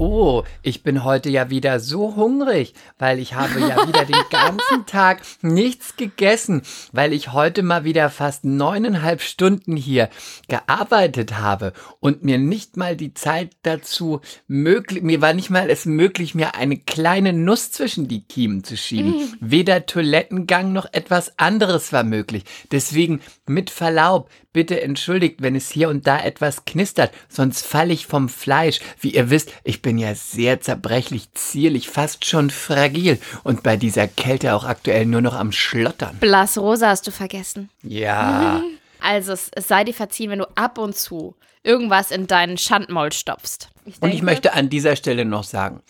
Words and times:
Oh, 0.00 0.44
ich 0.62 0.84
bin 0.84 1.02
heute 1.02 1.28
ja 1.28 1.50
wieder 1.50 1.80
so 1.80 2.14
hungrig, 2.14 2.72
weil 2.98 3.18
ich 3.18 3.34
habe 3.34 3.58
ja 3.58 3.88
wieder 3.88 4.04
den 4.04 4.22
ganzen 4.30 4.86
Tag 4.86 5.22
nichts 5.42 5.96
gegessen, 5.96 6.62
weil 6.92 7.12
ich 7.12 7.32
heute 7.32 7.64
mal 7.64 7.82
wieder 7.82 8.08
fast 8.08 8.44
neuneinhalb 8.44 9.20
Stunden 9.20 9.74
hier 9.76 10.08
gearbeitet 10.46 11.38
habe 11.38 11.72
und 11.98 12.22
mir 12.22 12.38
nicht 12.38 12.76
mal 12.76 12.94
die 12.94 13.12
Zeit 13.12 13.56
dazu 13.62 14.20
möglich, 14.46 15.02
mir 15.02 15.20
war 15.20 15.34
nicht 15.34 15.50
mal 15.50 15.68
es 15.68 15.84
möglich, 15.84 16.32
mir 16.32 16.54
eine 16.54 16.76
kleine 16.76 17.32
Nuss 17.32 17.72
zwischen 17.72 18.06
die 18.06 18.22
Kiemen 18.22 18.62
zu 18.62 18.76
schieben. 18.76 19.36
Weder 19.40 19.86
Toilettengang 19.86 20.72
noch 20.72 20.86
etwas 20.92 21.40
anderes 21.40 21.92
war 21.92 22.04
möglich. 22.04 22.44
Deswegen 22.70 23.20
mit 23.46 23.68
Verlaub, 23.68 24.30
bitte 24.58 24.80
entschuldigt, 24.82 25.40
wenn 25.40 25.54
es 25.54 25.70
hier 25.70 25.88
und 25.88 26.08
da 26.08 26.18
etwas 26.18 26.64
knistert, 26.64 27.12
sonst 27.28 27.64
falle 27.64 27.92
ich 27.92 28.08
vom 28.08 28.28
Fleisch. 28.28 28.80
Wie 28.98 29.14
ihr 29.14 29.30
wisst, 29.30 29.52
ich 29.62 29.82
bin 29.82 29.98
ja 29.98 30.16
sehr 30.16 30.60
zerbrechlich, 30.60 31.32
zierlich, 31.32 31.88
fast 31.88 32.24
schon 32.24 32.50
fragil 32.50 33.20
und 33.44 33.62
bei 33.62 33.76
dieser 33.76 34.08
Kälte 34.08 34.54
auch 34.54 34.64
aktuell 34.64 35.06
nur 35.06 35.20
noch 35.20 35.34
am 35.34 35.52
Schlottern. 35.52 36.16
Blassrosa 36.18 36.88
hast 36.88 37.06
du 37.06 37.12
vergessen. 37.12 37.70
Ja. 37.84 38.60
Also 39.00 39.32
es, 39.32 39.48
es 39.54 39.68
sei 39.68 39.84
dir 39.84 39.94
verziehen, 39.94 40.28
wenn 40.28 40.40
du 40.40 40.48
ab 40.56 40.76
und 40.76 40.96
zu 40.96 41.36
irgendwas 41.62 42.10
in 42.10 42.26
deinen 42.26 42.58
Schandmaul 42.58 43.12
stopfst. 43.12 43.68
Ich 43.84 44.02
und 44.02 44.12
ich 44.12 44.22
möchte 44.22 44.54
an 44.54 44.68
dieser 44.68 44.96
Stelle 44.96 45.24
noch 45.24 45.44
sagen, 45.44 45.84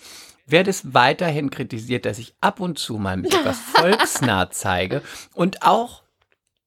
wer 0.45 0.63
das 0.63 0.93
weiterhin 0.93 1.49
kritisiert, 1.49 2.05
dass 2.05 2.19
ich 2.19 2.35
ab 2.43 2.61
und 2.61 2.79
zu 2.79 2.99
mal 2.99 3.17
mit 3.17 3.33
etwas 3.33 3.59
volksnah 3.75 4.51
zeige 4.51 5.01
und 5.33 5.63
auch 5.63 6.03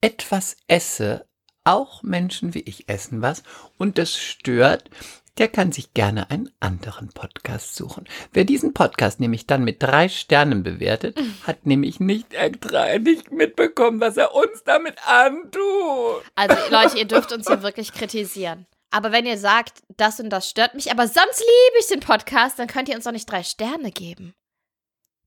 etwas 0.00 0.56
esse, 0.66 1.26
auch 1.64 2.02
Menschen 2.02 2.54
wie 2.54 2.60
ich 2.60 2.88
essen 2.88 3.22
was 3.22 3.42
und 3.78 3.98
das 3.98 4.16
stört, 4.16 4.90
der 5.38 5.48
kann 5.48 5.72
sich 5.72 5.94
gerne 5.94 6.30
einen 6.30 6.50
anderen 6.60 7.08
Podcast 7.08 7.74
suchen. 7.74 8.06
Wer 8.32 8.44
diesen 8.44 8.74
Podcast 8.74 9.18
nämlich 9.18 9.46
dann 9.46 9.64
mit 9.64 9.82
drei 9.82 10.08
Sternen 10.08 10.62
bewertet, 10.62 11.18
hat 11.46 11.64
nämlich 11.66 12.00
nicht 12.00 12.34
extra 12.34 12.98
nicht 12.98 13.32
mitbekommen, 13.32 14.00
was 14.00 14.16
er 14.16 14.34
uns 14.34 14.62
damit 14.64 14.96
antut. 15.06 16.22
Also 16.34 16.56
Leute, 16.70 16.98
ihr 16.98 17.06
dürft 17.06 17.32
uns 17.32 17.46
hier 17.46 17.62
wirklich 17.62 17.92
kritisieren. 17.92 18.66
Aber 18.90 19.10
wenn 19.10 19.24
ihr 19.24 19.38
sagt, 19.38 19.82
das 19.96 20.20
und 20.20 20.28
das 20.28 20.50
stört 20.50 20.74
mich, 20.74 20.90
aber 20.90 21.06
sonst 21.06 21.40
liebe 21.40 21.78
ich 21.80 21.86
den 21.86 22.00
Podcast, 22.00 22.58
dann 22.58 22.68
könnt 22.68 22.90
ihr 22.90 22.94
uns 22.94 23.04
doch 23.04 23.12
nicht 23.12 23.30
drei 23.30 23.42
Sterne 23.42 23.90
geben. 23.90 24.34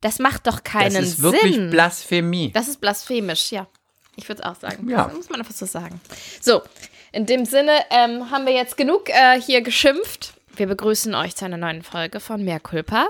Das 0.02 0.20
macht 0.20 0.46
doch 0.46 0.64
keinen 0.64 0.92
Sinn. 0.92 1.02
Das 1.02 1.10
ist 1.10 1.22
wirklich 1.24 1.56
Sinn. 1.56 1.70
Blasphemie. 1.72 2.52
Das 2.52 2.68
ist 2.68 2.80
blasphemisch, 2.80 3.52
ja. 3.52 3.68
Ich 4.16 4.28
würde 4.30 4.42
es 4.42 4.48
auch 4.48 4.56
sagen. 4.56 4.90
Ja. 4.90 5.06
Das 5.06 5.14
muss 5.14 5.30
man 5.30 5.40
einfach 5.40 5.54
so 5.54 5.66
sagen. 5.66 6.00
So, 6.42 6.62
in 7.12 7.26
dem 7.26 7.46
Sinne 7.46 7.72
ähm, 7.92 8.32
haben 8.32 8.46
wir 8.46 8.54
jetzt 8.54 8.78
genug 8.78 9.10
äh, 9.10 9.40
hier 9.42 9.62
geschimpft. 9.62 10.34
Wir 10.56 10.68
begrüßen 10.68 11.14
euch 11.16 11.36
zu 11.36 11.46
einer 11.46 11.58
neuen 11.58 11.84
Folge 11.84 12.20
von 12.20 12.44
Meerkulpa. 12.44 13.10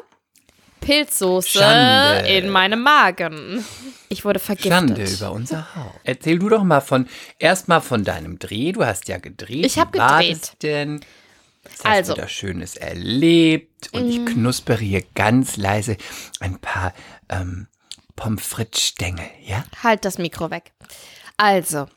Pilzsoße 0.81 1.59
Schande. 1.59 2.28
in 2.28 2.50
meinem 2.50 2.81
Magen. 2.81 3.66
Ich 4.09 4.23
wurde 4.23 4.39
vergiftet. 4.39 4.72
Schande 4.72 5.03
über 5.03 5.31
unser 5.31 5.76
Haus. 5.76 5.94
Erzähl 6.03 6.38
du 6.38 6.50
doch 6.50 6.64
mal 6.64 6.81
von 6.81 7.08
erstmal 7.39 7.81
von 7.81 8.03
deinem 8.03 8.38
Dreh. 8.38 8.72
Du 8.72 8.86
hast 8.86 9.08
ja 9.08 9.17
gedreht. 9.17 9.66
Ich 9.66 9.80
habe 9.80 9.92
gedreht. 9.92 10.53
denn? 10.61 11.02
Was 11.64 11.83
also, 11.83 12.11
hast 12.11 12.17
du 12.17 12.22
da 12.22 12.28
Schönes 12.28 12.76
erlebt? 12.76 13.89
Und 13.94 14.06
mm. 14.06 14.09
ich 14.09 14.26
knuspere 14.28 14.78
hier 14.78 15.03
ganz 15.16 15.58
leise 15.58 15.98
ein 16.39 16.59
paar 16.59 16.94
ähm, 17.30 17.67
Pommes 18.16 18.45
frites-Stängel, 18.45 19.30
ja? 19.41 19.63
Halt 19.83 20.05
das 20.05 20.17
Mikro 20.17 20.52
weg. 20.52 20.73
Also, 21.38 21.88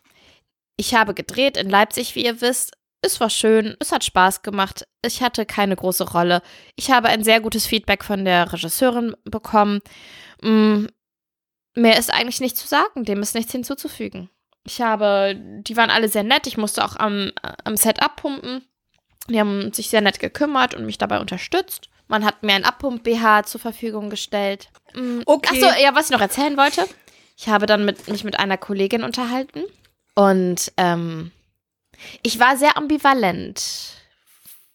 ich 0.76 0.94
habe 0.94 1.14
gedreht 1.14 1.56
in 1.56 1.70
Leipzig, 1.70 2.14
wie 2.14 2.24
ihr 2.24 2.40
wisst. 2.40 2.72
Es 3.00 3.20
war 3.20 3.30
schön, 3.30 3.76
es 3.78 3.92
hat 3.92 4.04
Spaß 4.04 4.42
gemacht. 4.42 4.86
Ich 5.04 5.22
hatte 5.22 5.46
keine 5.46 5.76
große 5.76 6.10
Rolle. 6.10 6.42
Ich 6.74 6.90
habe 6.90 7.08
ein 7.08 7.22
sehr 7.22 7.40
gutes 7.40 7.66
Feedback 7.66 8.02
von 8.02 8.24
der 8.24 8.52
Regisseurin 8.52 9.14
bekommen. 9.24 9.80
Mm, 10.42 10.86
mehr 11.74 11.98
ist 11.98 12.12
eigentlich 12.12 12.40
nicht 12.40 12.56
zu 12.56 12.66
sagen, 12.66 13.04
dem 13.04 13.22
ist 13.22 13.34
nichts 13.34 13.52
hinzuzufügen. 13.52 14.30
Ich 14.64 14.80
habe, 14.80 15.34
die 15.36 15.76
waren 15.76 15.90
alle 15.90 16.08
sehr 16.08 16.24
nett. 16.24 16.46
Ich 16.46 16.58
musste 16.58 16.84
auch 16.84 16.96
am, 16.96 17.30
am 17.64 17.76
Set 17.76 18.02
abpumpen. 18.02 18.64
Die 19.28 19.38
haben 19.38 19.72
sich 19.72 19.90
sehr 19.90 20.00
nett 20.00 20.18
gekümmert 20.18 20.74
und 20.74 20.86
mich 20.86 20.98
dabei 20.98 21.20
unterstützt. 21.20 21.88
Man 22.08 22.24
hat 22.24 22.42
mir 22.42 22.54
ein 22.54 22.64
Abpump-BH 22.64 23.44
zur 23.44 23.60
Verfügung 23.60 24.10
gestellt. 24.10 24.70
Mm, 24.94 25.20
okay. 25.26 25.62
Achso, 25.62 25.82
ja, 25.82 25.94
was 25.94 26.06
ich 26.06 26.12
noch 26.12 26.20
erzählen 26.20 26.56
wollte. 26.56 26.86
Ich 27.36 27.48
habe 27.48 27.66
dann 27.66 27.84
mit, 27.84 28.08
mich 28.08 28.24
mit 28.24 28.38
einer 28.38 28.56
Kollegin 28.56 29.04
unterhalten 29.04 29.62
und 30.14 30.72
ähm, 30.76 31.30
ich 32.22 32.40
war 32.40 32.56
sehr 32.56 32.76
ambivalent. 32.76 33.94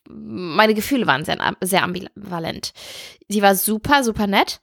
Meine 0.07 0.73
Gefühle 0.73 1.07
waren 1.07 1.25
sehr, 1.25 1.37
sehr 1.61 1.83
ambivalent. 1.83 2.73
Sie 3.27 3.41
war 3.41 3.55
super, 3.55 4.03
super 4.03 4.27
nett. 4.27 4.59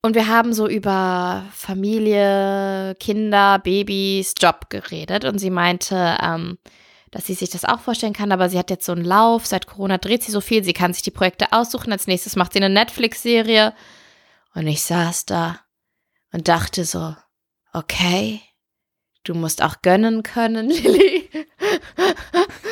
Und 0.00 0.14
wir 0.14 0.28
haben 0.28 0.52
so 0.52 0.68
über 0.68 1.44
Familie, 1.52 2.94
Kinder, 3.00 3.58
Babys, 3.58 4.34
Job 4.38 4.70
geredet. 4.70 5.24
Und 5.24 5.38
sie 5.38 5.50
meinte, 5.50 6.16
ähm, 6.22 6.58
dass 7.10 7.26
sie 7.26 7.34
sich 7.34 7.50
das 7.50 7.64
auch 7.64 7.80
vorstellen 7.80 8.12
kann, 8.12 8.32
aber 8.32 8.48
sie 8.48 8.58
hat 8.58 8.70
jetzt 8.70 8.86
so 8.86 8.92
einen 8.92 9.04
Lauf, 9.04 9.46
seit 9.46 9.66
Corona 9.66 9.98
dreht 9.98 10.22
sie 10.22 10.32
so 10.32 10.40
viel, 10.40 10.62
sie 10.62 10.72
kann 10.72 10.92
sich 10.92 11.02
die 11.02 11.10
Projekte 11.10 11.52
aussuchen, 11.52 11.92
als 11.92 12.06
nächstes 12.06 12.36
macht 12.36 12.52
sie 12.52 12.58
eine 12.58 12.68
Netflix-Serie. 12.68 13.74
Und 14.54 14.66
ich 14.66 14.82
saß 14.82 15.26
da 15.26 15.60
und 16.32 16.48
dachte 16.48 16.84
so, 16.84 17.14
okay, 17.72 18.40
du 19.24 19.34
musst 19.34 19.62
auch 19.62 19.82
gönnen 19.82 20.22
können, 20.22 20.68
Lilly. 20.70 21.28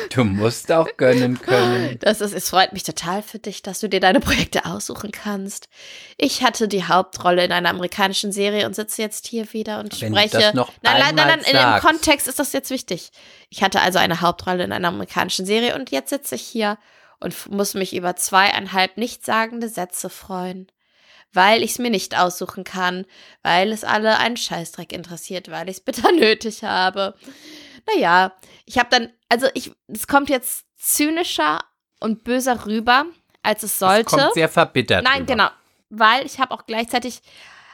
Du 0.09 0.23
musst 0.23 0.71
auch 0.71 0.87
gönnen 0.97 1.39
können. 1.39 1.99
Das 1.99 2.21
ist, 2.21 2.33
es 2.33 2.49
freut 2.49 2.73
mich 2.73 2.83
total 2.83 3.21
für 3.21 3.39
dich, 3.39 3.61
dass 3.61 3.79
du 3.79 3.89
dir 3.89 3.99
deine 3.99 4.19
Projekte 4.19 4.65
aussuchen 4.65 5.11
kannst. 5.11 5.69
Ich 6.17 6.43
hatte 6.43 6.67
die 6.67 6.85
Hauptrolle 6.85 7.45
in 7.45 7.51
einer 7.51 7.69
amerikanischen 7.69 8.31
Serie 8.31 8.65
und 8.65 8.75
sitze 8.75 9.01
jetzt 9.01 9.27
hier 9.27 9.53
wieder 9.53 9.79
und 9.79 10.01
Wenn 10.01 10.13
spreche. 10.13 10.39
Das 10.39 10.53
noch 10.55 10.71
nein, 10.81 10.99
nein, 10.99 11.15
nein, 11.15 11.27
nein, 11.27 11.39
in 11.41 11.55
dem 11.55 11.79
Kontext 11.81 12.27
ist 12.27 12.39
das 12.39 12.53
jetzt 12.53 12.71
wichtig. 12.71 13.11
Ich 13.49 13.61
hatte 13.61 13.81
also 13.81 13.99
eine 13.99 14.21
Hauptrolle 14.21 14.63
in 14.63 14.71
einer 14.71 14.87
amerikanischen 14.87 15.45
Serie 15.45 15.75
und 15.75 15.91
jetzt 15.91 16.09
sitze 16.09 16.35
ich 16.35 16.41
hier 16.41 16.77
und 17.19 17.51
muss 17.51 17.73
mich 17.73 17.95
über 17.95 18.15
zweieinhalb 18.15 18.97
nichtssagende 18.97 19.69
Sätze 19.69 20.09
freuen. 20.09 20.67
Weil 21.37 21.63
ich 21.63 21.71
es 21.71 21.79
mir 21.79 21.91
nicht 21.91 22.17
aussuchen 22.17 22.63
kann, 22.63 23.05
weil 23.43 23.71
es 23.71 23.83
alle 23.83 24.17
einen 24.17 24.37
Scheißdreck 24.37 24.91
interessiert, 24.91 25.49
weil 25.49 25.69
ich 25.69 25.77
es 25.77 25.83
bitter 25.83 26.11
nötig 26.17 26.63
habe 26.63 27.13
naja, 27.87 28.33
ich 28.65 28.77
habe 28.77 28.89
dann, 28.89 29.09
also 29.29 29.47
ich, 29.53 29.71
es 29.87 30.07
kommt 30.07 30.29
jetzt 30.29 30.65
zynischer 30.75 31.59
und 31.99 32.23
böser 32.23 32.65
rüber, 32.65 33.05
als 33.41 33.63
es 33.63 33.79
sollte. 33.79 34.15
Es 34.15 34.21
kommt 34.21 34.33
sehr 34.33 34.49
verbittert. 34.49 35.03
Nein, 35.03 35.21
rüber. 35.21 35.33
genau. 35.33 35.49
Weil 35.89 36.25
ich 36.25 36.39
habe 36.39 36.53
auch 36.53 36.65
gleichzeitig, 36.65 37.21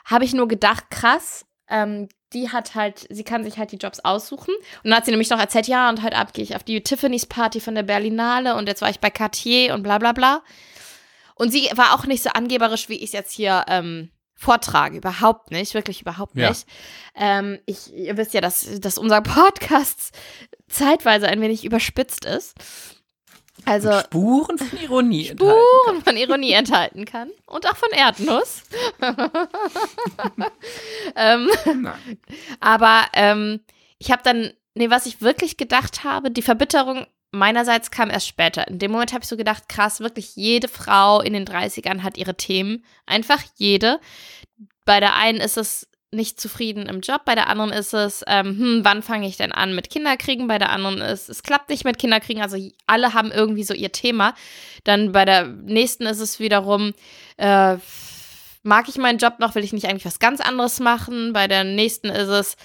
habe 0.05 0.25
ich 0.25 0.33
nur 0.33 0.47
gedacht, 0.47 0.89
krass, 0.89 1.45
ähm, 1.67 2.09
die 2.33 2.51
hat 2.51 2.75
halt, 2.75 3.07
sie 3.09 3.23
kann 3.23 3.43
sich 3.43 3.57
halt 3.57 3.71
die 3.71 3.77
Jobs 3.77 3.99
aussuchen. 3.99 4.53
Und 4.83 4.89
dann 4.89 4.95
hat 4.95 5.05
sie 5.05 5.11
nämlich 5.11 5.29
noch 5.29 5.39
erzählt, 5.39 5.67
ja, 5.67 5.89
und 5.89 6.03
heute 6.03 6.15
Abend 6.15 6.33
gehe 6.33 6.43
ich 6.43 6.55
auf 6.55 6.63
die 6.63 6.81
Tiffany's 6.81 7.25
Party 7.25 7.59
von 7.59 7.75
der 7.75 7.83
Berlinale 7.83 8.55
und 8.55 8.67
jetzt 8.67 8.81
war 8.81 8.89
ich 8.89 8.99
bei 8.99 9.09
Cartier 9.09 9.73
und 9.73 9.83
bla 9.83 9.97
bla 9.97 10.11
bla. 10.11 10.43
Und 11.35 11.51
sie 11.51 11.69
war 11.75 11.93
auch 11.93 12.05
nicht 12.05 12.23
so 12.23 12.29
angeberisch, 12.29 12.89
wie 12.89 12.95
ich 12.95 13.05
es 13.05 13.11
jetzt 13.11 13.31
hier 13.33 13.65
ähm, 13.67 14.11
vortrage. 14.35 14.97
Überhaupt 14.97 15.51
nicht, 15.51 15.73
wirklich 15.73 16.01
überhaupt 16.01 16.35
nicht. 16.35 16.67
Ja. 17.15 17.39
Ähm, 17.39 17.59
ich, 17.65 17.93
ihr 17.93 18.17
wisst 18.17 18.33
ja, 18.33 18.41
dass, 18.41 18.79
dass 18.79 18.97
unser 18.97 19.21
Podcast 19.21 20.11
zeitweise 20.67 21.27
ein 21.27 21.41
wenig 21.41 21.65
überspitzt 21.65 22.25
ist. 22.25 22.55
Also 23.65 23.91
und 23.91 24.03
Spuren 24.05 24.57
von 24.57 24.79
Ironie 24.79 25.25
Spuren 25.31 26.01
von 26.03 26.17
Ironie 26.17 26.51
enthalten 26.51 27.05
kann. 27.05 27.29
Und 27.45 27.67
auch 27.67 27.77
von 27.77 27.91
Erdnuss. 27.91 28.63
ähm, 31.15 31.49
aber 32.59 33.05
ähm, 33.13 33.61
ich 33.99 34.11
habe 34.11 34.21
dann, 34.23 34.51
nee, 34.73 34.89
was 34.89 35.05
ich 35.05 35.21
wirklich 35.21 35.55
gedacht 35.57 36.03
habe, 36.03 36.31
die 36.31 36.41
Verbitterung 36.41 37.05
meinerseits 37.33 37.91
kam 37.91 38.09
erst 38.09 38.27
später. 38.27 38.67
In 38.67 38.79
dem 38.79 38.91
Moment 38.91 39.11
habe 39.11 39.23
ich 39.23 39.29
so 39.29 39.35
gedacht, 39.35 39.67
krass, 39.67 39.99
wirklich 39.99 40.35
jede 40.35 40.67
Frau 40.67 41.19
in 41.19 41.33
den 41.33 41.45
30ern 41.45 42.03
hat 42.03 42.17
ihre 42.17 42.35
Themen. 42.35 42.85
Einfach 43.05 43.41
jede. 43.55 43.99
Bei 44.85 44.99
der 44.99 45.15
einen 45.15 45.41
ist 45.41 45.57
es 45.57 45.89
nicht 46.11 46.39
zufrieden 46.39 46.85
im 46.85 47.01
Job, 47.01 47.25
bei 47.25 47.33
der 47.33 47.47
anderen 47.47 47.71
ist 47.71 47.93
es, 47.93 48.23
ähm, 48.27 48.57
hm, 48.57 48.79
wann 48.83 49.01
fange 49.01 49.27
ich 49.27 49.35
denn 49.35 49.51
an 49.51 49.73
mit 49.73 49.89
Kinderkriegen, 49.89 50.47
bei 50.47 50.59
der 50.59 50.69
anderen 50.69 51.01
ist, 51.01 51.27
es 51.27 51.41
klappt 51.41 51.69
nicht 51.69 51.85
mit 51.85 51.97
Kinderkriegen, 51.97 52.43
also 52.43 52.55
alle 52.85 53.15
haben 53.15 53.31
irgendwie 53.31 53.63
so 53.63 53.73
ihr 53.73 53.91
Thema. 53.91 54.35
Dann 54.83 55.11
bei 55.11 55.25
der 55.25 55.47
nächsten 55.47 56.05
ist 56.05 56.19
es 56.19 56.39
wiederum, 56.39 56.93
äh, 57.37 57.77
mag 58.61 58.87
ich 58.87 58.97
meinen 58.97 59.17
Job 59.17 59.39
noch, 59.39 59.55
will 59.55 59.63
ich 59.63 59.73
nicht 59.73 59.87
eigentlich 59.87 60.05
was 60.05 60.19
ganz 60.19 60.39
anderes 60.39 60.79
machen, 60.79 61.33
bei 61.33 61.47
der 61.47 61.63
nächsten 61.63 62.09
ist 62.09 62.29
es, 62.29 62.57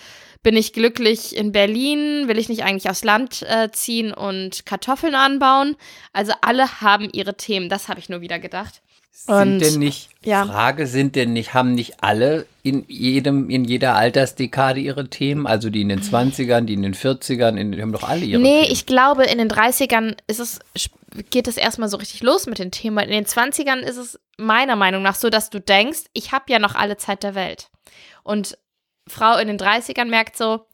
bin 0.43 0.57
ich 0.57 0.73
glücklich 0.73 1.37
in 1.37 1.53
Berlin? 1.53 2.29
Will 2.29 2.39
ich 2.39 2.49
nicht 2.49 2.65
eigentlich 2.65 2.89
aufs 2.91 3.05
Land 3.05 3.43
äh, 3.43 3.71
ziehen 3.73 4.13
und 4.13 4.65
Kartoffeln 4.67 5.15
anbauen? 5.15 5.77
Also 6.13 6.33
alle 6.41 6.81
haben 6.81 7.09
ihre 7.13 7.37
Themen, 7.37 7.69
das 7.69 7.89
habe 7.89 8.01
ich 8.01 8.09
nur 8.09 8.21
wieder 8.21 8.39
gedacht. 8.39 8.83
Sind 9.11 9.35
Und, 9.35 9.59
denn 9.59 9.79
nicht, 9.81 10.11
ja. 10.25 10.47
Frage, 10.47 10.87
sind 10.87 11.17
denn 11.17 11.33
nicht, 11.33 11.53
haben 11.53 11.75
nicht 11.75 12.05
alle 12.05 12.47
in 12.63 12.85
jedem, 12.87 13.51
in 13.51 13.65
jeder 13.65 13.97
Altersdekade 13.97 14.79
ihre 14.79 15.09
Themen? 15.11 15.45
Also 15.49 15.71
die 15.71 15.81
in 15.81 15.89
den 15.89 16.01
20ern, 16.03 16.61
die 16.67 16.75
in 16.75 16.83
den 16.83 16.95
40ern, 16.95 17.57
in, 17.57 17.73
die 17.73 17.83
haben 17.83 17.91
doch 17.93 18.05
alle 18.09 18.25
ihre 18.25 18.41
Nee, 18.41 18.61
Themen. 18.61 18.73
ich 18.73 18.87
glaube, 18.87 19.25
in 19.25 19.39
den 19.39 19.51
30ern 19.51 20.17
ist 20.29 20.39
es, 20.39 20.61
geht 21.31 21.49
es 21.49 21.57
erstmal 21.57 21.89
so 21.89 21.97
richtig 21.97 22.23
los 22.23 22.47
mit 22.47 22.61
den 22.61 22.71
Themen. 22.71 22.97
In 22.99 23.11
den 23.11 23.27
20ern 23.27 23.81
ist 23.81 23.97
es 23.97 24.21
meiner 24.37 24.77
Meinung 24.77 25.03
nach 25.03 25.17
so, 25.17 25.31
dass 25.31 25.51
du 25.51 25.61
denkst, 25.61 26.03
ich 26.13 26.31
habe 26.31 26.45
ja 26.53 26.61
noch 26.61 26.77
alle 26.77 26.97
Zeit 26.97 27.25
der 27.25 27.35
Welt. 27.35 27.71
Und 28.23 28.57
Frau 29.09 29.39
in 29.39 29.49
den 29.49 29.59
30ern 29.59 30.07
merkt 30.07 30.37
so, 30.37 30.67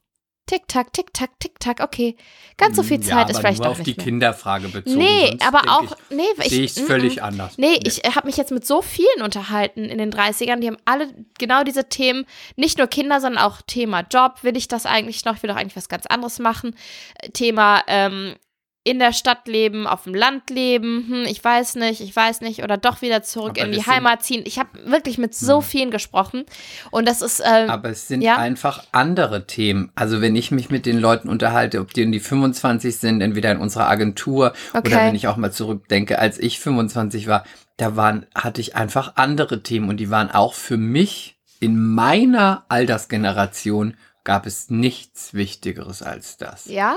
tick-tack, 0.47 0.93
tick-tack, 0.93 1.31
tick-tack, 1.41 1.81
okay, 1.81 2.17
ganz 2.59 2.77
so 2.77 2.83
viel 2.83 3.01
Ja, 3.03 3.17
Zeit 3.17 3.31
ist 3.31 3.37
aber 3.37 3.41
vielleicht 3.41 3.59
nur 3.61 3.65
doch 3.65 3.73
auf 3.73 3.79
nicht 3.79 3.87
die 3.87 3.97
mehr. 3.97 4.05
Kinderfrage 4.05 4.69
bezogen. 4.69 4.99
Nee, 4.99 5.29
Sonst 5.29 5.47
aber 5.47 5.63
auch, 5.71 5.97
nee, 6.11 6.23
Ich, 6.39 6.45
ich, 6.45 6.51
sehe 6.51 6.65
ich 6.65 6.77
es 6.77 6.83
mm, 6.83 6.87
völlig 6.87 7.23
anders. 7.23 7.57
Nee, 7.57 7.81
ich 7.83 8.03
habe 8.05 8.27
mich 8.27 8.37
jetzt 8.37 8.51
mit 8.51 8.67
so 8.67 8.83
vielen 8.83 9.23
unterhalten 9.23 9.85
in 9.85 9.99
den 9.99 10.13
30ern, 10.13 10.57
die 10.61 10.67
haben 10.67 10.77
alle 10.85 11.09
genau 11.39 11.65
diese 11.65 11.89
Themen, 11.89 12.27
nicht 12.57 12.77
nur 12.77 12.89
Kinder, 12.89 13.21
sondern 13.21 13.43
auch 13.43 13.63
Thema 13.63 14.01
Job, 14.13 14.43
will 14.43 14.57
ich 14.57 14.69
das 14.69 14.85
eigentlich 14.85 15.25
noch, 15.25 15.37
ich 15.37 15.43
will 15.43 15.49
doch 15.49 15.57
eigentlich 15.57 15.77
was 15.77 15.89
ganz 15.89 16.05
anderes 16.07 16.39
machen, 16.39 16.77
Thema 17.33 17.83
ähm, 17.87 18.35
in 18.87 18.99
der 18.99 19.15
Stadt 19.15 19.49
leben, 19.49 19.87
auf 19.87 20.05
dem 20.05 20.15
Land 20.15 20.51
leben, 20.51 21.07
hm, 21.09 21.25
ich 21.27 21.43
weiß 21.43 21.77
nicht, 21.77 22.03
ich 22.03 22.15
weiß 22.15 22.43
nicht, 22.43 22.63
oder 22.63 22.77
doch 22.77 23.01
wieder 23.01 23.23
zurück 23.23 23.53
Aber 23.59 23.67
in 23.67 23.73
die 23.73 23.85
Heimat 23.87 24.23
ziehen. 24.23 24.43
Ich 24.47 24.59
habe 24.59 24.69
wirklich 24.85 25.17
mit 25.17 25.35
so 25.35 25.63
vielen 25.63 25.91
gesprochen 25.91 26.45
und 26.91 27.09
das 27.09 27.23
ist, 27.23 27.41
ähm, 27.45 27.71
Aber 27.71 27.89
es 27.89 28.07
sind 28.09 28.21
Ja. 28.21 28.37
einfach 28.37 28.85
andere 28.93 29.47
Themen. 29.47 29.91
Also 29.95 30.21
wenn 30.21 30.37
ich 30.37 30.51
mich 30.51 30.69
mit 30.69 30.85
den 30.85 30.99
Leuten 30.99 31.31
unterhalte, 31.31 31.81
ob 31.81 31.95
die 31.95 32.03
in 32.03 32.13
die 32.13 32.21
25 32.21 32.97
sind, 32.99 33.23
entweder 33.23 33.51
in 33.53 33.59
unserer 33.59 33.89
Agentur 33.89 34.53
Okay. 34.75 34.87
oder 34.89 34.97
wenn 35.07 35.15
ich 35.15 35.29
auch 35.29 35.39
mal 35.39 35.51
zurückdenke, 35.51 36.19
als 36.19 36.39
ich 36.39 36.61
25 36.61 37.27
war, 37.27 37.45
da 37.79 37.97
waren, 37.97 38.27
hatte 38.35 38.61
ich 38.61 38.77
einfach 38.77 39.13
andere 39.17 39.63
Themen 39.63 39.89
und 39.89 39.97
die 39.97 40.11
waren 40.11 40.31
auch 40.31 40.53
für 40.53 40.77
mich 40.77 41.39
in 41.59 41.79
meiner 41.79 42.67
Altersgeneration 42.69 43.97
gab 44.25 44.47
es 44.47 44.69
nichts 44.71 45.33
Wichtigeres 45.35 46.03
als 46.03 46.37
das. 46.37 46.67
ja, 46.67 46.97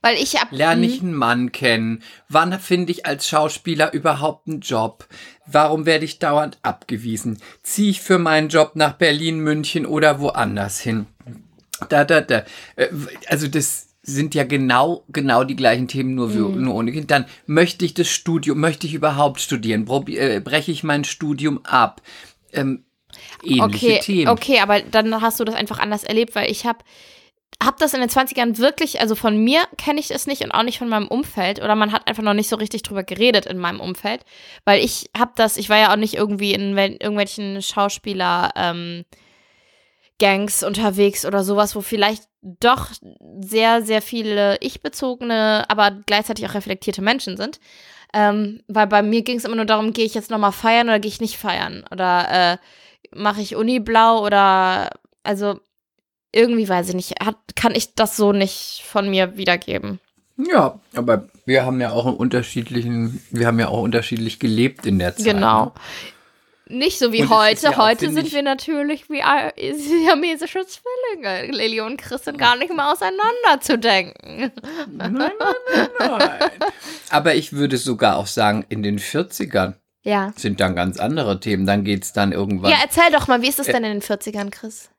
weil 0.00 0.16
ich 0.16 0.40
habe 0.40 0.54
Lerne 0.54 0.86
ich 0.86 1.00
einen 1.00 1.14
Mann 1.14 1.52
kennen? 1.52 2.02
Wann 2.28 2.58
finde 2.60 2.92
ich 2.92 3.06
als 3.06 3.28
Schauspieler 3.28 3.92
überhaupt 3.92 4.48
einen 4.48 4.60
Job? 4.60 5.06
Warum 5.46 5.86
werde 5.86 6.04
ich 6.04 6.18
dauernd 6.18 6.58
abgewiesen? 6.62 7.38
Ziehe 7.62 7.90
ich 7.90 8.00
für 8.00 8.18
meinen 8.18 8.48
Job 8.48 8.72
nach 8.74 8.94
Berlin, 8.94 9.40
München 9.40 9.86
oder 9.86 10.20
woanders 10.20 10.80
hin? 10.80 11.06
Da, 11.88 12.04
da, 12.04 12.20
da. 12.20 12.44
Äh, 12.76 12.88
Also 13.28 13.48
das 13.48 13.88
sind 14.02 14.34
ja 14.34 14.44
genau, 14.44 15.04
genau 15.08 15.44
die 15.44 15.56
gleichen 15.56 15.88
Themen, 15.88 16.14
nur, 16.14 16.30
für, 16.30 16.50
nur 16.50 16.74
ohne 16.74 16.92
Kind. 16.92 17.10
Dann 17.10 17.24
möchte 17.46 17.86
ich 17.86 17.94
das 17.94 18.08
Studium, 18.08 18.60
möchte 18.60 18.86
ich 18.86 18.92
überhaupt 18.92 19.40
studieren? 19.40 19.86
Äh, 20.08 20.40
breche 20.40 20.72
ich 20.72 20.84
mein 20.84 21.04
Studium 21.04 21.64
ab? 21.64 22.02
Ähm, 22.52 22.84
ähnliche 23.42 23.86
okay, 23.86 24.00
Themen. 24.02 24.28
Okay, 24.28 24.60
aber 24.60 24.80
dann 24.80 25.22
hast 25.22 25.40
du 25.40 25.44
das 25.44 25.54
einfach 25.54 25.78
anders 25.78 26.04
erlebt, 26.04 26.34
weil 26.34 26.50
ich 26.50 26.66
habe 26.66 26.80
hab 27.62 27.78
das 27.78 27.94
in 27.94 28.00
den 28.00 28.10
20ern 28.10 28.58
wirklich, 28.58 29.00
also 29.00 29.14
von 29.14 29.36
mir 29.36 29.62
kenne 29.78 30.00
ich 30.00 30.08
das 30.08 30.26
nicht 30.26 30.42
und 30.42 30.52
auch 30.52 30.62
nicht 30.62 30.78
von 30.78 30.88
meinem 30.88 31.08
Umfeld 31.08 31.60
oder 31.62 31.74
man 31.74 31.92
hat 31.92 32.06
einfach 32.06 32.22
noch 32.22 32.34
nicht 32.34 32.48
so 32.48 32.56
richtig 32.56 32.82
drüber 32.82 33.04
geredet 33.04 33.46
in 33.46 33.58
meinem 33.58 33.80
Umfeld, 33.80 34.24
weil 34.64 34.84
ich 34.84 35.10
habe 35.16 35.32
das, 35.36 35.56
ich 35.56 35.68
war 35.70 35.78
ja 35.78 35.92
auch 35.92 35.96
nicht 35.96 36.14
irgendwie 36.14 36.52
in 36.52 36.74
wel- 36.74 37.00
irgendwelchen 37.00 37.62
Schauspieler 37.62 38.50
ähm, 38.56 39.04
Gangs 40.20 40.62
unterwegs 40.62 41.24
oder 41.24 41.42
sowas, 41.42 41.74
wo 41.74 41.80
vielleicht 41.80 42.24
doch 42.42 42.90
sehr, 43.40 43.82
sehr 43.82 44.02
viele 44.02 44.58
ich-bezogene, 44.60 45.64
aber 45.68 45.90
gleichzeitig 46.06 46.46
auch 46.46 46.54
reflektierte 46.54 47.02
Menschen 47.02 47.36
sind. 47.36 47.58
Ähm, 48.12 48.62
weil 48.68 48.86
bei 48.86 49.02
mir 49.02 49.22
ging 49.22 49.38
es 49.38 49.44
immer 49.44 49.56
nur 49.56 49.64
darum, 49.64 49.92
gehe 49.92 50.04
ich 50.04 50.14
jetzt 50.14 50.30
nochmal 50.30 50.52
feiern 50.52 50.88
oder 50.88 51.00
gehe 51.00 51.08
ich 51.08 51.20
nicht 51.20 51.36
feiern? 51.36 51.84
Oder 51.90 52.52
äh, 52.52 52.58
mache 53.12 53.40
ich 53.40 53.56
Uni 53.56 53.80
blau 53.80 54.24
oder 54.24 54.90
also 55.24 55.58
irgendwie 56.34 56.68
weiß 56.68 56.88
ich 56.90 56.94
nicht, 56.94 57.14
hat, 57.24 57.36
kann 57.56 57.74
ich 57.74 57.94
das 57.94 58.16
so 58.16 58.32
nicht 58.32 58.82
von 58.86 59.08
mir 59.08 59.36
wiedergeben. 59.36 60.00
Ja, 60.36 60.80
aber 60.96 61.28
wir 61.46 61.64
haben 61.64 61.80
ja 61.80 61.92
auch 61.92 62.06
einen 62.06 62.16
unterschiedlichen, 62.16 63.22
wir 63.30 63.46
haben 63.46 63.60
ja 63.60 63.68
auch 63.68 63.82
unterschiedlich 63.82 64.40
gelebt 64.40 64.84
in 64.84 64.98
der 64.98 65.14
Zeit. 65.16 65.24
Genau. 65.26 65.66
Ne? 65.66 65.72
Nicht 66.66 66.98
so 66.98 67.12
wie 67.12 67.18
Und 67.20 67.26
es 67.26 67.30
heute. 67.30 67.62
ja 67.66 67.76
heute 67.76 68.10
sind 68.10 68.32
wir 68.32 68.42
natürlich 68.42 69.08
wie 69.10 69.22
siamesische 69.76 70.64
Zwillinge. 70.66 71.52
Lilly 71.52 71.80
und 71.82 71.98
Chris 71.98 72.24
sind 72.24 72.38
gar 72.38 72.56
nicht 72.56 72.74
mehr 72.74 72.90
auseinanderzudenken. 72.90 74.50
Nein, 74.90 75.12
nein, 75.12 75.30
nein, 75.38 75.88
nein. 76.18 76.50
Aber 77.10 77.34
ich 77.34 77.52
würde 77.52 77.76
sogar 77.76 78.16
auch 78.16 78.26
sagen, 78.26 78.64
in 78.70 78.82
den 78.82 78.98
40ern 78.98 79.74
Ja. 80.04 80.32
sind 80.36 80.58
dann 80.60 80.74
ganz 80.74 80.98
andere 80.98 81.38
Themen. 81.38 81.66
Dann 81.66 81.84
geht's 81.84 82.12
dann 82.14 82.32
irgendwann. 82.32 82.70
Ja, 82.70 82.78
erzähl 82.82 83.12
doch 83.12 83.28
mal, 83.28 83.42
wie 83.42 83.48
ist 83.48 83.60
es 83.60 83.68
Äh, 83.68 83.72
denn 83.74 83.84
in 83.84 84.00
den 84.00 84.02
40ern, 84.02 84.50
Chris? 84.50 84.90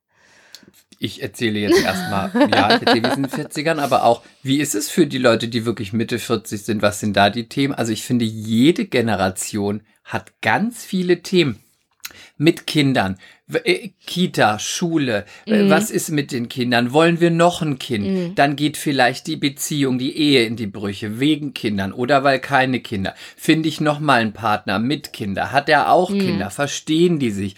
Ich 1.00 1.22
erzähle 1.22 1.60
jetzt 1.60 1.84
erstmal, 1.84 2.32
ja, 2.50 2.76
in 2.76 3.04
den 3.04 3.28
40ern, 3.28 3.80
aber 3.80 4.04
auch, 4.04 4.22
wie 4.44 4.60
ist 4.60 4.76
es 4.76 4.90
für 4.90 5.08
die 5.08 5.18
Leute, 5.18 5.48
die 5.48 5.66
wirklich 5.66 5.94
Mitte 5.94 6.20
40 6.20 6.64
sind? 6.64 6.82
Was 6.82 7.00
sind 7.00 7.16
da 7.18 7.30
die 7.30 7.48
Themen? 7.50 7.74
Also 7.74 7.92
ich 7.92 8.04
finde, 8.04 8.26
jede 8.26 8.86
Generation 8.86 9.82
hat 10.04 10.42
ganz 10.42 10.84
viele 10.84 11.22
Themen. 11.22 11.60
Mit 12.38 12.66
Kindern, 12.68 13.18
äh, 13.64 13.90
Kita, 14.06 14.58
Schule, 14.60 15.26
äh, 15.46 15.64
Mhm. 15.64 15.70
was 15.70 15.92
ist 15.92 16.12
mit 16.12 16.32
den 16.32 16.48
Kindern? 16.50 16.94
Wollen 16.94 17.20
wir 17.20 17.32
noch 17.32 17.62
ein 17.62 17.78
Kind? 17.80 18.38
Dann 18.38 18.56
geht 18.56 18.78
vielleicht 18.78 19.28
die 19.28 19.36
Beziehung, 19.36 19.98
die 19.98 20.16
Ehe 20.18 20.46
in 20.46 20.56
die 20.56 20.68
Brüche, 20.68 21.20
wegen 21.20 21.54
Kindern 21.54 21.92
oder 21.92 22.24
weil 22.24 22.40
keine 22.40 22.80
Kinder. 22.80 23.16
Finde 23.36 23.68
ich 23.68 23.82
noch 23.82 24.00
mal 24.00 24.22
einen 24.22 24.34
Partner 24.34 24.80
mit 24.80 25.12
Kinder? 25.14 25.52
Hat 25.52 25.68
er 25.68 25.92
auch 25.92 26.10
Mhm. 26.10 26.20
Kinder? 26.20 26.50
Verstehen 26.52 27.20
die 27.20 27.32
sich? 27.32 27.56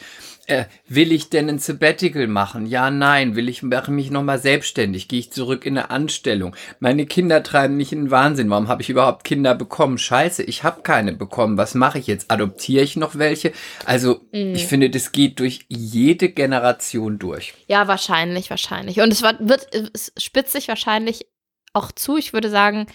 Äh, 0.49 0.65
will 0.87 1.11
ich 1.11 1.29
denn 1.29 1.49
ein 1.49 1.59
Sabbatical 1.59 2.25
machen? 2.27 2.65
Ja, 2.65 2.89
nein. 2.89 3.35
Will 3.35 3.49
ich 3.49 3.63
mache 3.63 3.91
mich 3.91 4.11
nochmal 4.11 4.39
selbstständig? 4.39 5.09
Gehe 5.09 5.19
ich 5.19 5.31
zurück 5.31 5.65
in 5.65 5.77
eine 5.77 5.89
Anstellung? 5.89 6.55
Meine 6.79 7.05
Kinder 7.05 7.43
treiben 7.43 7.75
mich 7.75 7.91
in 7.91 8.05
den 8.05 8.11
Wahnsinn. 8.11 8.49
Warum 8.49 8.69
habe 8.69 8.81
ich 8.81 8.89
überhaupt 8.89 9.25
Kinder 9.25 9.53
bekommen? 9.55 9.97
Scheiße, 9.97 10.43
ich 10.43 10.63
habe 10.63 10.83
keine 10.83 11.11
bekommen. 11.11 11.57
Was 11.57 11.75
mache 11.75 11.99
ich 11.99 12.07
jetzt? 12.07 12.31
Adoptiere 12.31 12.81
ich 12.83 12.95
noch 12.95 13.15
welche? 13.17 13.51
Also, 13.85 14.21
Mhm. 14.31 14.55
ich 14.55 14.67
finde, 14.67 14.89
das 14.89 15.11
geht 15.11 15.39
durch 15.41 15.65
jede 15.67 16.29
Generation 16.29 17.19
durch. 17.19 17.53
Ja, 17.67 17.89
wahrscheinlich, 17.89 18.49
wahrscheinlich. 18.49 19.01
Und 19.01 19.11
es 19.11 19.21
wird, 19.21 19.67
es 19.93 20.13
spitzt 20.17 20.53
sich 20.53 20.69
wahrscheinlich 20.69 21.27
auch 21.73 21.91
zu. 21.91 22.15
Ich 22.15 22.31
würde 22.31 22.49
sagen, 22.49 22.87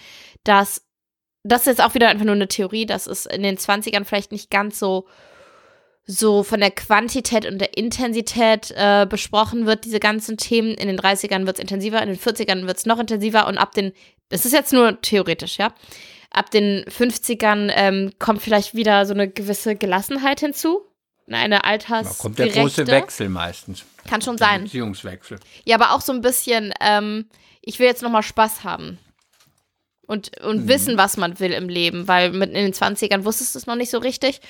dass 0.43 0.81
das 1.43 1.61
ist 1.61 1.67
jetzt 1.67 1.83
auch 1.83 1.93
wieder 1.93 2.07
einfach 2.07 2.25
nur 2.25 2.35
eine 2.35 2.47
Theorie, 2.47 2.85
dass 2.87 3.05
es 3.05 3.25
in 3.25 3.43
den 3.43 3.57
20ern 3.57 4.05
vielleicht 4.05 4.31
nicht 4.31 4.49
ganz 4.49 4.79
so 4.79 5.05
so 6.05 6.43
von 6.43 6.59
der 6.59 6.71
Quantität 6.71 7.45
und 7.45 7.59
der 7.59 7.77
Intensität 7.77 8.73
äh, 8.75 9.05
besprochen 9.09 9.65
wird, 9.65 9.85
diese 9.85 9.99
ganzen 9.99 10.37
Themen. 10.37 10.73
In 10.73 10.87
den 10.87 10.99
30ern 10.99 11.45
wird 11.45 11.57
es 11.57 11.61
intensiver, 11.61 12.01
in 12.01 12.09
den 12.09 12.19
40ern 12.19 12.67
wird 12.67 12.77
es 12.77 12.85
noch 12.85 12.99
intensiver 12.99 13.47
und 13.47 13.57
ab 13.57 13.73
den, 13.73 13.93
das 14.29 14.45
ist 14.45 14.51
jetzt 14.51 14.73
nur 14.73 14.99
theoretisch, 15.01 15.57
ja, 15.57 15.73
ab 16.29 16.51
den 16.51 16.83
50ern 16.85 17.71
ähm, 17.73 18.11
kommt 18.19 18.41
vielleicht 18.41 18.75
wieder 18.75 19.05
so 19.05 19.13
eine 19.13 19.29
gewisse 19.29 19.75
Gelassenheit 19.75 20.41
hinzu. 20.41 20.81
Eine 21.31 21.59
Da 21.59 21.61
Alters 21.61 22.17
kommt 22.17 22.37
der 22.37 22.49
große 22.49 22.85
Wechsel 22.87 23.29
meistens. 23.29 23.85
Kann 24.09 24.21
schon 24.21 24.35
Der 24.35 24.47
sein. 24.47 24.63
Beziehungswechsel. 24.63 25.39
Ja, 25.63 25.75
aber 25.77 25.93
auch 25.93 26.01
so 26.01 26.11
ein 26.11 26.19
bisschen, 26.19 26.73
ähm, 26.81 27.29
ich 27.61 27.79
will 27.79 27.87
jetzt 27.87 28.01
nochmal 28.01 28.23
Spaß 28.23 28.65
haben. 28.65 28.99
Und, 30.05 30.37
und 30.41 30.67
wissen, 30.67 30.97
was 30.97 31.15
man 31.15 31.39
will 31.39 31.53
im 31.53 31.69
Leben, 31.69 32.09
weil 32.09 32.31
mit 32.31 32.49
in 32.49 32.55
den 32.55 32.73
20ern 32.73 33.23
wusstest 33.23 33.55
du 33.55 33.59
es 33.59 33.67
noch 33.67 33.75
nicht 33.75 33.89
so 33.89 33.99
richtig. 33.99 34.41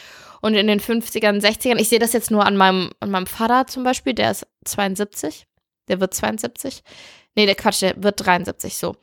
Und 0.43 0.55
in 0.55 0.67
den 0.67 0.81
50ern, 0.81 1.39
60ern, 1.39 1.79
ich 1.79 1.87
sehe 1.87 1.99
das 1.99 2.11
jetzt 2.11 2.29
nur 2.29 2.45
an 2.45 2.57
meinem, 2.57 2.89
an 2.99 3.09
meinem 3.09 3.27
Vater 3.27 3.65
zum 3.65 3.85
Beispiel, 3.85 4.13
der 4.13 4.31
ist 4.31 4.45
72. 4.65 5.47
Der 5.87 6.01
wird 6.01 6.13
72. 6.13 6.83
Nee, 7.33 7.45
der 7.45 7.55
Quatsch, 7.55 7.81
der 7.81 8.03
wird 8.03 8.25
73, 8.25 8.75
so. 8.75 8.97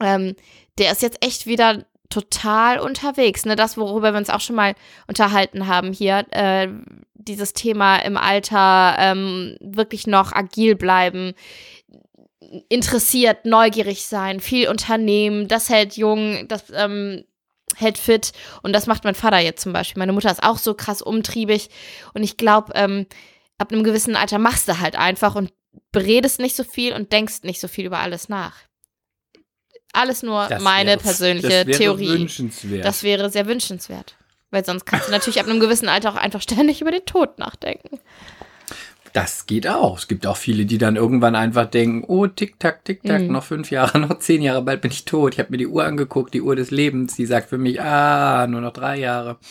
Ähm, 0.00 0.36
der 0.78 0.92
ist 0.92 1.02
jetzt 1.02 1.24
echt 1.24 1.48
wieder 1.48 1.84
total 2.10 2.78
unterwegs. 2.78 3.44
Ne? 3.44 3.56
Das, 3.56 3.76
worüber 3.76 4.12
wir 4.12 4.18
uns 4.18 4.30
auch 4.30 4.40
schon 4.40 4.54
mal 4.54 4.76
unterhalten 5.08 5.66
haben 5.66 5.92
hier, 5.92 6.24
äh, 6.30 6.68
dieses 7.14 7.54
Thema 7.54 7.96
im 7.96 8.16
Alter 8.16 8.94
ähm, 9.00 9.56
wirklich 9.60 10.06
noch 10.06 10.30
agil 10.32 10.76
bleiben, 10.76 11.34
interessiert, 12.68 13.46
neugierig 13.46 14.06
sein, 14.06 14.38
viel 14.38 14.68
unternehmen, 14.68 15.48
das 15.48 15.70
hält 15.70 15.96
jung, 15.96 16.46
das 16.46 16.70
ähm, 16.72 17.24
hält 17.78 17.98
fit 17.98 18.32
und 18.62 18.72
das 18.72 18.86
macht 18.86 19.04
mein 19.04 19.14
Vater 19.14 19.38
jetzt 19.38 19.62
zum 19.62 19.72
Beispiel. 19.72 20.00
Meine 20.00 20.12
Mutter 20.12 20.30
ist 20.30 20.42
auch 20.42 20.58
so 20.58 20.74
krass 20.74 21.00
umtriebig 21.02 21.70
und 22.14 22.22
ich 22.22 22.36
glaube, 22.36 22.72
ähm, 22.74 23.06
ab 23.58 23.72
einem 23.72 23.84
gewissen 23.84 24.16
Alter 24.16 24.38
machst 24.38 24.68
du 24.68 24.78
halt 24.80 24.96
einfach 24.96 25.34
und 25.34 25.52
beredest 25.92 26.40
nicht 26.40 26.56
so 26.56 26.64
viel 26.64 26.92
und 26.92 27.12
denkst 27.12 27.42
nicht 27.42 27.60
so 27.60 27.68
viel 27.68 27.86
über 27.86 27.98
alles 28.00 28.28
nach. 28.28 28.54
Alles 29.92 30.22
nur 30.22 30.46
Das 30.48 30.62
meine 30.62 30.90
wäre- 30.90 30.98
persönliche 31.00 31.48
das 31.48 31.66
wäre 31.66 31.78
Theorie. 31.78 32.08
wünschenswert. 32.08 32.84
Das 32.84 33.02
wäre 33.02 33.30
sehr 33.30 33.46
wünschenswert. 33.46 34.16
Weil 34.50 34.64
sonst 34.64 34.84
kannst 34.86 35.08
du 35.08 35.12
natürlich 35.12 35.40
ab 35.40 35.46
einem 35.46 35.60
gewissen 35.60 35.88
Alter 35.88 36.10
auch 36.12 36.16
einfach 36.16 36.40
ständig 36.42 36.80
über 36.80 36.90
den 36.90 37.04
Tod 37.04 37.38
nachdenken. 37.38 38.00
Das 39.12 39.46
geht 39.46 39.66
auch. 39.66 39.98
Es 39.98 40.08
gibt 40.08 40.26
auch 40.26 40.36
viele, 40.36 40.66
die 40.66 40.78
dann 40.78 40.96
irgendwann 40.96 41.34
einfach 41.34 41.66
denken, 41.66 42.04
oh, 42.06 42.26
tick, 42.26 42.58
tack, 42.60 42.84
tick, 42.84 43.02
tack, 43.04 43.22
Mhm. 43.22 43.32
noch 43.32 43.44
fünf 43.44 43.70
Jahre, 43.70 43.98
noch 44.00 44.18
zehn 44.18 44.42
Jahre, 44.42 44.62
bald 44.62 44.80
bin 44.82 44.90
ich 44.90 45.04
tot. 45.04 45.34
Ich 45.34 45.38
habe 45.40 45.50
mir 45.50 45.58
die 45.58 45.66
Uhr 45.66 45.84
angeguckt, 45.84 46.34
die 46.34 46.42
Uhr 46.42 46.56
des 46.56 46.70
Lebens, 46.70 47.16
die 47.16 47.26
sagt 47.26 47.48
für 47.48 47.58
mich, 47.58 47.80
ah, 47.80 48.46
nur 48.46 48.60
noch 48.60 48.72
drei 48.72 48.98
Jahre. 48.98 49.36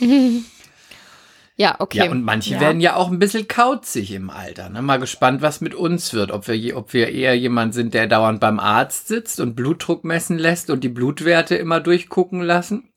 Ja, 1.59 1.75
okay. 1.79 1.97
Ja, 2.05 2.11
und 2.11 2.23
manche 2.23 2.53
Ja. 2.53 2.59
werden 2.59 2.79
ja 2.81 2.95
auch 2.95 3.09
ein 3.09 3.17
bisschen 3.17 3.47
kauzig 3.47 4.11
im 4.11 4.29
Alter. 4.29 4.69
Ne? 4.69 4.83
Mal 4.83 4.97
gespannt, 4.99 5.41
was 5.41 5.59
mit 5.59 5.73
uns 5.73 6.13
wird. 6.13 6.29
Ob 6.29 6.47
wir, 6.47 6.77
ob 6.77 6.93
wir 6.93 7.09
eher 7.09 7.35
jemand 7.35 7.73
sind, 7.73 7.95
der 7.95 8.05
dauernd 8.05 8.39
beim 8.39 8.59
Arzt 8.59 9.07
sitzt 9.07 9.39
und 9.39 9.55
Blutdruck 9.55 10.03
messen 10.03 10.37
lässt 10.37 10.69
und 10.69 10.83
die 10.83 10.89
Blutwerte 10.89 11.55
immer 11.55 11.79
durchgucken 11.79 12.41
lassen. 12.43 12.89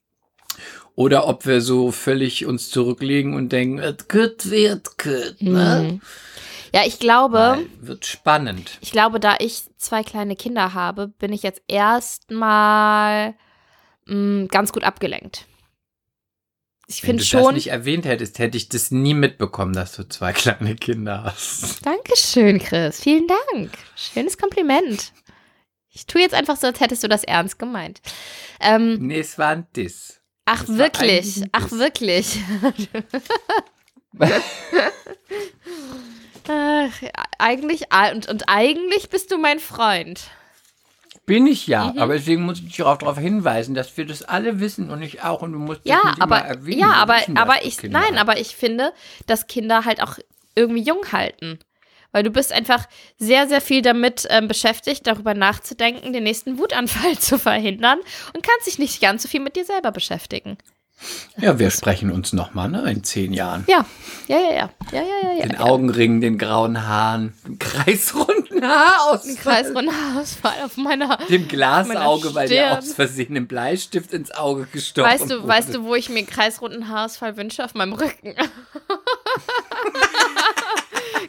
Oder 0.94 1.26
ob 1.26 1.46
wir 1.46 1.62
so 1.62 1.90
völlig 1.90 2.44
uns 2.44 2.68
zurücklegen 2.68 3.32
und 3.32 3.50
denken, 3.50 3.78
es 3.78 4.06
gut 4.08 4.50
wird 4.50 4.98
gut, 4.98 5.36
ne? 5.40 5.92
Mhm. 5.92 6.00
Ja, 6.72 6.82
ich 6.86 6.98
glaube, 6.98 7.36
Weil 7.38 7.66
wird 7.80 8.06
spannend. 8.06 8.78
ich 8.80 8.92
glaube, 8.92 9.18
da 9.20 9.36
ich 9.38 9.64
zwei 9.76 10.02
kleine 10.02 10.36
Kinder 10.36 10.72
habe, 10.74 11.08
bin 11.08 11.32
ich 11.32 11.42
jetzt 11.42 11.62
erstmal 11.68 13.34
mh, 14.06 14.46
ganz 14.46 14.72
gut 14.72 14.84
abgelenkt. 14.84 15.46
Ich 16.86 17.02
Wenn 17.02 17.18
finde 17.18 17.24
du 17.24 17.30
das 17.30 17.44
schon. 17.44 17.54
nicht 17.54 17.68
erwähnt 17.68 18.04
hättest, 18.04 18.38
hätte 18.40 18.56
ich 18.56 18.68
das 18.68 18.90
nie 18.90 19.14
mitbekommen, 19.14 19.72
dass 19.72 19.94
du 19.94 20.08
zwei 20.08 20.32
kleine 20.34 20.74
Kinder 20.76 21.22
hast. 21.24 21.84
Dankeschön, 21.86 22.58
Chris. 22.58 23.00
Vielen 23.00 23.26
Dank. 23.28 23.70
Schönes 23.96 24.36
Kompliment. 24.38 25.12
Ich 25.92 26.06
tue 26.06 26.20
jetzt 26.20 26.34
einfach 26.34 26.56
so, 26.56 26.68
als 26.68 26.78
hättest 26.80 27.02
du 27.02 27.08
das 27.08 27.24
ernst 27.24 27.58
gemeint. 27.58 28.00
Ähm, 28.60 28.98
Nee, 29.06 29.20
es 29.20 29.38
war 29.38 29.48
ein 29.50 29.66
Diss. 29.74 30.20
ach, 30.46 30.68
war 30.68 30.78
wirklich? 30.78 31.42
Ach, 31.52 31.70
wirklich? 31.72 32.38
Ach, 36.52 36.90
eigentlich, 37.38 37.84
und, 38.12 38.28
und 38.28 38.44
eigentlich 38.48 39.08
bist 39.08 39.30
du 39.30 39.38
mein 39.38 39.60
Freund. 39.60 40.22
Bin 41.26 41.46
ich 41.46 41.66
ja, 41.68 41.92
Mhm. 41.92 41.98
aber 41.98 42.14
deswegen 42.14 42.42
muss 42.42 42.58
ich 42.58 42.66
dich 42.66 42.82
auch 42.82 42.96
darauf 42.96 43.18
hinweisen, 43.18 43.74
dass 43.74 43.96
wir 43.96 44.04
das 44.04 44.22
alle 44.22 44.58
wissen 44.58 44.90
und 44.90 45.00
ich 45.02 45.22
auch 45.22 45.42
und 45.42 45.52
du 45.52 45.58
musst 45.60 45.80
das 45.84 45.92
Ja, 45.92 46.00
immer 46.14 46.22
aber, 46.22 46.38
erwähnen. 46.38 46.80
ja, 46.80 46.92
aber, 46.94 47.18
aber 47.36 47.64
ich, 47.64 47.78
Kinder 47.78 48.00
nein, 48.00 48.18
aber 48.18 48.38
ich 48.40 48.56
finde, 48.56 48.92
dass 49.26 49.46
Kinder 49.46 49.84
halt 49.84 50.02
auch 50.02 50.18
irgendwie 50.56 50.82
jung 50.82 51.12
halten. 51.12 51.60
Weil 52.12 52.24
du 52.24 52.30
bist 52.30 52.52
einfach 52.52 52.86
sehr, 53.18 53.46
sehr 53.46 53.60
viel 53.60 53.82
damit 53.82 54.26
ähm, 54.30 54.48
beschäftigt, 54.48 55.06
darüber 55.06 55.32
nachzudenken, 55.34 56.12
den 56.12 56.24
nächsten 56.24 56.58
Wutanfall 56.58 57.16
zu 57.20 57.38
verhindern 57.38 58.00
und 58.34 58.42
kannst 58.44 58.66
dich 58.66 58.80
nicht 58.80 59.00
ganz 59.00 59.22
so 59.22 59.28
viel 59.28 59.40
mit 59.40 59.54
dir 59.54 59.64
selber 59.64 59.92
beschäftigen. 59.92 60.58
Ja, 61.38 61.58
wir 61.58 61.70
sprechen 61.70 62.10
uns 62.12 62.32
nochmal, 62.32 62.68
ne, 62.68 62.90
in 62.90 63.02
zehn 63.02 63.32
Jahren. 63.32 63.64
Ja, 63.66 63.86
ja, 64.28 64.38
ja, 64.38 64.50
ja, 64.50 64.70
ja, 64.92 65.02
ja, 65.02 65.02
ja. 65.02 65.32
ja. 65.38 65.42
Den 65.46 65.56
Augenringen, 65.56 66.20
den 66.20 66.36
grauen 66.38 66.86
Haaren, 66.86 67.32
dem 67.46 67.58
kreisrunden 67.58 68.62
Haarausfall, 68.62 69.36
Kreisrunder 69.36 69.92
Ausfall 70.18 70.62
auf 70.64 70.76
meiner. 70.76 71.16
dem 71.28 71.48
Glasauge, 71.48 72.34
weil 72.34 72.48
dir 72.48 72.66
Stirn. 72.66 72.78
aus 72.78 72.92
Versehen 72.92 73.36
ein 73.36 73.46
Bleistift 73.46 74.12
ins 74.12 74.30
Auge 74.32 74.66
gestochen 74.66 75.10
Weißt 75.10 75.30
du, 75.30 75.36
wurde. 75.38 75.48
weißt 75.48 75.74
du, 75.74 75.84
wo 75.84 75.94
ich 75.94 76.10
mir 76.10 76.24
kreisrunden 76.26 76.88
Haarausfall 76.88 77.36
wünsche? 77.38 77.64
Auf 77.64 77.74
meinem 77.74 77.94
Rücken. 77.94 78.34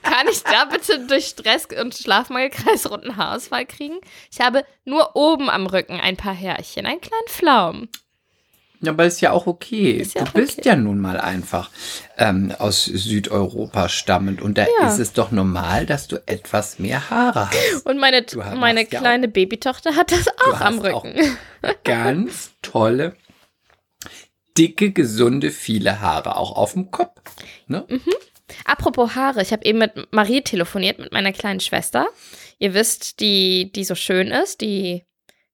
Kann 0.03 0.27
ich 0.29 0.43
da 0.43 0.65
bitte 0.65 0.99
durch 1.07 1.27
Stress 1.27 1.67
und 1.81 1.95
Schlafmangel 1.95 2.49
kreisrunden 2.49 3.15
Haarausfall 3.17 3.65
kriegen? 3.65 3.95
Ich 4.31 4.41
habe 4.41 4.65
nur 4.83 5.15
oben 5.15 5.49
am 5.49 5.67
Rücken 5.67 5.99
ein 5.99 6.17
paar 6.17 6.33
Härchen, 6.33 6.85
einen 6.85 7.01
kleinen 7.01 7.27
Flaum. 7.27 7.87
Ja, 8.83 8.91
aber 8.91 9.05
ist 9.05 9.21
ja 9.21 9.31
auch 9.31 9.45
okay. 9.47 9.91
Ist 9.91 10.15
ja 10.15 10.23
du 10.23 10.29
auch 10.29 10.33
bist 10.33 10.59
okay. 10.59 10.69
ja 10.69 10.75
nun 10.75 11.00
mal 11.00 11.19
einfach 11.19 11.69
ähm, 12.17 12.51
aus 12.57 12.85
Südeuropa 12.85 13.89
stammend 13.89 14.41
und 14.41 14.57
da 14.57 14.65
Ja. 14.79 14.88
ist 14.91 14.97
es 15.00 15.13
doch 15.13 15.29
normal, 15.31 15.85
dass 15.85 16.07
du 16.07 16.17
etwas 16.25 16.79
mehr 16.79 17.09
Haare 17.11 17.50
hast. 17.51 17.85
Und 17.85 18.00
meine, 18.00 18.25
meine 18.55 18.81
ja 18.81 18.85
auch- 18.97 19.01
kleine 19.01 19.27
Babytochter 19.27 19.95
hat 19.95 20.11
das 20.11 20.27
auch 20.29 20.59
am 20.61 20.79
auch- 20.79 21.03
Rücken. 21.03 21.38
Ganz 21.83 22.51
tolle, 22.63 23.15
dicke, 24.57 24.91
gesunde, 24.91 25.51
viele 25.51 26.01
Haare, 26.01 26.35
auch 26.35 26.55
auf 26.57 26.73
dem 26.73 26.91
Kopf. 26.91 27.19
Ne? 27.67 27.85
Apropos 28.65 29.15
Haare, 29.15 29.41
ich 29.41 29.51
habe 29.53 29.63
eben 29.65 29.79
mit 29.79 30.11
Marie 30.11 30.41
telefoniert, 30.41 31.00
mit 31.00 31.11
meiner 31.13 31.31
kleinen 31.31 31.59
Schwester. 31.59 32.07
Ihr 32.59 32.73
wisst, 32.73 33.19
die, 33.19 33.71
die 33.71 33.83
so 33.85 33.95
schön 33.95 34.27
ist, 34.29 34.61
die. 34.61 35.05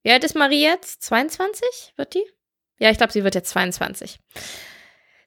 Wie 0.03 0.11
alt 0.11 0.23
ist 0.23 0.35
Marie 0.35 0.61
jetzt? 0.63 1.03
22? 1.03 1.93
Wird 1.97 2.13
die? 2.13 2.23
Ja, 2.79 2.91
ich 2.91 2.97
glaube, 2.97 3.13
sie 3.13 3.23
wird 3.23 3.35
jetzt 3.35 3.49
22. 3.49 4.19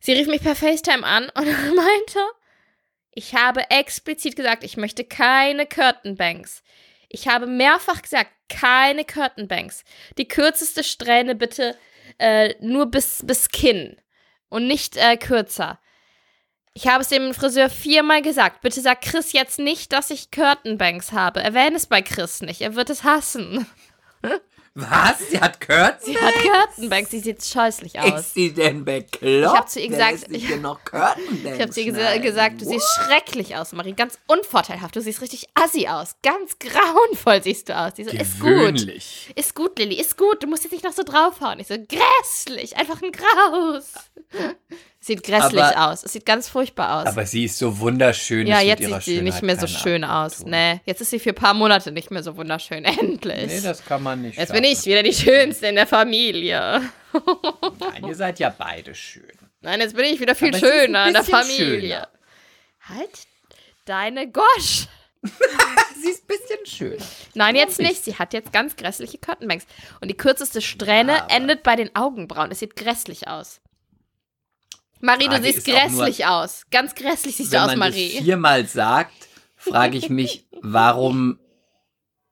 Sie 0.00 0.12
rief 0.12 0.28
mich 0.28 0.42
per 0.42 0.56
FaceTime 0.56 1.04
an 1.04 1.24
und 1.34 1.46
meinte, 1.76 2.20
ich 3.12 3.34
habe 3.34 3.68
explizit 3.70 4.36
gesagt, 4.36 4.64
ich 4.64 4.76
möchte 4.76 5.04
keine 5.04 5.66
Curtainbanks. 5.66 6.62
Ich 7.08 7.28
habe 7.28 7.46
mehrfach 7.46 8.02
gesagt, 8.02 8.30
keine 8.48 9.04
Curtainbanks. 9.04 9.84
Die 10.16 10.28
kürzeste 10.28 10.84
Strähne 10.84 11.34
bitte 11.34 11.76
äh, 12.18 12.54
nur 12.60 12.86
bis, 12.86 13.24
bis 13.26 13.48
Kinn 13.48 13.96
und 14.48 14.66
nicht 14.66 14.96
äh, 14.96 15.16
kürzer. 15.16 15.80
Ich 16.72 16.86
habe 16.86 17.02
es 17.02 17.08
dem 17.08 17.34
Friseur 17.34 17.68
viermal 17.68 18.22
gesagt. 18.22 18.60
Bitte 18.60 18.80
sag 18.80 19.02
Chris 19.02 19.32
jetzt 19.32 19.58
nicht, 19.58 19.92
dass 19.92 20.10
ich 20.10 20.30
Curtainbanks 20.30 21.10
habe. 21.12 21.42
Erwähne 21.42 21.76
es 21.76 21.86
bei 21.86 22.00
Chris 22.00 22.42
nicht. 22.42 22.60
Er 22.60 22.76
wird 22.76 22.90
es 22.90 23.02
hassen. 23.02 23.66
Was? 24.88 25.18
Sie 25.30 25.40
hat 25.40 25.60
Kürzen? 25.60 25.98
Sie 26.04 26.18
hat 26.18 26.34
Curtainbanks. 26.34 27.10
Sie 27.10 27.20
sieht 27.20 27.44
scheußlich 27.44 27.98
aus. 28.00 28.20
Ist 28.20 28.34
sie 28.34 28.52
denn 28.52 28.84
bekloppt? 28.84 29.52
Ich 29.54 29.58
hab 29.58 29.68
zu 29.68 29.80
ihr 29.80 29.88
gesagt- 29.88 30.26
ich- 30.30 30.44
Ich 30.48 31.60
habe 31.60 31.72
sie 31.72 31.84
gesa 31.84 32.16
gesagt, 32.18 32.60
du 32.60 32.64
siehst 32.66 32.86
schrecklich 32.96 33.56
aus, 33.56 33.72
Marie. 33.72 33.92
Ganz 33.92 34.18
unvorteilhaft. 34.26 34.96
Du 34.96 35.00
siehst 35.00 35.20
richtig 35.20 35.46
assi 35.54 35.86
aus. 35.88 36.16
Ganz 36.22 36.58
grauenvoll 36.58 37.42
siehst 37.42 37.68
du 37.68 37.76
aus. 37.76 37.94
Die 37.94 38.04
so, 38.04 38.10
ist 38.10 38.40
gut. 38.40 38.80
Ist 39.36 39.54
gut, 39.54 39.78
Lilly. 39.78 39.96
Ist 40.00 40.16
gut. 40.16 40.42
Du 40.42 40.46
musst 40.46 40.64
jetzt 40.64 40.72
nicht 40.72 40.84
noch 40.84 40.92
so 40.92 41.02
draufhauen. 41.02 41.60
Ich 41.60 41.66
so, 41.66 41.74
grässlich. 41.76 42.76
Einfach 42.76 43.00
ein 43.02 43.12
Graus. 43.12 43.92
Sieht 45.02 45.22
grässlich 45.22 45.62
Aber- 45.62 45.90
aus. 45.90 46.04
Es 46.04 46.12
sieht 46.12 46.26
ganz 46.26 46.48
furchtbar 46.48 47.00
aus. 47.00 47.06
Aber 47.06 47.24
sie 47.24 47.44
ist 47.46 47.56
so 47.56 47.78
wunderschön. 47.78 48.46
Ja, 48.46 48.60
jetzt 48.60 48.84
sieht 48.84 49.02
sie 49.02 49.22
nicht 49.22 49.40
mehr 49.42 49.58
so 49.58 49.66
schön 49.66 50.04
aus. 50.04 50.38
tun. 50.40 50.50
Nee, 50.50 50.80
jetzt 50.84 51.00
ist 51.00 51.08
sie 51.10 51.18
für 51.18 51.30
ein 51.30 51.34
paar 51.34 51.54
Monate 51.54 51.90
nicht 51.90 52.10
mehr 52.10 52.22
so 52.22 52.36
wunderschön. 52.36 52.84
Endlich. 53.00 53.46
Nee, 53.46 53.60
das 53.62 53.82
kann 53.84 54.02
man 54.02 54.20
nicht. 54.20 54.36
jetzt 54.38 54.52
bin 54.52 54.62
ich 54.64 54.84
wieder 54.84 55.02
die 55.02 55.14
Schönste 55.14 55.68
in 55.68 55.76
der 55.76 55.86
Familie. 55.86 56.82
schaffen. 57.12 57.30
Nein, 57.80 58.04
ihr 58.08 58.14
seid 58.14 58.38
ja 58.40 58.54
beide 58.56 58.94
schön. 58.94 59.24
Nein, 59.62 59.80
jetzt 59.80 59.96
bin 59.96 60.04
ich 60.04 60.20
wieder 60.20 60.34
viel 60.34 60.48
Aber 60.54 60.58
schöner 60.58 61.06
in 61.06 61.14
der 61.14 61.24
Familie. 61.24 61.80
schöner. 61.80 62.08
Halt 62.88 63.10
deine 63.86 64.30
Gosch. 64.30 64.86
Sie 66.02 66.08
ist 66.10 66.24
ein 66.24 66.26
bisschen 66.28 66.66
schön. 66.66 66.98
Nein, 67.34 67.56
jetzt 67.56 67.78
nicht. 67.78 68.04
Sie 68.04 68.16
hat 68.16 68.32
jetzt 68.34 68.52
ganz 68.52 68.76
grässliche 68.76 69.18
Curtainbanks. 69.18 69.66
Und 70.00 70.08
die 70.08 70.16
kürzeste 70.16 70.60
Strähne 70.60 71.24
Aber- 71.24 71.34
endet 71.34 71.62
bei 71.62 71.76
den 71.76 71.94
Augenbrauen. 71.96 72.50
Es 72.52 72.58
sieht 72.60 72.76
grässlich 72.76 73.28
aus. 73.28 73.60
Marie, 75.00 75.24
du 75.24 75.30
Frage 75.30 75.42
siehst 75.44 75.66
ist 75.68 75.74
auch 75.74 75.88
nur- 75.90 76.00
grässlich 76.04 76.26
aus. 76.26 76.62
Ganz 76.70 76.94
grässlich 76.94 77.36
siehst 77.36 77.52
Wenn 77.52 77.58
du 77.60 77.64
aus, 77.64 77.76
man 77.76 77.90
das 77.90 77.96
Marie. 77.96 78.20
viermal 78.22 78.66
sagt, 78.66 79.12
frage 79.56 79.96
ich 79.98 80.10
mich, 80.10 80.46
warum, 80.62 81.38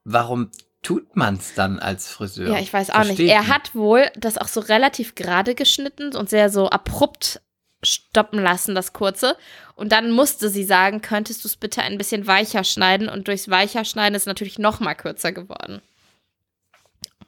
warum 0.03 0.51
tut 0.81 1.15
man 1.15 1.35
es 1.35 1.53
dann 1.55 1.79
als 1.79 2.07
Friseur? 2.09 2.49
Ja, 2.53 2.59
ich 2.59 2.71
weiß 2.71 2.89
auch 2.91 2.99
nicht. 2.99 3.07
Versteht 3.07 3.29
Er 3.29 3.41
nicht. 3.41 3.49
hat 3.51 3.75
wohl 3.75 4.05
das 4.15 4.37
auch 4.37 4.47
so 4.47 4.59
relativ 4.61 5.15
gerade 5.15 5.55
geschnitten 5.55 6.15
und 6.15 6.29
sehr 6.29 6.49
so 6.49 6.69
abrupt 6.69 7.41
stoppen 7.81 8.39
lassen, 8.41 8.75
das 8.75 8.91
kurze. 8.93 9.37
Und 9.75 9.91
dann 9.93 10.11
musste 10.11 10.49
sie 10.49 10.65
sagen, 10.65 11.01
könntest 11.01 11.43
du 11.43 11.47
es 11.47 11.55
bitte 11.55 11.81
ein 11.81 11.97
bisschen 11.97 12.27
weicher 12.27 12.63
schneiden? 12.65 13.07
Und 13.07 13.27
durchs 13.29 13.49
weicher 13.49 13.85
schneiden 13.85 14.15
ist 14.15 14.23
es 14.23 14.25
natürlich 14.27 14.59
noch 14.59 14.79
mal 14.81 14.95
kürzer 14.95 15.31
geworden. 15.31 15.81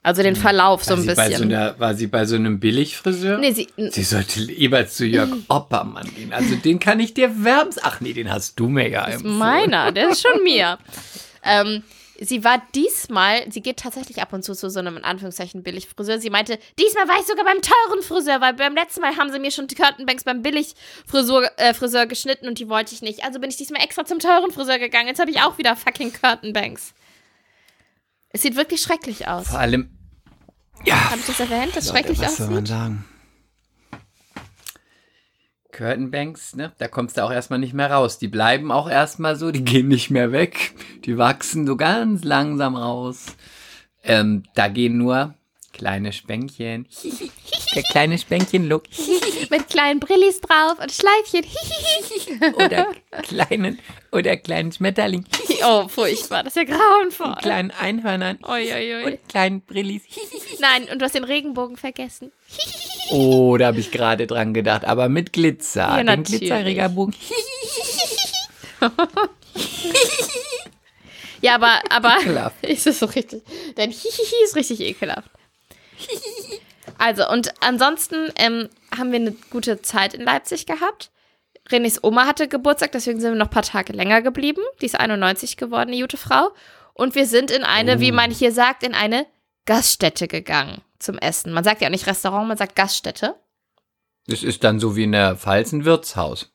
Also 0.04 0.24
den 0.24 0.36
Verlauf 0.36 0.84
so 0.84 0.92
War 0.92 0.98
ein 0.98 1.02
sie 1.04 1.08
Bei 1.16 1.26
so 1.26 1.30
bisschen. 1.32 1.54
einer, 1.54 1.80
war 1.80 1.94
sie 1.94 2.08
bei 2.08 2.26
so 2.26 2.36
einem 2.36 2.60
Billigfriseur? 2.60 3.38
nee, 3.38 3.52
sie, 3.52 3.68
Sie 3.78 4.04
sollte 4.04 4.40
lieber 4.40 4.88
zu 4.88 5.06
Jörg 5.06 5.30
Oppermann 5.48 6.12
gehen. 6.16 6.34
Also 6.34 6.56
den 6.56 6.80
kann 6.80 7.00
ich 7.00 7.14
dir 7.14 7.44
wärms. 7.44 7.78
Ach 7.82 8.02
nee, 8.02 8.14
den 8.14 8.32
hast 8.32 8.60
du 8.60 8.68
mir 8.68 8.90
ja 8.90 9.06
Das 9.06 9.18
ist 9.18 9.24
meiner, 9.26 9.92
der 9.92 10.10
ist 10.10 10.22
schon 10.24 10.44
mir. 10.44 10.80
ähm, 11.44 11.84
sie 12.20 12.44
war 12.44 12.64
diesmal, 12.74 13.44
sie 13.52 13.62
geht 13.62 13.78
tatsächlich 13.78 14.24
ab 14.24 14.34
und 14.34 14.44
zu 14.44 14.56
zu 14.56 14.72
so 14.72 14.80
einem 14.80 14.98
in 14.98 15.04
Anführungszeichen 15.04 15.62
Billigfriseur. 15.62 16.20
Sie 16.20 16.32
meinte, 16.32 16.58
diesmal 16.80 17.08
war 17.08 17.20
ich 17.20 17.28
sogar 17.28 17.46
beim 17.46 17.62
teuren 17.62 18.02
Friseur, 18.02 18.42
weil 18.42 18.54
beim 18.56 18.74
letzten 18.74 19.02
Mal 19.02 19.16
haben 19.18 19.32
sie 19.32 19.38
mir 19.38 19.52
schon 19.52 19.68
die 19.68 19.76
Curtainbanks 19.76 20.24
beim 20.24 20.42
Billigfriseur 20.42 21.52
äh, 21.58 21.76
Friseur 21.76 22.08
geschnitten 22.08 22.48
und 22.48 22.58
die 22.58 22.70
wollte 22.70 22.96
ich 22.96 23.04
nicht. 23.04 23.24
Also 23.24 23.40
bin 23.40 23.52
ich 23.52 23.58
diesmal 23.58 23.84
extra 23.84 24.04
zum 24.04 24.18
teuren 24.18 24.52
Friseur 24.52 24.80
gegangen. 24.80 25.10
Jetzt 25.10 25.20
habe 25.20 25.30
ich 25.30 25.42
auch 25.42 25.60
wieder 25.60 25.76
fucking 25.76 26.12
Curtainbanks. 26.12 26.96
Es 28.34 28.42
sieht 28.44 28.56
wirklich 28.56 28.82
schrecklich 28.82 29.28
aus. 29.28 29.48
Vor 29.50 29.60
allem, 29.60 29.90
ja, 30.86 31.12
Habe 31.12 31.20
ich 31.20 31.28
das 31.28 31.40
erwähnt, 31.40 31.76
dass 31.76 31.88
Leute, 31.88 31.98
schrecklich 31.98 32.20
was 32.22 32.38
soll 32.38 32.48
man 32.48 32.56
aussieht? 32.56 32.68
sagen? 32.68 33.06
Curtainbanks, 35.72 36.56
ne? 36.56 36.74
Da 36.80 36.88
kommst 36.88 37.18
du 37.18 37.24
auch 37.24 37.32
erstmal 37.32 37.60
nicht 37.60 37.74
mehr 37.74 37.90
raus. 37.92 38.18
Die 38.18 38.28
bleiben 38.28 38.72
auch 38.72 38.90
erstmal 38.90 39.36
so, 39.36 39.52
die 39.52 39.64
gehen 39.64 39.88
nicht 39.88 40.10
mehr 40.10 40.32
weg. 40.32 40.74
Die 41.06 41.18
wachsen 41.18 41.66
so 41.66 41.78
ganz 41.78 42.24
langsam 42.24 42.76
raus. 42.76 43.38
Ähm, 44.04 44.44
da 44.56 44.68
gehen 44.68 44.98
nur 44.98 45.34
kleine 45.82 46.14
Spänkchen. 46.14 46.88
Der 47.74 47.82
kleine 47.82 48.20
Spänkchen-Look. 48.20 48.84
Mit 49.50 49.68
kleinen 49.68 50.00
Brillis 50.00 50.40
drauf 50.40 50.78
und 50.80 50.92
Schleifchen. 50.92 51.44
Oder 52.54 52.88
kleinen, 53.24 53.80
oder 54.12 54.38
kleinen 54.38 54.72
Schmetterling. 54.72 55.26
oh, 55.66 55.88
furchtbar, 55.88 56.44
das 56.44 56.56
ist 56.56 56.70
ja 56.70 56.76
grauenvoll. 56.76 57.36
Kleinen 57.42 57.72
Einhörnern. 57.72 58.38
Ui, 58.48 58.72
ui, 58.72 58.96
ui. 58.96 59.06
Und 59.06 59.28
kleinen 59.28 59.62
Brillis. 59.62 60.04
Nein, 60.60 60.88
und 60.92 61.00
du 61.00 61.06
hast 61.06 61.16
den 61.16 61.24
Regenbogen 61.24 61.78
vergessen. 61.78 62.32
Oh, 63.10 63.58
da 63.58 63.68
habe 63.68 63.80
ich 63.80 63.90
gerade 63.90 64.28
dran 64.28 64.54
gedacht, 64.54 64.86
aber 64.86 65.10
mit 65.10 65.34
Glitzer. 65.34 65.98
Ja, 65.98 66.04
Den. 66.04 66.24
Glitzerregenbogen. 66.24 67.16
Ja, 71.42 71.56
aber, 71.56 71.82
aber 71.90 72.52
ist 72.62 72.86
es 72.86 73.00
so 73.00 73.08
richtig. 73.08 73.42
Dein 73.76 73.90
Hihihi 73.90 74.36
ist 74.44 74.56
richtig 74.56 74.80
ekelhaft. 74.80 75.32
Also, 76.98 77.28
und 77.28 77.52
ansonsten 77.62 78.32
ähm, 78.36 78.70
haben 78.96 79.12
wir 79.12 79.20
eine 79.20 79.32
gute 79.50 79.82
Zeit 79.82 80.14
in 80.14 80.22
Leipzig 80.22 80.68
gehabt. 80.68 81.10
Renés 81.70 82.00
Oma 82.04 82.28
hatte 82.28 82.48
Geburtstag, 82.48 82.92
deswegen 82.92 83.20
sind 83.20 83.32
wir 83.32 83.38
noch 83.38 83.48
ein 83.48 83.52
paar 83.52 83.64
Tage 83.64 83.94
länger 83.94 84.22
geblieben. 84.22 84.62
Die 84.82 84.86
ist 84.86 85.00
91 85.00 85.58
geworden, 85.58 85.92
die 85.92 86.02
gute 86.02 86.18
Frau. 86.18 86.52
Und 86.94 87.16
wir 87.16 87.26
sind 87.26 87.50
in 87.50 87.64
eine, 87.64 88.00
wie 88.00 88.12
man 88.12 88.30
hier 88.30 88.52
sagt, 88.52 88.84
in 88.84 88.94
eine 88.94 89.26
Gaststätte 89.66 90.28
gegangen 90.28 90.82
zum 91.00 91.18
Essen. 91.18 91.54
Man 91.54 91.64
sagt 91.64 91.82
ja 91.82 91.88
auch 91.88 91.92
nicht 91.92 92.08
Restaurant, 92.08 92.48
man 92.48 92.58
sagt 92.58 92.76
Gaststätte. 92.76 93.36
Das 94.28 94.44
ist 94.44 94.64
dann 94.64 94.80
so 94.80 94.96
wie 94.96 95.04
in 95.06 95.14
der 95.14 95.36
Pfalz 95.36 95.72
ein 95.72 95.86
Wirtshaus. 95.86 96.52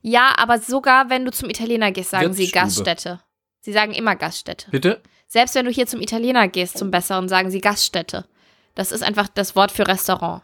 Ja, 0.00 0.34
aber 0.36 0.58
sogar 0.58 1.10
wenn 1.10 1.24
du 1.24 1.32
zum 1.32 1.50
Italiener 1.50 1.90
gehst, 1.90 2.10
sagen 2.10 2.32
sie. 2.32 2.50
Gaststätte. 2.50 3.20
Sie 3.60 3.72
sagen 3.72 3.92
immer 3.92 4.16
Gaststätte. 4.16 4.70
Bitte? 4.70 5.02
Selbst 5.26 5.54
wenn 5.54 5.64
du 5.64 5.70
hier 5.70 5.86
zum 5.86 6.00
Italiener 6.00 6.48
gehst, 6.48 6.78
zum 6.78 6.90
Besseren, 6.90 7.28
sagen 7.28 7.50
sie 7.50 7.60
Gaststätte. 7.60 8.26
Das 8.74 8.92
ist 8.92 9.02
einfach 9.02 9.28
das 9.28 9.54
Wort 9.56 9.72
für 9.72 9.86
Restaurant. 9.86 10.42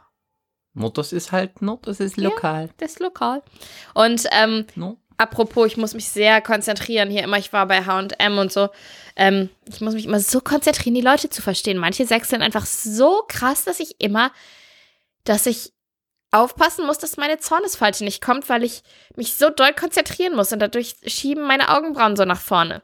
No, 0.74 0.90
das 0.90 1.12
ist 1.12 1.32
halt, 1.32 1.62
no, 1.62 1.78
das 1.82 1.98
ist 2.00 2.16
Ja. 2.16 2.24
lokal. 2.28 2.70
Das 2.76 2.92
ist 2.92 3.00
lokal. 3.00 3.42
Und 3.94 4.26
ähm, 4.30 4.66
No. 4.76 4.96
apropos, 5.16 5.66
ich 5.66 5.76
muss 5.76 5.94
mich 5.94 6.08
sehr 6.08 6.40
konzentrieren 6.40 7.10
hier 7.10 7.24
immer. 7.24 7.38
Ich 7.38 7.52
war 7.52 7.66
bei 7.66 7.84
H&M 7.84 8.38
und 8.38 8.52
so. 8.52 8.68
Ähm, 9.16 9.48
ich 9.66 9.80
muss 9.80 9.94
mich 9.94 10.04
immer 10.04 10.20
so 10.20 10.40
konzentrieren, 10.40 10.94
die 10.94 11.00
Leute 11.00 11.30
zu 11.30 11.42
verstehen. 11.42 11.78
Manche 11.78 12.06
Sätze 12.06 12.28
sind 12.30 12.42
einfach 12.42 12.66
so 12.66 13.24
krass, 13.28 13.64
dass 13.64 13.80
ich 13.80 14.00
immer, 14.00 14.30
dass 15.24 15.46
ich 15.46 15.72
aufpassen 16.30 16.86
muss, 16.86 16.98
dass 16.98 17.16
meine 17.16 17.38
Zornesfalte 17.38 18.04
nicht 18.04 18.20
kommt, 18.22 18.48
weil 18.50 18.62
ich 18.62 18.82
mich 19.16 19.34
so 19.34 19.48
doll 19.48 19.72
konzentrieren 19.72 20.36
muss 20.36 20.52
und 20.52 20.58
dadurch 20.60 20.96
schieben 21.06 21.44
meine 21.46 21.70
Augenbrauen 21.74 22.16
so 22.16 22.24
nach 22.26 22.40
vorne. 22.40 22.82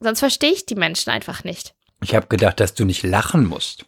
Sonst 0.00 0.20
verstehe 0.20 0.52
ich 0.52 0.66
die 0.66 0.74
Menschen 0.74 1.10
einfach 1.10 1.44
nicht. 1.44 1.74
Ich 2.02 2.14
habe 2.14 2.26
gedacht, 2.26 2.60
dass 2.60 2.74
du 2.74 2.84
nicht 2.84 3.02
lachen 3.02 3.46
musst. 3.46 3.86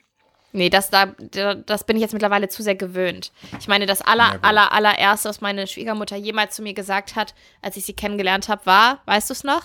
Nee, 0.57 0.71
das, 0.71 0.89
da, 0.91 1.07
da- 1.33 1.55
das 1.55 1.85
bin 1.85 1.97
ich 1.97 2.01
jetzt 2.03 2.13
mittlerweile 2.15 2.49
zu 2.49 2.63
sehr 2.63 2.75
gewöhnt. 2.77 3.31
Ich 3.61 3.69
meine, 3.69 3.85
das 3.87 4.01
aller, 4.01 4.39
aller, 4.43 4.73
allererste, 4.73 5.29
was 5.29 5.41
meine 5.43 5.67
Schwiegermutter 5.67 6.17
jemals 6.17 6.57
zu 6.57 6.63
mir 6.63 6.73
gesagt 6.73 7.15
hat, 7.15 7.35
als 7.61 7.77
ich 7.77 7.85
sie 7.85 7.93
kennengelernt 7.93 8.49
habe, 8.49 8.65
war, 8.65 9.03
weißt 9.05 9.29
du 9.29 9.33
es 9.35 9.45
noch? 9.45 9.63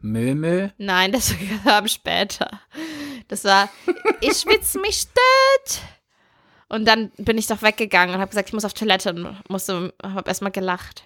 Mö. 0.00 0.68
Nein, 0.78 1.12
das 1.12 1.34
kam 1.64 1.88
später. 1.88 2.60
Das 3.28 3.44
war, 3.44 3.68
ich 4.20 4.36
schwitze 4.38 4.78
mich 4.78 4.96
stört. 4.96 5.82
Und 6.68 6.84
dann 6.86 7.10
bin 7.16 7.38
ich 7.38 7.46
doch 7.46 7.62
weggegangen 7.62 8.14
und 8.14 8.20
habe 8.20 8.28
gesagt, 8.28 8.48
ich 8.50 8.54
muss 8.54 8.66
auf 8.66 8.74
Toilette 8.74 9.10
und 9.14 9.36
musste, 9.48 9.94
habe 10.02 10.28
erstmal 10.28 10.52
gelacht. 10.52 11.04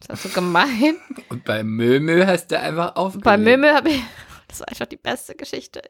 Das 0.00 0.08
war 0.08 0.16
so 0.16 0.28
gemein. 0.30 0.96
Und 1.28 1.44
bei 1.44 1.62
Mö, 1.62 2.00
mö 2.00 2.26
hast 2.26 2.50
du 2.50 2.58
einfach 2.58 2.96
aufgelegt. 2.96 3.24
Bei 3.24 3.36
Mömö 3.36 3.68
habe 3.74 3.90
ich, 3.90 4.02
das 4.50 4.60
war 4.60 4.68
einfach 4.68 4.86
die 4.86 4.96
beste 4.96 5.34
Geschichte, 5.34 5.82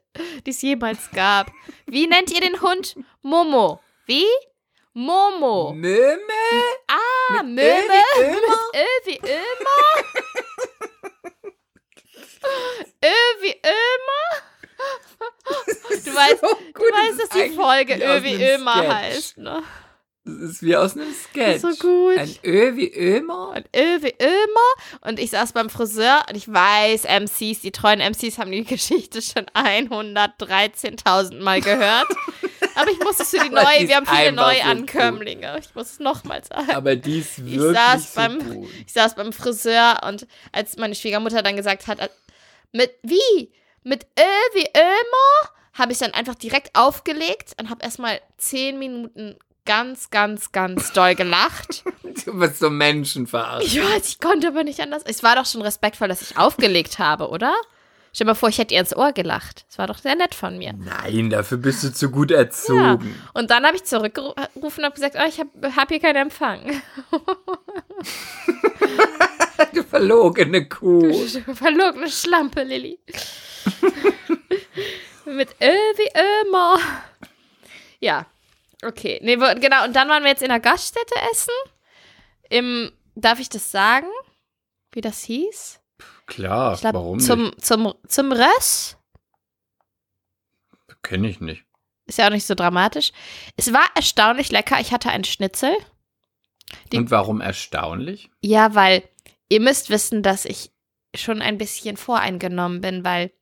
die 0.47 0.51
es 0.51 0.63
jemals 0.63 1.11
gab. 1.13 1.51
Wie 1.87 2.07
nennt 2.07 2.31
ihr 2.33 2.41
den 2.41 2.61
Hund? 2.61 2.97
Momo. 3.23 3.81
Wie? 4.07 4.27
Momo. 4.93 5.73
Mö, 5.73 6.17
mö. 6.17 6.63
Ah, 6.89 7.43
mit 7.43 7.55
Mömö. 7.55 8.01
Ö 8.19 8.27
wie 8.35 8.41
Ömer? 8.49 8.61
Mit 8.63 8.75
Ö 8.75 8.87
wie 9.05 9.21
Ömer. 9.23 10.03
Ö 13.05 13.43
wie 13.43 13.61
Ömer. 13.65 14.43
Du 16.05 16.15
weißt, 16.15 16.41
So 16.41 16.49
du 16.49 16.81
weißt, 16.83 17.21
ist 17.21 17.35
dass 17.35 17.43
die 17.43 17.51
Folge 17.51 17.95
Ö 17.95 18.23
wie 18.23 18.43
Ömer 18.43 18.73
Sketch. 18.79 18.93
heißt, 18.93 19.39
ne? 19.39 19.63
Das 20.25 20.35
ist 20.51 20.63
wie 20.63 20.77
aus 20.77 20.97
einem 20.97 21.13
Sketch. 21.15 21.63
So 21.63 21.69
gut. 21.77 22.19
Ein 22.19 22.35
Ö 22.45 22.77
wie 22.77 22.93
Ömer. 22.95 23.51
Und 23.57 23.67
Ö 23.75 24.03
wie 24.03 24.15
Ömer. 24.23 25.01
Und 25.09 25.19
ich 25.19 25.31
saß 25.31 25.53
beim 25.53 25.71
Friseur 25.71 26.23
und 26.29 26.37
ich 26.37 26.47
weiß, 26.53 27.05
MCs, 27.05 27.61
die 27.63 27.73
treuen 27.73 28.01
MCs 28.01 28.39
haben 28.39 28.53
die 28.53 28.65
Geschichte 28.65 29.23
schon 29.23 29.47
113.000 29.55 31.41
Mal 31.43 31.61
gehört. 31.61 32.07
Aber 32.75 32.91
ich 32.91 32.99
muss 33.01 33.19
es 33.21 33.31
für 33.31 33.39
die 33.39 33.49
Aber 33.55 33.63
neue, 33.63 33.89
wir 33.89 33.97
haben 33.97 34.07
viele 34.07 34.29
einfach 34.29 34.55
so 34.55 34.65
Neuankömmlinge. 34.67 35.59
Ich 35.61 35.75
muss 35.75 35.93
es 35.93 35.99
nochmal 36.01 36.43
sagen. 36.45 36.71
Aber 36.71 36.97
die 36.97 37.21
ist 37.21 37.39
Ich 37.39 37.45
wirklich 37.59 37.77
saß 37.77 38.15
so 38.15 38.21
beim- 38.21 38.55
gut. 38.55 38.69
Ich 38.87 38.93
saß 38.93 39.15
beim 39.15 39.33
Friseur 39.33 40.01
und 40.07 40.27
als 40.53 40.77
meine 40.77 40.95
Schwiegermutter 40.95 41.43
dann 41.43 41.57
gesagt 41.57 41.87
hat, 41.87 41.99
äh, 42.01 42.09
mit 42.73 42.93
wie? 43.03 43.53
Mit 43.83 44.05
Ö 44.19 44.23
wie 44.55 44.67
Ömer? 44.77 45.51
Habe 45.75 45.93
ich 45.93 45.99
dann 45.99 46.13
einfach 46.13 46.35
direkt 46.35 46.71
aufgelegt 46.75 47.55
und 47.59 47.71
habe 47.71 47.83
erstmal 47.83 48.21
zehn 48.37 48.79
Minuten 48.79 49.37
ganz, 49.65 50.11
ganz, 50.11 50.53
ganz 50.53 50.93
doll 50.93 51.15
gelacht. 51.15 51.85
Du 52.25 52.39
bist 52.39 52.59
so 52.59 52.69
menschenverarscht. 52.69 53.67
Ich 53.67 53.81
weiß, 53.81 54.09
ich 54.09 54.21
konnte 54.21 54.49
aber 54.49 54.65
nicht 54.65 54.81
anders. 54.81 55.03
Es 55.07 55.23
war 55.23 55.37
doch 55.37 55.47
schon 55.47 55.63
respektvoll, 55.63 56.09
dass 56.09 56.21
ich 56.21 56.37
aufgelegt 56.37 56.99
habe, 56.99 57.29
oder? 57.29 57.55
Stell 58.13 58.25
dir 58.25 58.33
mal 58.33 58.35
vor, 58.35 58.49
ich 58.49 58.59
hätte 58.59 58.75
ihr 58.75 58.81
ins 58.81 58.95
Ohr 58.95 59.13
gelacht. 59.13 59.65
Es 59.71 59.79
war 59.79 59.87
doch 59.87 59.99
sehr 59.99 60.17
nett 60.17 60.35
von 60.35 60.59
mir. 60.59 60.73
Nein, 60.73 61.31
dafür 61.31 61.59
bist 61.59 61.85
du 61.85 61.93
zu 61.93 62.11
gut 62.11 62.33
erzogen. 62.33 63.15
Und 63.33 63.51
dann 63.51 63.65
habe 63.65 63.77
ich 63.77 63.85
zurückgerufen 63.85 64.35
und 64.55 64.85
habe 64.85 64.95
gesagt, 64.95 65.17
oh, 65.19 65.27
ich 65.27 65.39
habe 65.39 65.77
hab 65.77 65.89
hier 65.89 66.01
keinen 66.01 66.17
Empfang. 66.17 66.61
Du 69.75 69.85
verlogene 69.85 70.69
Kuh. 70.69 71.13
Verlogene 71.55 72.09
Schlampe, 72.09 72.63
Lilly. 72.63 72.99
Mit 75.27 75.51
Ö 75.61 75.67
wie 75.67 76.49
Ömer. 76.49 76.79
Ja, 78.01 78.27
okay. 78.85 79.19
Nee, 79.23 79.37
genau, 79.37 79.85
und 79.85 79.95
dann 79.95 80.09
waren 80.09 80.23
wir 80.23 80.31
jetzt 80.31 80.43
in 80.43 80.49
der 80.49 80.61
Gaststätte 80.61 81.15
essen. 81.33 81.55
Im, 82.49 82.93
darf 83.15 83.39
ich 83.41 83.49
das 83.49 83.71
sagen? 83.71 84.09
Wie 84.93 85.01
das 85.01 85.23
hieß? 85.25 85.81
Klar, 86.27 86.75
Ich 86.75 86.81
glaube, 86.81 86.99
warum 86.99 87.19
zum, 87.21 87.45
nicht? 87.45 87.65
zum, 87.65 87.95
zum 88.09 88.33
Röss. 88.33 88.97
Kenne 91.03 91.29
ich 91.29 91.41
nicht. 91.41 91.65
Ist 92.07 92.19
ja 92.19 92.27
auch 92.27 92.31
nicht 92.33 92.47
so 92.47 92.55
dramatisch. 92.55 93.13
Es 93.57 93.73
war 93.73 93.85
erstaunlich 93.95 94.51
lecker. 94.51 94.81
Ich 94.81 94.93
hatte 94.93 95.11
einen 95.11 95.25
Schnitzel. 95.25 95.73
Die- 96.93 96.97
Und 96.99 97.11
warum 97.11 97.41
erstaunlich? 97.41 98.31
Ja, 98.43 98.75
weil 98.75 99.03
ihr 99.49 99.61
müsst 99.61 99.91
wissen, 99.91 100.23
dass 100.23 100.45
ich 100.45 100.71
schon 101.17 101.43
ein 101.43 101.59
bisschen 101.59 101.97
voreingenommen 101.97 102.81
bin, 102.81 103.05
weil 103.05 103.33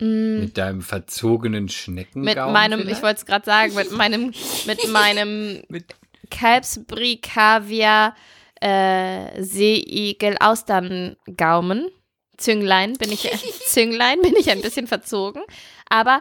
mh, 0.00 0.40
Mit 0.40 0.58
deinem 0.58 0.82
verzogenen 0.82 1.64
mit 1.64 1.72
Schneckengaum 1.72 2.52
meinem, 2.52 2.80
ich 2.80 2.84
vielleicht? 2.86 3.02
wollte 3.02 3.16
es 3.20 3.26
gerade 3.26 3.44
sagen, 3.44 3.74
mit 3.74 3.90
meinem, 3.96 4.32
mit 4.66 4.88
meinem 4.88 5.62
Mit- 5.68 5.94
Kalbsbrie 6.30 7.20
Kaviar 7.20 8.14
äh, 8.60 9.42
Seeigel 9.42 10.36
Austerngaumen. 10.40 11.88
Zünglein 12.36 12.94
bin 12.94 13.12
ich, 13.12 13.30
Zünglein 13.66 14.20
bin 14.20 14.34
ich 14.36 14.50
ein 14.50 14.60
bisschen 14.60 14.86
verzogen, 14.86 15.42
aber 15.88 16.20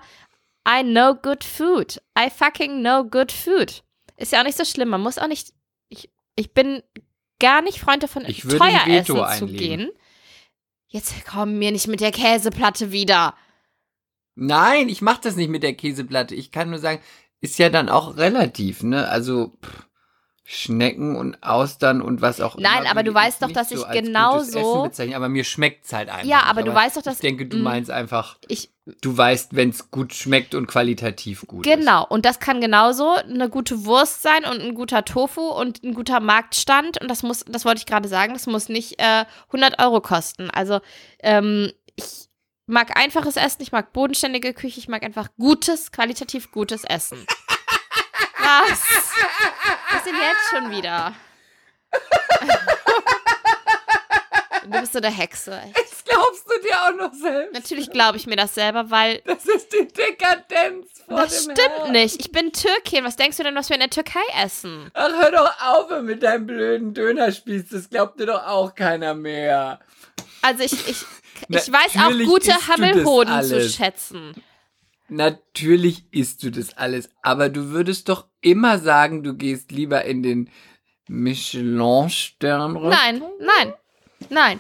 I 0.68 0.82
know 0.84 1.14
good 1.14 1.44
food. 1.44 2.02
I 2.18 2.30
fucking 2.30 2.80
know 2.82 3.04
good 3.04 3.32
food. 3.32 3.84
Ist 4.18 4.32
ja 4.32 4.40
auch 4.40 4.46
nicht 4.46 4.58
so 4.58 4.64
schlimm. 4.66 4.90
Man 4.90 5.02
muss 5.02 5.18
auch 5.18 5.28
nicht. 5.28 5.54
Ich, 5.90 6.10
ich 6.36 6.54
bin 6.54 6.82
gar 7.42 7.62
nicht 7.62 7.80
Freund 7.80 8.02
davon, 8.02 8.24
Ich 8.26 8.42
teuer 8.44 8.82
essen 8.88 9.06
zu 9.06 9.22
einlegen. 9.24 9.58
gehen. 9.58 9.92
Jetzt 10.88 11.14
komm 11.30 11.60
mir 11.60 11.72
nicht 11.72 11.88
mit 11.88 12.00
der 12.00 12.12
Käseplatte 12.12 12.92
wieder. 12.94 13.36
Nein, 14.36 14.90
ich 14.90 15.02
mache 15.02 15.22
das 15.24 15.36
nicht 15.36 15.50
mit 15.50 15.64
der 15.64 15.74
Käseplatte. 15.74 16.36
Ich 16.36 16.52
kann 16.52 16.70
nur 16.70 16.80
sagen, 16.80 17.02
ist 17.42 17.58
ja 17.60 17.70
dann 17.70 17.90
auch 17.90 18.18
relativ, 18.18 18.84
ne? 18.84 19.08
Also 19.08 19.54
pff, 19.64 19.86
Schnecken 20.48 21.16
und 21.16 21.42
Austern 21.42 22.02
und 22.04 22.22
was 22.22 22.40
auch 22.40 22.56
Nein, 22.58 22.82
immer. 22.82 22.92
aber 22.92 23.00
würde 23.00 23.10
du 23.10 23.16
weißt 23.16 23.42
doch, 23.42 23.52
dass 23.52 23.72
ich 23.72 23.78
als 23.84 23.96
gutes 23.98 24.04
genauso- 24.06 24.92
aber 25.16 25.28
mir 25.28 25.44
schmeckt's 25.44 25.92
halt 25.92 26.08
einfach. 26.10 26.24
Ja, 26.24 26.38
nicht. 26.42 26.48
aber 26.50 26.62
du 26.62 26.72
weißt 26.74 26.98
doch, 26.98 27.02
dass- 27.02 27.16
Ich 27.16 27.22
denke, 27.22 27.48
du 27.48 27.58
Mm. 27.58 27.64
meinst 27.64 27.90
einfach, 27.90 28.38
Ich, 28.48 28.70
du 29.02 29.18
weißt, 29.18 29.56
wenn 29.56 29.70
es 29.72 29.90
gut 29.90 30.14
schmeckt 30.14 30.54
und 30.54 30.68
qualitativ 30.68 31.48
gut 31.48 31.66
ist. 31.66 31.76
Genau, 31.76 32.06
und 32.08 32.26
das 32.26 32.40
kann 32.40 32.62
genauso 32.62 33.16
eine 33.16 33.50
gute 33.50 33.86
Wurst 33.86 34.22
sein 34.22 34.46
und 34.46 34.62
ein 34.62 34.76
guter 34.76 35.04
Tofu 35.04 35.42
und 35.48 35.84
ein 35.84 35.96
guter 35.96 36.20
Marktstand. 36.20 37.02
Und 37.02 37.10
das 37.10 37.24
muss, 37.24 37.44
das 37.48 37.66
wollte 37.66 37.80
ich 37.80 37.88
gerade 37.88 38.08
sagen, 38.08 38.34
das 38.34 38.46
muss 38.46 38.70
nicht 38.70 39.00
äh, 39.02 39.26
100 39.48 39.82
Euro 39.82 40.00
kosten. 40.00 40.52
Also, 40.52 40.80
ähm, 41.24 41.72
ich 41.96 42.28
mag 42.68 42.98
einfaches 42.98 43.38
Essen, 43.38 43.62
ich 43.62 43.72
mag 43.72 43.94
bodenständige 43.94 44.54
Küche, 44.54 44.80
ich 44.80 44.88
mag 44.88 45.04
einfach 45.04 45.30
gutes, 45.38 45.92
qualitativ 45.92 46.52
gutes 46.52 46.84
Essen. 46.84 47.26
Was? 48.40 48.82
Was 49.92 50.04
denn 50.04 50.16
jetzt 50.16 50.50
schon 50.50 50.72
wieder? 50.72 51.14
Du 54.64 54.72
bist 54.80 54.94
so 54.94 55.00
der 55.00 55.12
Hexe. 55.12 55.62
Das 55.76 56.04
glaubst 56.04 56.48
du 56.50 56.60
dir 56.68 56.76
auch 56.82 56.96
noch 56.96 57.14
selbst. 57.14 57.54
Natürlich 57.54 57.92
glaube 57.92 58.18
ich 58.18 58.26
mir 58.26 58.36
das 58.36 58.56
selber, 58.56 58.90
weil 58.90 59.20
Das 59.26 59.46
ist 59.46 59.72
die 59.72 59.88
Dekadenz 59.88 60.88
vor 61.08 61.18
das 61.22 61.44
stimmt 61.44 61.60
Herrn. 61.60 61.92
nicht. 61.92 62.20
Ich 62.20 62.32
bin 62.32 62.52
Türkin. 62.52 63.04
Was 63.04 63.16
denkst 63.16 63.38
du 63.38 63.44
denn, 63.44 63.54
was 63.56 63.70
wir 63.70 63.76
in 63.76 63.82
der 63.82 63.92
Türkei 63.92 64.24
essen? 64.44 64.90
Ach, 64.96 65.12
hör 65.22 65.32
doch 65.32 65.62
auf 65.62 66.02
mit 66.02 66.24
deinem 66.24 66.48
blöden 66.48 66.94
Dönerspieß. 66.96 67.70
Das 67.70 67.90
glaubt 67.92 68.20
dir 68.20 68.26
doch 68.26 68.44
auch 68.48 68.74
keiner 68.74 69.14
mehr. 69.14 69.80
Also 70.42 70.64
ich, 70.64 70.88
ich, 70.88 71.06
ich 71.50 71.72
weiß 71.72 71.98
auch 71.98 72.26
gute 72.26 72.54
Hammelhoden 72.68 73.44
zu 73.44 73.70
schätzen. 73.70 74.34
Natürlich 75.08 76.06
isst 76.12 76.42
du 76.44 76.50
das 76.50 76.76
alles, 76.78 77.10
aber 77.22 77.50
du 77.50 77.70
würdest 77.70 78.10
doch 78.10 78.28
immer 78.42 78.80
sagen, 78.80 79.24
du 79.24 79.36
gehst 79.36 79.72
lieber 79.72 80.04
in 80.06 80.24
den 80.24 80.50
Michelin-Stern 81.08 82.74
Nein, 82.74 83.22
nein, 83.40 83.74
nein. 84.30 84.60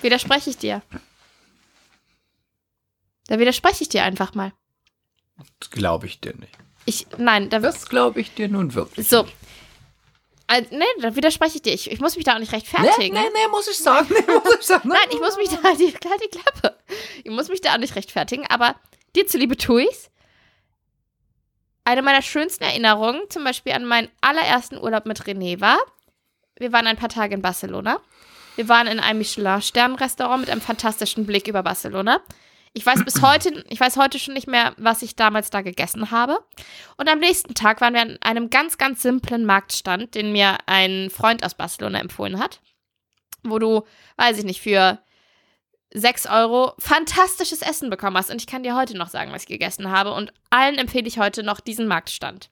Widerspreche 0.00 0.50
ich 0.50 0.58
dir. 0.58 0.82
Da 3.28 3.38
widerspreche 3.38 3.82
ich 3.82 3.88
dir 3.88 4.02
einfach 4.02 4.34
mal. 4.34 4.52
Das 5.60 5.70
glaube 5.70 6.06
ich 6.06 6.20
dir 6.20 6.34
nicht. 6.36 6.58
Ich, 6.84 7.06
nein, 7.18 7.48
da 7.48 7.60
Das 7.60 7.88
glaube 7.88 8.20
ich 8.20 8.34
dir 8.34 8.48
nun 8.48 8.74
wirklich. 8.74 9.08
So. 9.08 9.26
Also, 10.52 10.68
nee, 10.76 10.84
da 11.00 11.16
widerspreche 11.16 11.56
ich 11.56 11.62
dir. 11.62 11.72
Ich, 11.72 11.90
ich 11.90 11.98
muss 11.98 12.14
mich 12.14 12.26
da 12.26 12.34
auch 12.34 12.38
nicht 12.38 12.52
rechtfertigen. 12.52 13.14
Nee, 13.14 13.22
nee, 13.22 13.30
nee, 13.32 13.48
muss 13.50 13.68
ich 13.68 13.78
sagen. 13.78 14.06
Nee, 14.10 14.34
muss 14.34 14.56
ich 14.60 14.66
sagen. 14.66 14.86
Nein, 14.86 15.08
ich 15.10 15.18
muss 15.18 15.38
mich 15.38 15.48
da, 15.48 15.56
die, 15.72 15.92
klar, 15.92 16.12
die 16.22 16.28
Klappe. 16.28 16.76
Ich 17.24 17.30
muss 17.30 17.48
mich 17.48 17.62
da 17.62 17.72
auch 17.72 17.78
nicht 17.78 17.96
rechtfertigen, 17.96 18.44
aber 18.50 18.74
dir 19.16 19.26
zuliebe 19.26 19.56
tue 19.56 19.84
ich's. 19.84 20.10
Eine 21.84 22.02
meiner 22.02 22.20
schönsten 22.20 22.64
Erinnerungen, 22.64 23.22
zum 23.30 23.44
Beispiel 23.44 23.72
an 23.72 23.86
meinen 23.86 24.10
allerersten 24.20 24.76
Urlaub 24.76 25.06
mit 25.06 25.22
René, 25.22 25.58
war, 25.62 25.78
wir 26.58 26.70
waren 26.70 26.86
ein 26.86 26.98
paar 26.98 27.08
Tage 27.08 27.34
in 27.34 27.40
Barcelona. 27.40 27.98
Wir 28.56 28.68
waren 28.68 28.88
in 28.88 29.00
einem 29.00 29.20
Michelin-Stern-Restaurant 29.20 30.42
mit 30.42 30.50
einem 30.50 30.60
fantastischen 30.60 31.24
Blick 31.24 31.48
über 31.48 31.62
Barcelona. 31.62 32.20
Ich 32.74 32.86
weiß 32.86 33.04
bis 33.04 33.20
heute, 33.20 33.64
ich 33.68 33.78
weiß 33.78 33.98
heute 33.98 34.18
schon 34.18 34.32
nicht 34.32 34.46
mehr, 34.46 34.74
was 34.78 35.02
ich 35.02 35.14
damals 35.14 35.50
da 35.50 35.60
gegessen 35.60 36.10
habe. 36.10 36.42
Und 36.96 37.08
am 37.10 37.18
nächsten 37.18 37.54
Tag 37.54 37.82
waren 37.82 37.92
wir 37.92 38.00
an 38.00 38.18
einem 38.22 38.48
ganz, 38.48 38.78
ganz 38.78 39.02
simplen 39.02 39.44
Marktstand, 39.44 40.14
den 40.14 40.32
mir 40.32 40.56
ein 40.66 41.10
Freund 41.10 41.44
aus 41.44 41.54
Barcelona 41.54 42.00
empfohlen 42.00 42.38
hat. 42.38 42.60
Wo 43.42 43.58
du, 43.58 43.82
weiß 44.16 44.38
ich 44.38 44.44
nicht, 44.44 44.62
für 44.62 44.98
6 45.92 46.26
Euro 46.26 46.72
fantastisches 46.78 47.60
Essen 47.60 47.90
bekommen 47.90 48.16
hast. 48.16 48.30
Und 48.30 48.40
ich 48.40 48.46
kann 48.46 48.62
dir 48.62 48.74
heute 48.74 48.96
noch 48.96 49.08
sagen, 49.08 49.32
was 49.32 49.42
ich 49.42 49.48
gegessen 49.48 49.90
habe. 49.90 50.14
Und 50.14 50.32
allen 50.48 50.78
empfehle 50.78 51.06
ich 51.06 51.18
heute 51.18 51.42
noch 51.42 51.60
diesen 51.60 51.86
Marktstand. 51.86 52.50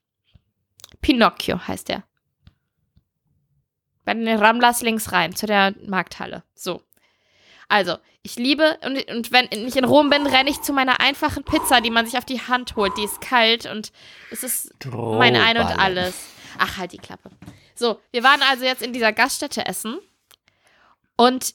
Pinocchio 1.00 1.66
heißt 1.66 1.88
der. 1.88 2.04
Bei 4.04 4.12
den 4.12 4.28
Ramblas 4.28 4.83
links 4.83 5.12
rein, 5.12 5.35
zu 5.35 5.46
der 5.46 5.74
Markthalle. 5.87 6.42
So. 6.54 6.83
Also, 7.68 7.96
ich 8.22 8.37
liebe, 8.37 8.78
und, 8.85 9.11
und 9.11 9.33
wenn 9.33 9.48
ich 9.50 9.76
in 9.76 9.85
Rom 9.85 10.11
bin, 10.11 10.26
renne 10.26 10.50
ich 10.50 10.61
zu 10.61 10.72
meiner 10.72 11.00
einfachen 11.00 11.42
Pizza, 11.42 11.80
die 11.80 11.90
man 11.90 12.04
sich 12.06 12.18
auf 12.18 12.24
die 12.24 12.40
Hand 12.40 12.76
holt. 12.76 12.96
Die 12.98 13.04
ist 13.04 13.20
kalt 13.20 13.66
und 13.66 13.92
es 14.30 14.42
ist 14.42 14.74
mein 14.85 15.37
Ein 15.37 15.56
und 15.56 15.78
alles. 15.78 16.14
Ach, 16.59 16.76
halt 16.76 16.92
die 16.92 16.98
Klappe. 16.98 17.30
So, 17.74 17.98
wir 18.11 18.22
waren 18.22 18.42
also 18.42 18.64
jetzt 18.64 18.83
in 18.83 18.92
dieser 18.92 19.12
Gaststätte 19.12 19.64
essen 19.64 19.98
und 21.16 21.54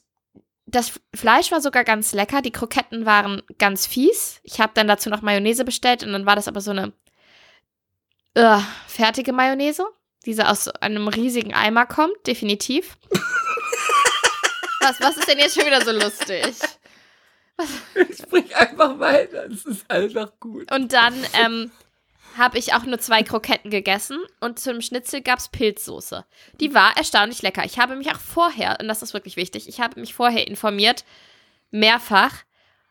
das 0.65 0.99
Fleisch 1.13 1.51
war 1.51 1.61
sogar 1.61 1.83
ganz 1.83 2.13
lecker. 2.13 2.41
Die 2.41 2.51
Kroketten 2.51 3.05
waren 3.05 3.43
ganz 3.59 3.85
fies. 3.85 4.39
Ich 4.43 4.59
habe 4.59 4.71
dann 4.73 4.87
dazu 4.87 5.11
noch 5.11 5.21
Mayonnaise 5.21 5.63
bestellt 5.63 6.03
und 6.03 6.11
dann 6.11 6.25
war 6.25 6.35
das 6.35 6.47
aber 6.47 6.61
so 6.61 6.71
eine 6.71 6.91
äh, 8.33 8.57
fertige 8.87 9.31
Mayonnaise, 9.31 9.85
die 10.25 10.33
so 10.33 10.41
aus 10.41 10.67
einem 10.67 11.07
riesigen 11.07 11.53
Eimer 11.53 11.85
kommt, 11.85 12.15
definitiv. 12.25 12.97
Was, 14.85 14.99
was 15.01 15.17
ist 15.17 15.27
denn 15.27 15.39
jetzt 15.39 15.55
schon 15.55 15.65
wieder 15.65 15.83
so 15.83 15.91
lustig? 15.91 16.55
Sprich 18.19 18.55
einfach 18.55 18.99
weiter. 18.99 19.47
Das 19.49 19.65
ist 19.65 19.89
einfach 19.89 20.31
gut. 20.39 20.71
Und 20.71 20.93
dann 20.93 21.15
ähm, 21.33 21.71
habe 22.37 22.57
ich 22.57 22.73
auch 22.73 22.83
nur 22.83 22.99
zwei 22.99 23.23
Kroketten 23.23 23.71
gegessen 23.71 24.19
und 24.39 24.59
zum 24.59 24.81
Schnitzel 24.81 25.21
gab 25.21 25.39
es 25.39 25.47
Pilzsoße. 25.47 26.25
Die 26.59 26.73
war 26.73 26.97
erstaunlich 26.97 27.41
lecker. 27.41 27.63
Ich 27.65 27.79
habe 27.79 27.95
mich 27.95 28.11
auch 28.11 28.19
vorher, 28.19 28.77
und 28.79 28.87
das 28.87 29.01
ist 29.01 29.13
wirklich 29.13 29.37
wichtig, 29.37 29.67
ich 29.67 29.79
habe 29.79 29.99
mich 29.99 30.13
vorher 30.13 30.47
informiert, 30.47 31.05
mehrfach, 31.71 32.43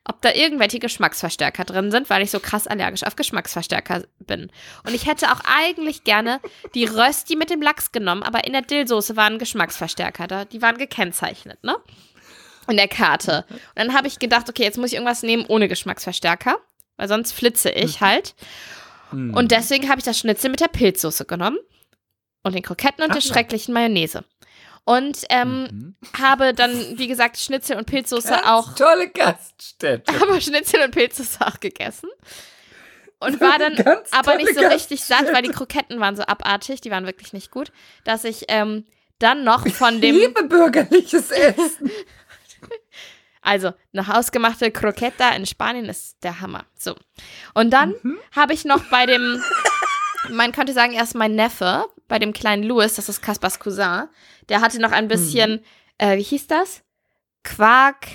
ob 0.07 0.21
da 0.21 0.33
irgendwelche 0.33 0.79
Geschmacksverstärker 0.79 1.65
drin 1.65 1.91
sind, 1.91 2.11
weil 2.11 2.23
ich 2.23 2.31
so 2.31 2.39
krass 2.39 2.67
allergisch 2.67 3.05
auf 3.05 3.17
Geschmacksverstärker 3.17 4.05
bin. 4.19 4.51
Und 4.87 4.95
ich 4.95 5.07
hätte 5.07 5.33
auch 5.33 5.41
eigentlich 5.45 6.05
gerne 6.05 6.41
die 6.75 6.85
Rösti 6.85 7.37
mit 7.37 7.49
dem 7.49 7.63
Lachs 7.63 7.91
genommen, 7.91 8.23
aber 8.23 8.45
in 8.45 8.53
der 8.53 8.63
Dillsoße 8.63 9.17
waren 9.17 9.39
Geschmacksverstärker 9.39 10.27
da. 10.27 10.45
Die 10.45 10.61
waren 10.61 10.77
gekennzeichnet, 10.77 11.63
ne? 11.65 11.77
In 12.69 12.77
der 12.77 12.89
Karte. 12.89 13.45
Und 13.51 13.61
dann 13.77 13.95
habe 13.95 14.07
ich 14.07 14.19
gedacht, 14.19 14.49
okay, 14.49 14.63
jetzt 14.63 14.79
muss 14.79 14.89
ich 14.89 14.95
irgendwas 14.95 15.23
nehmen 15.23 15.45
ohne 15.49 15.69
Geschmacksverstärker, 15.69 16.57
weil 16.97 17.09
sonst 17.09 17.33
flitze 17.33 17.71
ich 17.71 18.01
halt. 18.01 18.35
Hm. 19.11 19.35
Und 19.35 19.53
deswegen 19.53 19.89
habe 19.89 19.99
ich 19.99 20.05
das 20.05 20.19
Schnitzel 20.19 20.51
mit 20.51 20.61
der 20.61 20.69
Pilzsoße 20.69 21.25
genommen 21.25 21.59
und 22.43 22.55
den 22.55 22.63
Kroketten 22.63 23.03
und 23.03 23.11
Ach 23.11 23.15
der 23.15 23.23
schrecklichen 23.23 23.73
Mayonnaise. 23.75 24.25
Und 24.85 25.25
ähm, 25.31 25.63
Mhm. 25.63 25.97
habe 26.21 26.53
dann, 26.53 26.99
wie 26.99 27.07
gesagt, 27.07 27.39
Schnitzel 27.39 27.77
und 27.79 27.87
Pilzsoße 27.87 28.29
Ganz 28.29 28.47
auch, 28.47 28.75
Tolle 28.75 29.09
Gaststätte. 29.09 30.13
aber 30.23 30.41
Schnitzel 30.41 30.83
und 30.83 30.91
Pilzsoße 30.91 31.41
auch 31.47 31.59
gegessen. 31.61 32.11
Und 33.21 33.41
war 33.41 33.59
dann 33.59 33.77
Ganz 33.77 34.13
aber 34.13 34.37
nicht 34.37 34.55
so 34.55 34.61
richtig 34.61 35.03
satt, 35.03 35.33
weil 35.33 35.43
die. 35.43 35.49
Kroketten 35.49 36.01
waren 36.01 36.17
so 36.17 36.23
abartig, 36.25 36.83
die 36.83 36.91
waren 36.91 37.07
wirklich 37.07 37.33
nicht 37.33 37.51
gut, 37.51 37.73
dass 38.05 38.25
ich 38.25 38.45
ähm, 38.49 38.85
dann 39.19 39.45
noch 39.45 39.67
von 39.69 39.95
Ich 39.95 40.01
dem, 40.03 40.17
liebe 40.17 40.45
bürgerliches 40.45 41.31
Essen. 41.31 41.91
also 43.41 43.73
eine 43.95 44.07
hausgemachte 44.09 44.71
Croqueta 44.71 45.31
in 45.31 45.47
Spanien 45.47 45.87
ist 45.87 46.17
der 46.23 46.41
Hammer. 46.41 46.65
So. 46.77 46.95
Und 47.55 47.71
dann 47.71 47.95
habe 48.35 48.53
ich 48.53 48.65
noch 48.67 48.85
bei 48.91 49.07
dem, 49.07 49.43
man 50.31 50.53
könnte 50.53 50.73
sagen, 50.75 50.93
erst 50.93 51.15
mein 51.15 51.35
Neffe, 51.35 51.87
bei 52.09 52.19
dem 52.19 52.33
kleinen 52.33 52.63
Louis, 52.63 52.95
das 52.95 53.09
ist 53.09 53.23
Kaspers 53.23 53.59
Cousin, 53.59 54.09
der 54.49 54.61
hatte 54.61 54.81
noch 54.81 54.93
ein 54.93 55.09
bisschen, 55.09 55.65
äh, 55.99 56.17
wie 56.19 56.23
hieß 56.23 56.47
das? 56.47 56.83
Quarkwölkchen? 57.43 58.11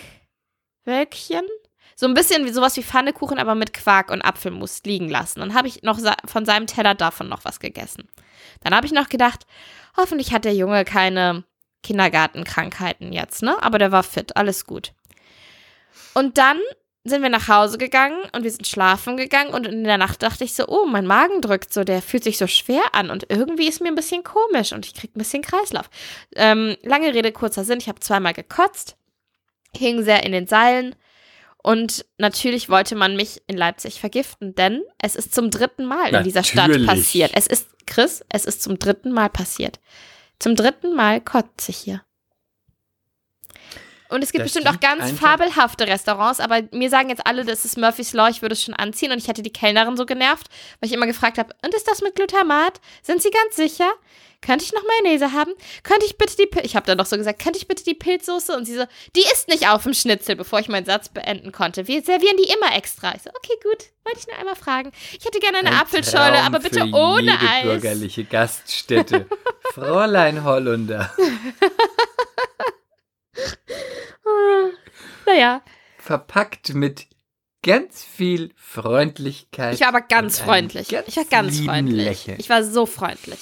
So 1.96 2.06
ein 2.08 2.14
bisschen 2.14 2.46
wie 2.46 2.54
sowas 2.54 2.78
wie 2.78 2.84
Pfannekuchen, 2.84 3.40
aber 3.40 3.56
mit 3.56 3.74
Quark 3.74 4.10
und 4.10 4.22
Apfelmus 4.22 4.84
liegen 4.86 5.10
lassen. 5.10 5.42
Dann 5.42 5.54
habe 5.54 5.68
ich 5.68 5.84
noch 5.84 6.00
von 6.26 6.46
seinem 6.46 6.66
Teller 6.66 6.96
davon 6.96 7.28
noch 7.28 7.44
was 7.44 7.60
gegessen. 7.60 8.08
Dann 8.62 8.74
habe 8.74 8.86
ich 8.86 8.94
noch 8.94 9.10
gedacht, 9.10 9.46
hoffentlich 9.98 10.32
hat 10.32 10.46
der 10.46 10.56
Junge 10.56 10.86
keine 10.86 11.44
Kindergartenkrankheiten 11.84 13.12
jetzt, 13.12 13.42
ne? 13.42 13.62
Aber 13.62 13.80
der 13.80 13.92
war 13.92 14.04
fit, 14.04 14.38
alles 14.38 14.66
gut. 14.66 14.94
Und 16.14 16.38
dann 16.38 16.58
sind 17.04 17.22
wir 17.22 17.30
nach 17.30 17.48
Hause 17.48 17.78
gegangen 17.78 18.18
und 18.34 18.44
wir 18.44 18.52
sind 18.52 18.68
schlafen 18.68 19.18
gegangen 19.18 19.54
und 19.54 19.66
in 19.66 19.84
der 19.84 19.98
Nacht 19.98 20.22
dachte 20.22 20.44
ich 20.44 20.54
so, 20.54 20.68
oh, 20.68 20.86
mein 20.86 21.08
Magen 21.08 21.42
drückt 21.42 21.74
so, 21.74 21.84
der 21.84 22.02
fühlt 22.02 22.24
sich 22.24 22.38
so 22.38 22.48
schwer 22.48 22.82
an 22.94 23.10
und 23.10 23.26
irgendwie 23.30 23.68
ist 23.68 23.82
mir 23.82 23.88
ein 23.88 23.96
bisschen 23.96 24.24
komisch 24.24 24.74
und 24.74 24.86
ich 24.86 24.94
krieg 24.94 25.16
ein 25.16 25.20
bisschen 25.20 25.42
Kreislauf. 25.42 25.90
Ähm, 26.36 26.76
lange 26.84 27.14
Rede, 27.14 27.32
kurzer 27.32 27.64
Sinn, 27.64 27.80
ich 27.80 27.88
habe 27.88 28.00
zweimal 28.02 28.34
gekotzt, 28.34 28.98
hing 29.76 30.04
sehr 30.04 30.24
in 30.24 30.34
den 30.34 30.48
Seilen 30.48 30.96
und 31.62 32.06
natürlich 32.18 32.70
wollte 32.70 32.96
man 32.96 33.16
mich 33.16 33.42
in 33.48 33.58
Leipzig 33.58 34.00
vergiften, 34.00 34.56
denn 34.56 34.82
es 35.02 35.16
ist 35.16 35.34
zum 35.34 35.52
dritten 35.52 35.86
Mal 35.86 36.14
in 36.14 36.24
dieser 36.24 36.44
Stadt 36.44 36.68
Natürlich. 36.68 36.88
passiert. 36.88 37.32
Es 37.34 37.48
ist, 37.48 37.68
Chris, 37.86 38.24
es 38.30 38.46
ist 38.46 38.62
zum 38.62 38.80
dritten 38.80 39.12
Mal 39.12 39.30
passiert. 39.30 39.80
Zum 40.40 40.56
dritten 40.56 40.96
Mal 40.96 41.20
kotze 41.20 41.72
ich 41.72 41.78
hier. 41.78 42.02
Und 44.10 44.24
es 44.24 44.32
gibt 44.32 44.44
Das 44.44 44.52
bestimmt 44.52 44.76
auch 44.76 44.80
ganz 44.80 45.12
fabelhafte 45.12 45.88
Restaurants, 45.88 46.40
aber 46.40 46.62
mir 46.72 46.90
sagen 46.90 47.10
jetzt 47.10 47.26
alle, 47.26 47.46
das 47.46 47.64
ist 47.64 47.78
Murphy's 47.78 48.14
Law, 48.14 48.30
ich 48.30 48.42
würde 48.42 48.54
es 48.54 48.64
schon 48.64 48.74
anziehen. 48.74 49.12
Und 49.12 49.20
ich 49.20 49.30
hatte 49.30 49.44
die 49.44 49.54
Kellnerin 49.54 49.98
so 49.98 50.06
genervt, 50.06 50.48
weil 50.80 50.90
ich 50.90 50.94
immer 50.94 51.06
gefragt 51.06 51.38
habe, 51.38 51.54
und 51.64 51.74
ist 51.74 51.88
das 51.88 52.02
mit 52.02 52.16
Glutamat? 52.16 52.82
Sind 53.04 53.22
Sie 53.22 53.30
ganz 53.30 53.56
sicher? 53.56 53.90
Könnte 54.42 54.64
ich 54.64 54.72
noch 54.72 54.84
Mayonnaise 54.84 55.34
haben? 55.34 55.52
Könnte 55.84 56.06
ich 56.06 56.18
bitte 56.18 56.36
die 56.38 56.46
Pil 56.46 56.66
Ich 56.66 56.76
habe 56.76 56.86
dann 56.86 56.98
doch 56.98 57.06
so 57.06 57.18
gesagt, 57.18 57.44
könnte 57.44 57.60
ich 57.60 57.68
bitte 57.68 57.84
die 57.84 57.94
Pilzsoße? 57.94 58.56
Und 58.56 58.66
sie 58.66 58.76
so, 58.76 58.86
die 59.16 59.24
ist 59.34 59.50
nicht 59.50 59.68
auf 59.68 59.84
dem 59.84 59.94
Schnitzel, 59.94 60.38
bevor 60.38 60.60
ich 60.60 60.70
meinen 60.70 60.86
Satz 60.86 61.10
beenden 61.10 61.52
konnte. 61.52 61.88
Wir 61.88 62.02
servieren 62.02 62.38
die 62.38 62.50
immer 62.52 62.76
extra. 62.76 63.14
Ich 63.16 63.24
so, 63.24 63.30
okay, 63.32 63.54
gut, 63.62 63.88
wollte 64.06 64.20
ich 64.20 64.28
nur 64.28 64.38
einmal 64.38 64.56
fragen. 64.56 64.92
Ich 65.18 65.26
hätte 65.26 65.40
gerne 65.40 65.58
eine 65.58 65.72
Ein 65.72 65.76
Apfelschorle, 65.76 66.38
Traum 66.38 66.46
aber 66.46 66.60
bitte 66.60 66.86
ohne 66.94 67.32
jede 67.32 67.50
Eis. 67.50 67.64
bürgerliche 67.64 68.24
Gaststätte. 68.24 69.26
Fräulein 69.74 70.46
Hollunder. 70.46 71.14
Naja, 75.30 75.62
Verpackt 75.98 76.74
mit 76.74 77.08
ganz 77.62 78.04
viel 78.04 78.52
Freundlichkeit. 78.56 79.76
ich 79.76 79.82
war 79.82 79.90
aber 79.90 80.02
ganz 80.02 80.40
freundlich. 80.40 80.88
ganz 80.90 81.08
ich 81.08 81.18
war 81.18 81.26
ganz 81.26 81.60
freundlich. 81.60 82.06
Lächeln. 82.06 82.38
Ich 82.40 82.50
war 82.50 82.64
so 82.64 82.86
freundlich. 82.86 83.40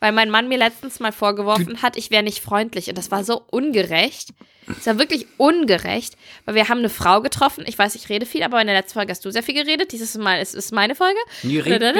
Weil 0.00 0.12
mein 0.12 0.30
Mann 0.30 0.48
mir 0.48 0.56
letztens 0.56 0.98
mal 0.98 1.12
vorgeworfen 1.12 1.82
hat, 1.82 1.98
ich 1.98 2.10
wäre 2.10 2.22
nicht 2.22 2.42
freundlich. 2.42 2.88
Und 2.88 2.96
das 2.96 3.10
war 3.10 3.22
so 3.22 3.42
ungerecht. 3.50 4.30
Es 4.78 4.86
war 4.86 4.98
wirklich 4.98 5.26
ungerecht, 5.36 6.16
weil 6.46 6.54
wir 6.54 6.68
haben 6.68 6.78
eine 6.78 6.88
Frau 6.88 7.20
getroffen. 7.20 7.64
Ich 7.66 7.78
weiß, 7.78 7.94
ich 7.96 8.08
rede 8.08 8.24
viel, 8.24 8.42
aber 8.42 8.60
in 8.60 8.66
der 8.66 8.76
letzten 8.76 8.94
Folge 8.94 9.10
hast 9.10 9.24
du 9.24 9.30
sehr 9.30 9.42
viel 9.42 9.54
geredet. 9.54 9.92
Dieses 9.92 10.16
Mal 10.16 10.40
ist, 10.40 10.54
ist 10.54 10.72
meine 10.72 10.94
Folge. 10.94 11.18
Nee, 11.42 11.60
red 11.60 11.80
bitte. 11.80 11.94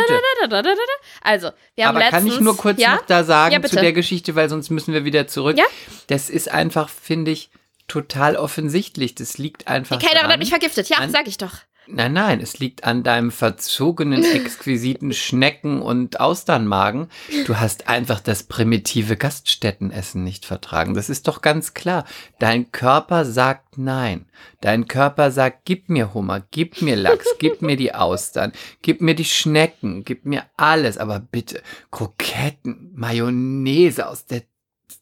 Also, 1.20 1.50
wir 1.74 1.86
haben 1.86 1.96
Aber 1.96 2.04
letztens. 2.06 2.24
kann 2.24 2.32
ich 2.32 2.40
nur 2.40 2.56
kurz 2.56 2.80
ja? 2.80 2.96
noch 2.96 3.06
da 3.06 3.24
sagen 3.24 3.52
Ja, 3.52 3.62
zu 3.62 3.76
der 3.76 3.92
Geschichte, 3.92 4.34
weil 4.34 4.48
sonst 4.48 4.70
müssen 4.70 4.94
wir 4.94 5.04
wieder 5.04 5.26
zurück. 5.26 5.58
Ja? 5.58 5.64
Das 6.06 6.30
ist 6.30 6.50
einfach, 6.50 6.88
finde 6.88 7.32
ich, 7.32 7.50
total 7.90 8.36
offensichtlich. 8.36 9.14
Das 9.16 9.36
liegt 9.38 9.68
einfach 9.68 9.98
Die 9.98 10.06
Kellnerin 10.06 10.30
hat 10.32 10.38
mich 10.38 10.50
vergiftet. 10.50 10.88
Ja, 10.88 10.98
An- 10.98 11.10
sag 11.10 11.26
ich 11.26 11.38
doch. 11.38 11.54
Nein, 11.92 12.12
nein, 12.12 12.40
es 12.40 12.60
liegt 12.60 12.84
an 12.84 13.02
deinem 13.02 13.32
verzogenen, 13.32 14.22
exquisiten 14.34 15.12
Schnecken- 15.12 15.82
und 15.82 16.20
Austernmagen. 16.20 17.08
Du 17.46 17.56
hast 17.58 17.88
einfach 17.88 18.20
das 18.20 18.44
primitive 18.44 19.16
Gaststättenessen 19.16 20.22
nicht 20.22 20.46
vertragen. 20.46 20.94
Das 20.94 21.10
ist 21.10 21.26
doch 21.26 21.40
ganz 21.42 21.74
klar. 21.74 22.04
Dein 22.38 22.70
Körper 22.70 23.24
sagt 23.24 23.76
nein. 23.76 24.26
Dein 24.60 24.86
Körper 24.86 25.32
sagt, 25.32 25.64
gib 25.64 25.88
mir 25.88 26.14
Hummer, 26.14 26.46
gib 26.52 26.80
mir 26.80 26.94
Lachs, 26.94 27.26
gib 27.40 27.60
mir 27.60 27.76
die 27.76 27.92
Austern, 27.94 28.52
gib 28.82 29.00
mir 29.00 29.16
die 29.16 29.24
Schnecken, 29.24 30.04
gib 30.04 30.24
mir 30.26 30.44
alles, 30.56 30.96
aber 30.96 31.18
bitte 31.18 31.60
Kroketten, 31.90 32.92
Mayonnaise 32.94 34.06
aus 34.06 34.26
der 34.26 34.42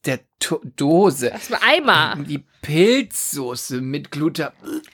der 0.06 0.20
to 0.38 0.60
Dose. 0.76 1.30
Das 1.30 1.50
war 1.50 1.62
Eimer. 1.62 2.16
Die 2.18 2.44
Pilzsoße 2.62 3.80
mit 3.80 4.10
Gluten. 4.10 4.48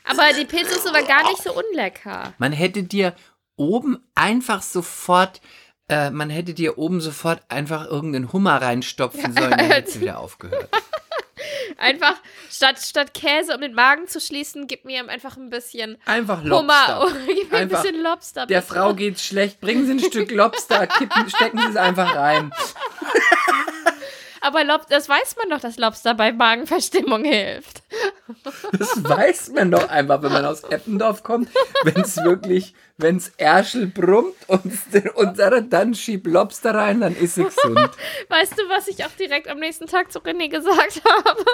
Aber 0.04 0.32
die 0.38 0.44
Pilzsoße 0.44 0.92
war 0.92 1.02
gar 1.02 1.28
nicht 1.30 1.42
so 1.42 1.52
unlecker. 1.52 2.34
Man 2.38 2.52
hätte 2.52 2.82
dir 2.82 3.14
oben 3.56 3.98
einfach 4.14 4.62
sofort, 4.62 5.40
äh, 5.88 6.10
man 6.10 6.30
hätte 6.30 6.54
dir 6.54 6.78
oben 6.78 7.00
sofort 7.00 7.42
einfach 7.48 7.86
irgendeinen 7.86 8.32
Hummer 8.32 8.60
reinstopfen 8.60 9.32
sollen, 9.32 9.50
dann 9.50 9.70
hätte 9.70 9.90
sie 9.90 10.00
wieder 10.00 10.18
aufgehört. 10.18 10.68
Einfach 11.76 12.14
statt, 12.50 12.78
statt 12.78 13.12
Käse, 13.14 13.54
um 13.54 13.60
den 13.60 13.74
Magen 13.74 14.06
zu 14.06 14.20
schließen, 14.20 14.66
gib 14.66 14.84
mir 14.84 15.08
einfach 15.08 15.36
ein 15.36 15.50
bisschen 15.50 15.98
Einfach 16.04 16.42
Lobster. 16.42 17.00
Hummer. 17.00 17.12
gib 17.26 17.50
mir 17.50 17.58
Einfach 17.58 17.78
ein 17.78 17.82
bisschen 17.82 18.02
Lobster. 18.02 18.46
Der 18.46 18.60
bitte. 18.60 18.72
Frau 18.72 18.94
geht's 18.94 19.24
schlecht, 19.24 19.60
bringen 19.60 19.84
Sie 19.84 19.92
ein 19.92 20.00
Stück 20.00 20.30
Lobster, 20.30 20.86
kippen, 20.86 21.28
stecken 21.28 21.58
Sie 21.58 21.70
es 21.70 21.76
einfach 21.76 22.14
rein. 22.14 22.52
Aber 24.44 24.62
Lob 24.62 24.86
das 24.90 25.08
weiß 25.08 25.36
man 25.36 25.48
doch, 25.48 25.60
dass 25.60 25.78
Lobster 25.78 26.12
bei 26.12 26.30
Magenverstimmung 26.30 27.24
hilft. 27.24 27.82
Das 28.72 29.02
weiß 29.02 29.52
man 29.52 29.70
doch 29.70 29.88
einfach, 29.88 30.20
wenn 30.22 30.32
man 30.32 30.44
aus 30.44 30.64
Eppendorf 30.64 31.22
kommt, 31.22 31.48
wenn 31.82 32.02
es 32.02 32.18
wirklich, 32.18 32.74
wenn 32.98 33.16
es 33.16 33.30
Erschel 33.38 33.86
brummt 33.86 34.34
und, 34.48 34.70
und 35.14 35.38
dann 35.72 35.94
schieb 35.94 36.26
Lobster 36.26 36.74
rein, 36.74 37.00
dann 37.00 37.16
ist 37.16 37.36
sie 37.36 37.44
gesund. 37.44 37.90
Weißt 38.28 38.58
du, 38.58 38.68
was 38.68 38.86
ich 38.88 39.02
auch 39.06 39.12
direkt 39.18 39.48
am 39.48 39.60
nächsten 39.60 39.86
Tag 39.86 40.12
zu 40.12 40.18
René 40.18 40.50
gesagt 40.50 41.00
habe? 41.08 41.44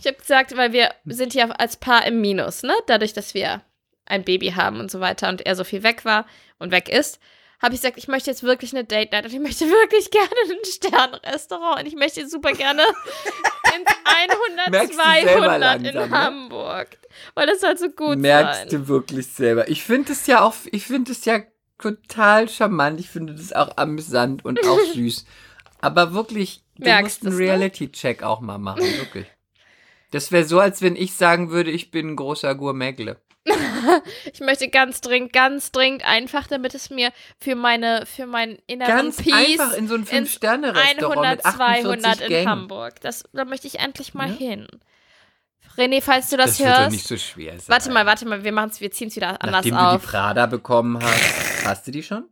Ich 0.00 0.06
habe 0.06 0.16
gesagt, 0.16 0.56
weil 0.56 0.72
wir 0.72 0.94
sind 1.04 1.34
ja 1.34 1.50
als 1.50 1.76
Paar 1.76 2.06
im 2.06 2.22
Minus, 2.22 2.62
ne? 2.62 2.72
Dadurch, 2.86 3.12
dass 3.12 3.34
wir 3.34 3.60
ein 4.06 4.24
Baby 4.24 4.52
haben 4.52 4.80
und 4.80 4.90
so 4.90 5.00
weiter 5.00 5.28
und 5.28 5.44
er 5.44 5.54
so 5.54 5.64
viel 5.64 5.82
weg 5.82 6.06
war 6.06 6.24
und 6.58 6.70
weg 6.70 6.88
ist, 6.88 7.20
habe 7.60 7.74
ich 7.74 7.80
gesagt, 7.80 7.98
ich 7.98 8.08
möchte 8.08 8.30
jetzt 8.30 8.42
wirklich 8.42 8.72
eine 8.72 8.84
Date 8.84 9.12
Night 9.12 9.24
und 9.24 9.32
ich 9.32 9.40
möchte 9.40 9.64
wirklich 9.68 10.10
gerne 10.10 10.28
ein 10.28 10.64
Sternrestaurant 10.64 11.80
und 11.80 11.86
ich 11.86 11.94
möchte 11.94 12.28
super 12.28 12.52
gerne 12.52 12.82
ins 13.76 13.90
100, 14.04 14.70
Merkst 14.70 14.92
du 14.92 14.96
selber 14.96 15.40
200 15.40 15.60
langsam, 15.60 15.84
in 15.84 16.10
ne? 16.10 16.10
Hamburg, 16.10 16.98
weil 17.34 17.46
das 17.46 17.60
soll 17.60 17.76
so 17.76 17.88
gut 17.90 18.18
Merkst 18.18 18.60
sein. 18.60 18.68
du 18.70 18.88
wirklich 18.88 19.26
selber. 19.26 19.68
Ich 19.68 19.82
finde 19.82 20.12
es 20.12 20.26
ja 20.26 20.42
auch, 20.42 20.54
ich 20.70 20.86
finde 20.86 21.12
es 21.12 21.24
ja 21.24 21.40
total 21.78 22.48
charmant. 22.48 23.00
Ich 23.00 23.08
finde 23.08 23.34
das 23.34 23.52
auch 23.52 23.76
amüsant 23.76 24.44
und 24.44 24.66
auch 24.66 24.80
süß. 24.94 25.24
Aber 25.80 26.12
wirklich, 26.12 26.62
du 26.76 26.84
Merkst 26.84 27.22
musst 27.22 27.26
einen 27.26 27.36
ne? 27.36 27.52
Reality-Check 27.52 28.22
auch 28.22 28.40
mal 28.40 28.58
machen, 28.58 28.82
wirklich. 28.82 29.26
Das 30.10 30.32
wäre 30.32 30.44
so, 30.44 30.58
als 30.58 30.82
wenn 30.82 30.96
ich 30.96 31.14
sagen 31.14 31.50
würde, 31.50 31.70
ich 31.70 31.90
bin 31.90 32.08
ein 32.08 32.16
großer 32.16 32.54
Gourmetle. 32.54 33.20
Ich 34.32 34.40
möchte 34.40 34.68
ganz 34.68 35.00
dringend, 35.00 35.32
ganz 35.32 35.72
dringend 35.72 36.04
einfach, 36.04 36.46
damit 36.46 36.74
es 36.74 36.90
mir 36.90 37.12
für 37.40 37.54
meine, 37.54 38.04
für 38.06 38.26
meinen 38.26 38.58
inneren 38.66 38.88
Ganz 38.96 39.16
Peace 39.22 39.32
einfach 39.60 39.72
in 39.74 39.88
so 39.88 39.94
ein 39.94 40.00
ins 40.00 40.10
Fünf-Sterne-Restaurant 40.10 41.16
100, 41.16 41.36
mit 41.36 41.44
48 41.46 41.82
200 41.84 42.20
in. 42.30 42.48
Hamburg. 42.48 43.00
Das, 43.00 43.24
da 43.32 43.44
möchte 43.44 43.66
ich 43.66 43.78
endlich 43.80 44.14
mal 44.14 44.28
Ja. 44.30 44.36
hin. 44.36 44.68
René, 45.76 46.02
falls 46.02 46.28
du 46.30 46.36
das, 46.36 46.50
Das 46.50 46.58
wird 46.60 46.70
doch 46.70 46.78
hörst. 46.78 46.90
nicht 46.92 47.06
so 47.06 47.16
schwer 47.16 47.52
sein. 47.52 47.68
warte 47.68 47.90
mal, 47.90 48.04
warte 48.04 48.26
mal, 48.26 48.42
wir 48.42 48.52
machen's, 48.52 48.80
wir 48.80 48.90
ziehen's 48.90 49.14
wieder 49.16 49.28
anders 49.42 49.50
Nachdem 49.64 49.74
du 49.76 49.80
auf. 49.80 50.00
die 50.02 50.06
Prada 50.08 50.46
bekommen 50.46 51.00
hast, 51.02 51.64
hast 51.66 51.86
du 51.86 51.90
die 51.92 52.02
schon? 52.02 52.28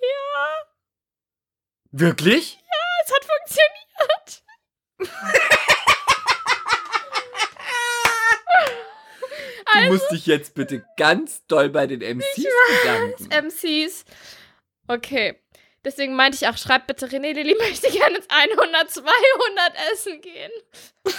Ja. 0.00 0.66
Wirklich? 1.90 2.58
Es 3.04 3.12
hat 3.12 3.24
funktioniert. 3.24 4.42
Du 9.74 9.92
musst 9.92 10.10
dich 10.10 10.26
jetzt 10.26 10.54
bitte 10.54 10.84
ganz 10.96 11.46
doll 11.46 11.68
bei 11.68 11.86
den 11.86 12.00
MCs 12.00 12.46
bedanken. 12.82 13.46
MCs. 13.46 14.04
Okay. 14.88 15.36
Deswegen 15.84 16.16
meinte 16.16 16.38
ich 16.40 16.48
auch, 16.48 16.56
schreib 16.56 16.86
bitte 16.86 17.06
René 17.06 17.34
Lilly 17.34 17.54
möchte 17.58 17.90
gerne 17.90 18.16
ins 18.16 18.26
100, 18.28 18.90
200 18.90 19.72
essen 19.92 20.20
gehen. 20.20 20.50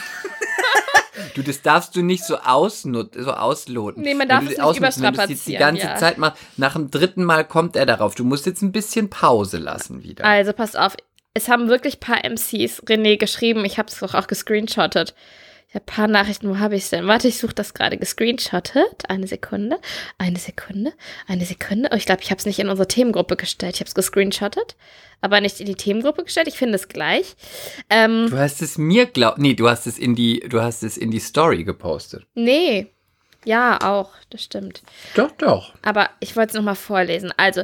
Du, 1.33 1.41
das 1.43 1.61
darfst 1.61 1.95
du 1.95 2.01
nicht 2.01 2.25
so, 2.25 2.37
ausnut 2.39 3.13
so 3.13 3.31
ausloten. 3.31 4.03
Nee, 4.03 4.15
man 4.15 4.27
darf 4.27 4.43
es 4.43 4.49
nicht 4.49 4.61
ausnutzt, 4.61 5.01
wenn 5.01 5.13
du 5.13 5.17
das 5.17 5.29
jetzt 5.29 5.47
die 5.47 5.53
überstrapazieren, 5.53 5.59
ganze 5.59 5.87
ja. 5.87 5.95
Zeit 5.95 6.17
machst, 6.17 6.41
nach 6.57 6.73
dem 6.73 6.91
dritten 6.91 7.23
Mal 7.23 7.45
kommt 7.45 7.77
er 7.77 7.85
darauf. 7.85 8.15
Du 8.15 8.25
musst 8.25 8.45
jetzt 8.45 8.61
ein 8.61 8.73
bisschen 8.73 9.09
Pause 9.09 9.57
lassen 9.57 10.03
wieder. 10.03 10.25
Also, 10.25 10.51
passt 10.51 10.77
auf. 10.77 10.97
Es 11.33 11.47
haben 11.47 11.69
wirklich 11.69 11.97
ein 11.97 11.99
paar 12.01 12.29
MCs 12.29 12.83
René 12.83 13.17
geschrieben. 13.17 13.63
Ich 13.63 13.77
habe 13.77 13.89
es 13.89 13.99
doch 13.99 14.13
auch 14.13 14.27
gescreenshottet. 14.27 15.15
Ein 15.75 15.85
paar 15.85 16.07
Nachrichten. 16.07 16.49
Wo 16.49 16.57
habe 16.59 16.75
ich 16.75 16.83
es 16.83 16.89
denn? 16.89 17.05
Warte, 17.05 17.27
ich 17.27 17.37
suche 17.37 17.53
das 17.53 17.73
gerade. 17.73 17.97
Gescreenshottet. 17.97 19.09
Eine 19.09 19.27
Sekunde. 19.27 19.77
Eine 20.17 20.39
Sekunde. 20.39 20.93
Eine 21.27 21.45
Sekunde. 21.45 21.89
Oh, 21.91 21.95
ich 21.95 22.05
glaube, 22.05 22.21
ich 22.21 22.31
habe 22.31 22.39
es 22.39 22.45
nicht 22.45 22.59
in 22.59 22.69
unsere 22.69 22.87
Themengruppe 22.87 23.35
gestellt. 23.35 23.75
Ich 23.75 23.81
habe 23.81 23.89
es 23.89 23.95
gescreenshottet, 23.95 24.77
aber 25.19 25.41
nicht 25.41 25.59
in 25.59 25.65
die 25.65 25.75
Themengruppe 25.75 26.23
gestellt. 26.23 26.47
Ich 26.47 26.57
finde 26.57 26.75
es 26.75 26.87
gleich. 26.87 27.35
Ähm, 27.89 28.27
Du 28.29 28.37
hast 28.37 28.61
es 28.61 28.77
mir 28.77 29.05
glaub, 29.05 29.37
nee, 29.37 29.53
du 29.53 29.67
hast 29.69 29.85
es 29.85 29.99
in 29.99 30.15
die, 30.15 30.39
du 30.39 30.61
hast 30.61 30.81
es 30.83 30.95
in 30.97 31.11
die 31.11 31.19
Story 31.19 31.63
gepostet. 31.63 32.25
nee. 32.35 32.87
Ja, 33.47 33.77
auch. 33.83 34.09
Das 34.31 34.43
stimmt. 34.43 34.81
Doch, 35.13 35.29
doch. 35.33 35.73
Aber 35.83 36.09
ich 36.19 36.35
wollte 36.35 36.49
es 36.49 36.55
nochmal 36.55 36.73
vorlesen. 36.73 37.31
Also, 37.37 37.61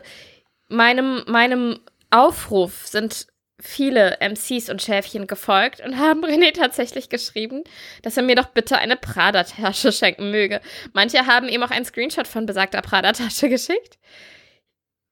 meinem, 0.67 1.23
meinem 1.27 1.79
Aufruf 2.11 2.85
sind 2.85 3.25
viele 3.61 4.17
MCs 4.19 4.69
und 4.69 4.81
Schäfchen 4.81 5.27
gefolgt 5.27 5.79
und 5.81 5.97
haben 5.97 6.25
René 6.25 6.53
tatsächlich 6.53 7.09
geschrieben, 7.09 7.63
dass 8.01 8.17
er 8.17 8.23
mir 8.23 8.35
doch 8.35 8.47
bitte 8.47 8.77
eine 8.77 8.97
Prada-Tasche 8.97 9.91
schenken 9.91 10.31
möge. 10.31 10.61
Manche 10.93 11.27
haben 11.27 11.47
ihm 11.47 11.63
auch 11.63 11.71
einen 11.71 11.85
Screenshot 11.85 12.27
von 12.27 12.45
besagter 12.45 12.81
Prada-Tasche 12.81 13.49
geschickt. 13.49 13.97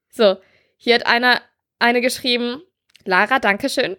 So, 0.10 0.38
hier 0.78 0.96
hat 0.96 1.06
einer 1.06 1.42
eine 1.78 2.02
geschrieben, 2.02 2.62
Lara, 3.06 3.40
Dankeschön. 3.40 3.96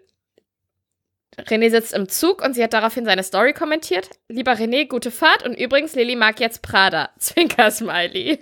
René 1.38 1.70
sitzt 1.70 1.94
im 1.94 2.08
Zug 2.08 2.42
und 2.42 2.54
sie 2.54 2.62
hat 2.62 2.72
daraufhin 2.72 3.04
seine 3.04 3.22
Story 3.22 3.54
kommentiert. 3.54 4.10
Lieber 4.28 4.52
René, 4.52 4.86
gute 4.86 5.10
Fahrt 5.10 5.44
und 5.44 5.54
übrigens, 5.54 5.94
Lilly 5.94 6.16
mag 6.16 6.40
jetzt 6.40 6.60
Prada. 6.60 7.10
Zwinker-Smiley. 7.18 8.40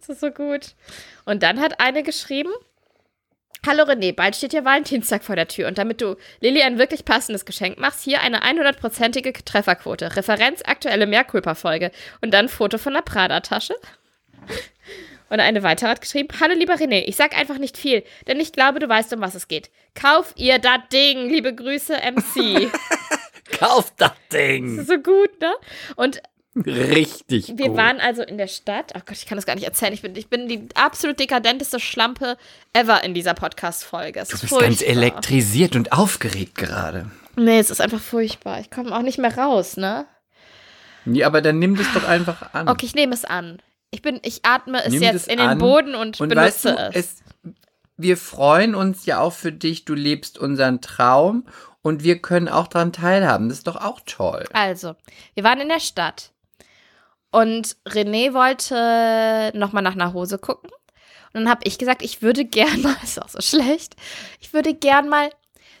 das 0.00 0.08
ist 0.08 0.20
so 0.20 0.30
gut. 0.30 0.74
Und 1.24 1.42
dann 1.42 1.60
hat 1.60 1.80
eine 1.80 2.02
geschrieben, 2.02 2.52
Hallo 3.66 3.84
René, 3.84 4.12
bald 4.14 4.36
steht 4.36 4.52
ja 4.52 4.62
Valentinstag 4.62 5.24
vor 5.24 5.36
der 5.36 5.48
Tür 5.48 5.68
und 5.68 5.78
damit 5.78 6.02
du 6.02 6.16
Lilly 6.40 6.60
ein 6.60 6.78
wirklich 6.78 7.06
passendes 7.06 7.46
Geschenk 7.46 7.78
machst, 7.78 8.02
hier 8.02 8.20
eine 8.20 8.42
100%ige 8.42 9.32
Trefferquote. 9.32 10.16
Referenz 10.16 10.60
aktuelle 10.66 11.06
Mehrkulpa-Folge 11.06 11.90
und 12.20 12.34
dann 12.34 12.50
Foto 12.50 12.76
von 12.76 12.92
der 12.92 13.00
Prada-Tasche. 13.00 13.74
Und 15.30 15.40
eine 15.40 15.62
weitere 15.62 15.88
hat 15.88 16.02
geschrieben, 16.02 16.28
Hallo 16.38 16.54
lieber 16.54 16.74
René, 16.74 17.04
ich 17.06 17.16
sag 17.16 17.34
einfach 17.38 17.56
nicht 17.56 17.78
viel, 17.78 18.04
denn 18.28 18.38
ich 18.38 18.52
glaube, 18.52 18.80
du 18.80 18.88
weißt, 18.88 19.14
um 19.14 19.22
was 19.22 19.34
es 19.34 19.48
geht. 19.48 19.70
Kauf 19.94 20.34
ihr 20.36 20.58
das 20.58 20.80
Ding, 20.92 21.30
liebe 21.30 21.54
Grüße, 21.54 21.94
MC. 21.94 22.70
Kauf 23.58 23.94
das 23.96 24.12
Ding. 24.30 24.84
so 24.84 24.98
gut, 24.98 25.40
ne? 25.40 25.54
Und 25.96 26.20
Richtig 26.56 27.52
wir 27.56 27.68
gut. 27.68 27.76
waren 27.76 28.00
also 28.00 28.22
in 28.22 28.38
der 28.38 28.46
Stadt. 28.46 28.92
Oh 28.94 29.00
Gott, 29.04 29.16
ich 29.16 29.26
kann 29.26 29.36
das 29.36 29.44
gar 29.44 29.56
nicht 29.56 29.64
erzählen. 29.64 29.92
Ich 29.92 30.02
bin, 30.02 30.14
ich 30.14 30.28
bin 30.28 30.48
die 30.48 30.68
absolut 30.74 31.18
dekadenteste 31.18 31.80
Schlampe 31.80 32.36
ever 32.72 33.02
in 33.02 33.12
dieser 33.12 33.34
Podcast-Folge. 33.34 34.20
Du 34.20 34.20
ist 34.20 34.40
bist 34.40 34.42
ganz 34.52 34.78
furchtbar. 34.78 34.88
elektrisiert 34.88 35.74
und 35.74 35.92
aufgeregt 35.92 36.54
gerade. 36.54 37.10
Nee, 37.36 37.58
es 37.58 37.70
ist 37.70 37.80
einfach 37.80 38.00
furchtbar. 38.00 38.60
Ich 38.60 38.70
komme 38.70 38.96
auch 38.96 39.02
nicht 39.02 39.18
mehr 39.18 39.36
raus, 39.36 39.76
ne? 39.76 40.06
Ja, 41.06 41.26
aber 41.26 41.42
dann 41.42 41.58
nimm 41.58 41.76
das 41.76 41.92
doch 41.92 42.06
einfach 42.08 42.54
an. 42.54 42.68
Okay, 42.68 42.86
ich 42.86 42.94
nehme 42.94 43.14
es 43.14 43.24
an. 43.24 43.60
Ich 43.90 44.00
bin, 44.00 44.20
ich 44.22 44.44
atme 44.44 44.82
es 44.84 44.92
Nimm 44.92 45.02
jetzt 45.02 45.28
in 45.28 45.38
den 45.38 45.58
Boden 45.58 45.94
und, 45.94 46.20
Und 46.20 46.28
benutze 46.28 46.44
weißt 46.44 46.64
du, 46.64 46.68
es. 46.70 46.96
es, 46.96 47.16
wir 47.96 48.16
freuen 48.16 48.74
uns 48.74 49.06
ja 49.06 49.18
auch 49.20 49.32
für 49.32 49.52
dich. 49.52 49.84
Du 49.84 49.94
lebst 49.94 50.38
unseren 50.38 50.80
Traum 50.80 51.46
und 51.82 52.04
wir 52.04 52.20
können 52.20 52.48
auch 52.48 52.68
daran 52.68 52.92
teilhaben. 52.92 53.48
Das 53.48 53.58
ist 53.58 53.66
doch 53.66 53.76
auch 53.76 54.00
toll. 54.06 54.44
Also, 54.52 54.94
wir 55.34 55.44
waren 55.44 55.60
in 55.60 55.68
der 55.68 55.80
Stadt 55.80 56.30
und 57.34 57.76
René 57.84 58.32
wollte 58.32 59.50
nochmal 59.58 59.82
nach 59.82 59.94
einer 59.94 60.12
Hose 60.12 60.38
gucken. 60.38 60.70
Und 61.32 61.40
dann 61.40 61.48
habe 61.48 61.62
ich 61.64 61.78
gesagt, 61.78 62.02
ich 62.02 62.22
würde 62.22 62.44
gern 62.44 62.80
mal, 62.80 62.94
ist 63.02 63.20
auch 63.20 63.28
so 63.28 63.40
schlecht, 63.40 63.96
ich 64.40 64.52
würde 64.52 64.72
gern 64.72 65.08
mal 65.08 65.30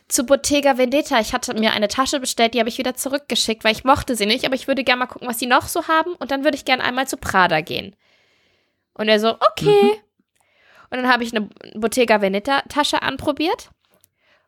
zu 0.08 0.24
Bottega 0.26 0.78
Vendetta. 0.78 1.20
Ich 1.20 1.32
hatte 1.32 1.54
mir 1.54 1.72
eine 1.72 1.86
Tasche 1.86 2.18
bestellt, 2.18 2.54
die 2.54 2.58
habe 2.58 2.68
ich 2.68 2.78
wieder 2.78 2.94
zurückgeschickt, 2.94 3.62
weil 3.62 3.70
ich 3.70 3.84
mochte 3.84 4.16
sie 4.16 4.26
nicht, 4.26 4.44
aber 4.44 4.56
ich 4.56 4.66
würde 4.66 4.82
gern 4.82 4.98
mal 4.98 5.06
gucken, 5.06 5.28
was 5.28 5.38
sie 5.38 5.46
noch 5.46 5.68
so 5.68 5.86
haben. 5.86 6.14
Und 6.16 6.32
dann 6.32 6.42
würde 6.42 6.56
ich 6.56 6.64
gern 6.64 6.80
einmal 6.80 7.06
zu 7.06 7.18
Prada 7.18 7.60
gehen. 7.60 7.94
Und 8.94 9.08
er 9.08 9.20
so, 9.20 9.34
okay. 9.34 9.92
Und 10.90 10.98
dann 10.98 11.08
habe 11.08 11.22
ich 11.22 11.32
eine 11.36 11.48
Bottega 11.76 12.20
Veneta 12.20 12.62
Tasche 12.62 13.00
anprobiert 13.00 13.70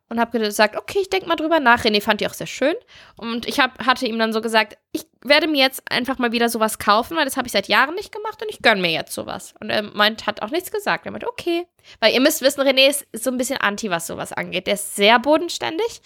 und 0.08 0.20
habe 0.20 0.38
gesagt, 0.38 0.76
okay, 0.76 1.00
ich 1.00 1.10
denke 1.10 1.26
mal 1.26 1.36
drüber 1.36 1.58
nach. 1.58 1.84
René 1.84 2.00
fand 2.00 2.20
die 2.20 2.26
auch 2.26 2.34
sehr 2.34 2.46
schön. 2.46 2.74
Und 3.16 3.46
ich 3.46 3.58
hab, 3.58 3.84
hatte 3.84 4.06
ihm 4.06 4.18
dann 4.18 4.32
so 4.32 4.40
gesagt, 4.40 4.78
ich 4.92 5.06
werde 5.22 5.48
mir 5.48 5.60
jetzt 5.60 5.82
einfach 5.90 6.18
mal 6.18 6.32
wieder 6.32 6.48
sowas 6.48 6.78
kaufen, 6.78 7.16
weil 7.16 7.24
das 7.24 7.36
habe 7.36 7.46
ich 7.46 7.52
seit 7.52 7.68
Jahren 7.68 7.94
nicht 7.94 8.12
gemacht 8.12 8.40
und 8.42 8.50
ich 8.50 8.62
gönne 8.62 8.80
mir 8.80 8.92
jetzt 8.92 9.12
sowas. 9.12 9.54
Und 9.60 9.70
er 9.70 9.82
meint, 9.82 10.26
hat 10.26 10.42
auch 10.42 10.50
nichts 10.50 10.70
gesagt. 10.70 11.06
Er 11.06 11.12
meint, 11.12 11.26
okay. 11.26 11.66
Weil 12.00 12.14
ihr 12.14 12.20
müsst 12.20 12.42
wissen, 12.42 12.60
René 12.60 12.88
ist, 12.88 13.06
so 13.12 13.30
ein 13.30 13.36
bisschen 13.36 13.58
anti, 13.58 13.90
was 13.90 14.06
sowas 14.06 14.32
angeht. 14.32 14.66
Der 14.66 14.74
ist 14.74 14.94
sehr 14.94 15.18
bodenständig 15.18 16.00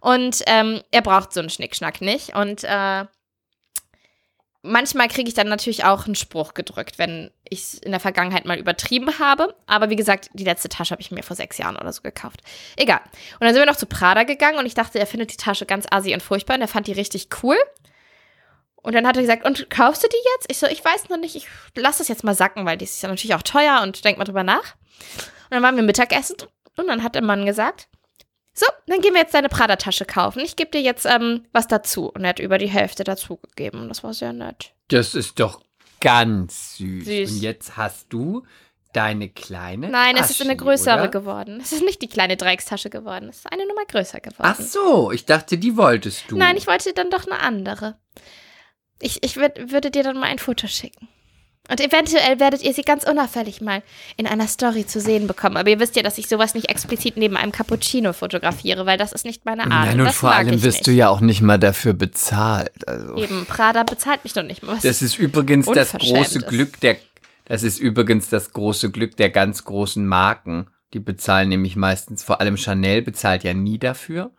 und 0.00 0.42
ähm, 0.46 0.82
er 0.90 1.02
braucht 1.02 1.32
so 1.32 1.40
einen 1.40 1.50
Schnickschnack 1.50 2.00
nicht. 2.00 2.34
Und 2.34 2.64
äh, 2.64 3.04
manchmal 4.62 5.08
kriege 5.08 5.28
ich 5.28 5.34
dann 5.34 5.48
natürlich 5.48 5.84
auch 5.84 6.06
einen 6.06 6.14
Spruch 6.14 6.54
gedrückt, 6.54 6.98
wenn 6.98 7.30
ich 7.48 7.60
es 7.60 7.74
in 7.74 7.90
der 7.90 8.00
Vergangenheit 8.00 8.44
mal 8.44 8.58
übertrieben 8.58 9.18
habe. 9.18 9.54
Aber 9.66 9.90
wie 9.90 9.96
gesagt, 9.96 10.30
die 10.32 10.44
letzte 10.44 10.68
Tasche 10.68 10.92
habe 10.92 11.02
ich 11.02 11.10
mir 11.10 11.22
vor 11.22 11.36
sechs 11.36 11.58
Jahren 11.58 11.76
oder 11.76 11.92
so 11.92 12.02
gekauft. 12.02 12.40
Egal. 12.76 13.00
Und 13.34 13.42
dann 13.42 13.52
sind 13.52 13.62
wir 13.62 13.70
noch 13.70 13.76
zu 13.76 13.86
Prada 13.86 14.22
gegangen 14.22 14.58
und 14.58 14.66
ich 14.66 14.74
dachte, 14.74 14.98
er 14.98 15.06
findet 15.06 15.32
die 15.32 15.36
Tasche 15.36 15.66
ganz 15.66 15.86
assi 15.90 16.14
und 16.14 16.22
furchtbar 16.22 16.54
und 16.54 16.62
er 16.62 16.68
fand 16.68 16.86
die 16.86 16.92
richtig 16.92 17.28
cool. 17.42 17.56
Und 18.76 18.94
dann 18.94 19.06
hat 19.06 19.16
er 19.16 19.22
gesagt, 19.22 19.44
und 19.44 19.70
kaufst 19.70 20.02
du 20.02 20.08
die 20.08 20.16
jetzt? 20.34 20.50
Ich 20.50 20.58
so, 20.58 20.66
ich 20.66 20.84
weiß 20.84 21.08
noch 21.08 21.18
nicht, 21.18 21.36
ich 21.36 21.46
lass 21.76 21.98
das 21.98 22.08
jetzt 22.08 22.24
mal 22.24 22.34
sacken, 22.34 22.66
weil 22.66 22.76
die 22.76 22.84
ist 22.84 23.02
ja 23.02 23.08
natürlich 23.08 23.34
auch 23.34 23.42
teuer 23.42 23.80
und 23.82 24.04
denk 24.04 24.18
mal 24.18 24.24
drüber 24.24 24.42
nach. 24.42 24.74
Und 25.44 25.50
dann 25.50 25.62
waren 25.62 25.76
wir 25.76 25.82
Mittagessen 25.82 26.36
und 26.76 26.88
dann 26.88 27.02
hat 27.02 27.14
der 27.14 27.22
Mann 27.22 27.46
gesagt, 27.46 27.88
so, 28.54 28.66
dann 28.86 29.00
gehen 29.00 29.14
wir 29.14 29.20
jetzt 29.20 29.34
deine 29.34 29.48
Prada-Tasche 29.48 30.04
kaufen. 30.04 30.40
Ich 30.40 30.56
gebe 30.56 30.70
dir 30.70 30.82
jetzt 30.82 31.06
ähm, 31.06 31.46
was 31.52 31.68
dazu. 31.68 32.10
Und 32.10 32.24
er 32.24 32.30
hat 32.30 32.38
über 32.38 32.58
die 32.58 32.68
Hälfte 32.68 33.02
dazu 33.04 33.38
gegeben. 33.38 33.88
Das 33.88 34.04
war 34.04 34.12
sehr 34.12 34.32
nett. 34.32 34.74
Das 34.88 35.14
ist 35.14 35.40
doch 35.40 35.62
ganz 36.00 36.76
süß. 36.76 37.06
Süß. 37.06 37.30
Und 37.32 37.40
jetzt 37.40 37.76
hast 37.76 38.12
du 38.12 38.44
deine 38.92 39.30
kleine 39.30 39.88
Nein, 39.88 40.16
es 40.16 40.30
ist 40.30 40.38
Tasche, 40.38 40.50
eine 40.50 40.56
größere 40.56 40.94
oder? 41.00 41.08
geworden. 41.08 41.60
Es 41.62 41.72
ist 41.72 41.82
nicht 41.82 42.02
die 42.02 42.08
kleine 42.08 42.36
Dreieckstasche 42.36 42.90
geworden. 42.90 43.30
Es 43.30 43.38
ist 43.38 43.52
eine 43.52 43.66
Nummer 43.66 43.86
größer 43.86 44.20
geworden. 44.20 44.40
Ach 44.42 44.60
so, 44.60 45.10
ich 45.12 45.24
dachte, 45.24 45.56
die 45.56 45.76
wolltest 45.78 46.30
du. 46.30 46.36
Nein, 46.36 46.58
ich 46.58 46.66
wollte 46.66 46.92
dann 46.92 47.10
doch 47.10 47.26
eine 47.26 47.40
andere. 47.40 47.96
Ich, 49.00 49.22
ich 49.22 49.36
würd, 49.36 49.72
würde 49.72 49.90
dir 49.90 50.02
dann 50.02 50.18
mal 50.18 50.26
ein 50.26 50.38
Foto 50.38 50.66
schicken. 50.66 51.08
Und 51.70 51.80
eventuell 51.80 52.40
werdet 52.40 52.62
ihr 52.62 52.74
sie 52.74 52.82
ganz 52.82 53.04
unauffällig 53.04 53.60
mal 53.60 53.82
in 54.16 54.26
einer 54.26 54.48
Story 54.48 54.84
zu 54.84 55.00
sehen 55.00 55.28
bekommen. 55.28 55.56
Aber 55.56 55.70
ihr 55.70 55.78
wisst 55.78 55.94
ja, 55.94 56.02
dass 56.02 56.18
ich 56.18 56.28
sowas 56.28 56.54
nicht 56.54 56.68
explizit 56.68 57.16
neben 57.16 57.36
einem 57.36 57.52
Cappuccino 57.52 58.12
fotografiere, 58.12 58.84
weil 58.84 58.98
das 58.98 59.12
ist 59.12 59.24
nicht 59.24 59.44
meine 59.44 59.62
Art. 59.62 59.70
Nein, 59.70 60.00
und 60.00 60.06
und 60.08 60.12
vor 60.12 60.32
allem 60.32 60.62
wirst 60.62 60.78
nicht. 60.78 60.86
du 60.88 60.90
ja 60.90 61.08
auch 61.08 61.20
nicht 61.20 61.40
mal 61.40 61.58
dafür 61.58 61.92
bezahlt. 61.92 62.88
Also. 62.88 63.16
Eben, 63.16 63.46
Prada 63.46 63.84
bezahlt 63.84 64.24
mich 64.24 64.32
doch 64.32 64.42
nicht 64.42 64.64
mal. 64.64 64.76
Das 64.82 65.02
ist 65.02 65.18
übrigens 65.18 65.66
das 65.66 65.92
große 65.92 66.38
ist. 66.40 66.48
Glück 66.48 66.80
der, 66.80 66.96
das 67.44 67.62
ist 67.62 67.78
übrigens 67.78 68.28
das 68.28 68.52
große 68.52 68.90
Glück 68.90 69.16
der 69.16 69.30
ganz 69.30 69.64
großen 69.64 70.04
Marken. 70.04 70.66
Die 70.94 71.00
bezahlen 71.00 71.48
nämlich 71.48 71.76
meistens, 71.76 72.24
vor 72.24 72.40
allem 72.40 72.56
Chanel 72.56 73.02
bezahlt 73.02 73.44
ja 73.44 73.54
nie 73.54 73.78
dafür. 73.78 74.32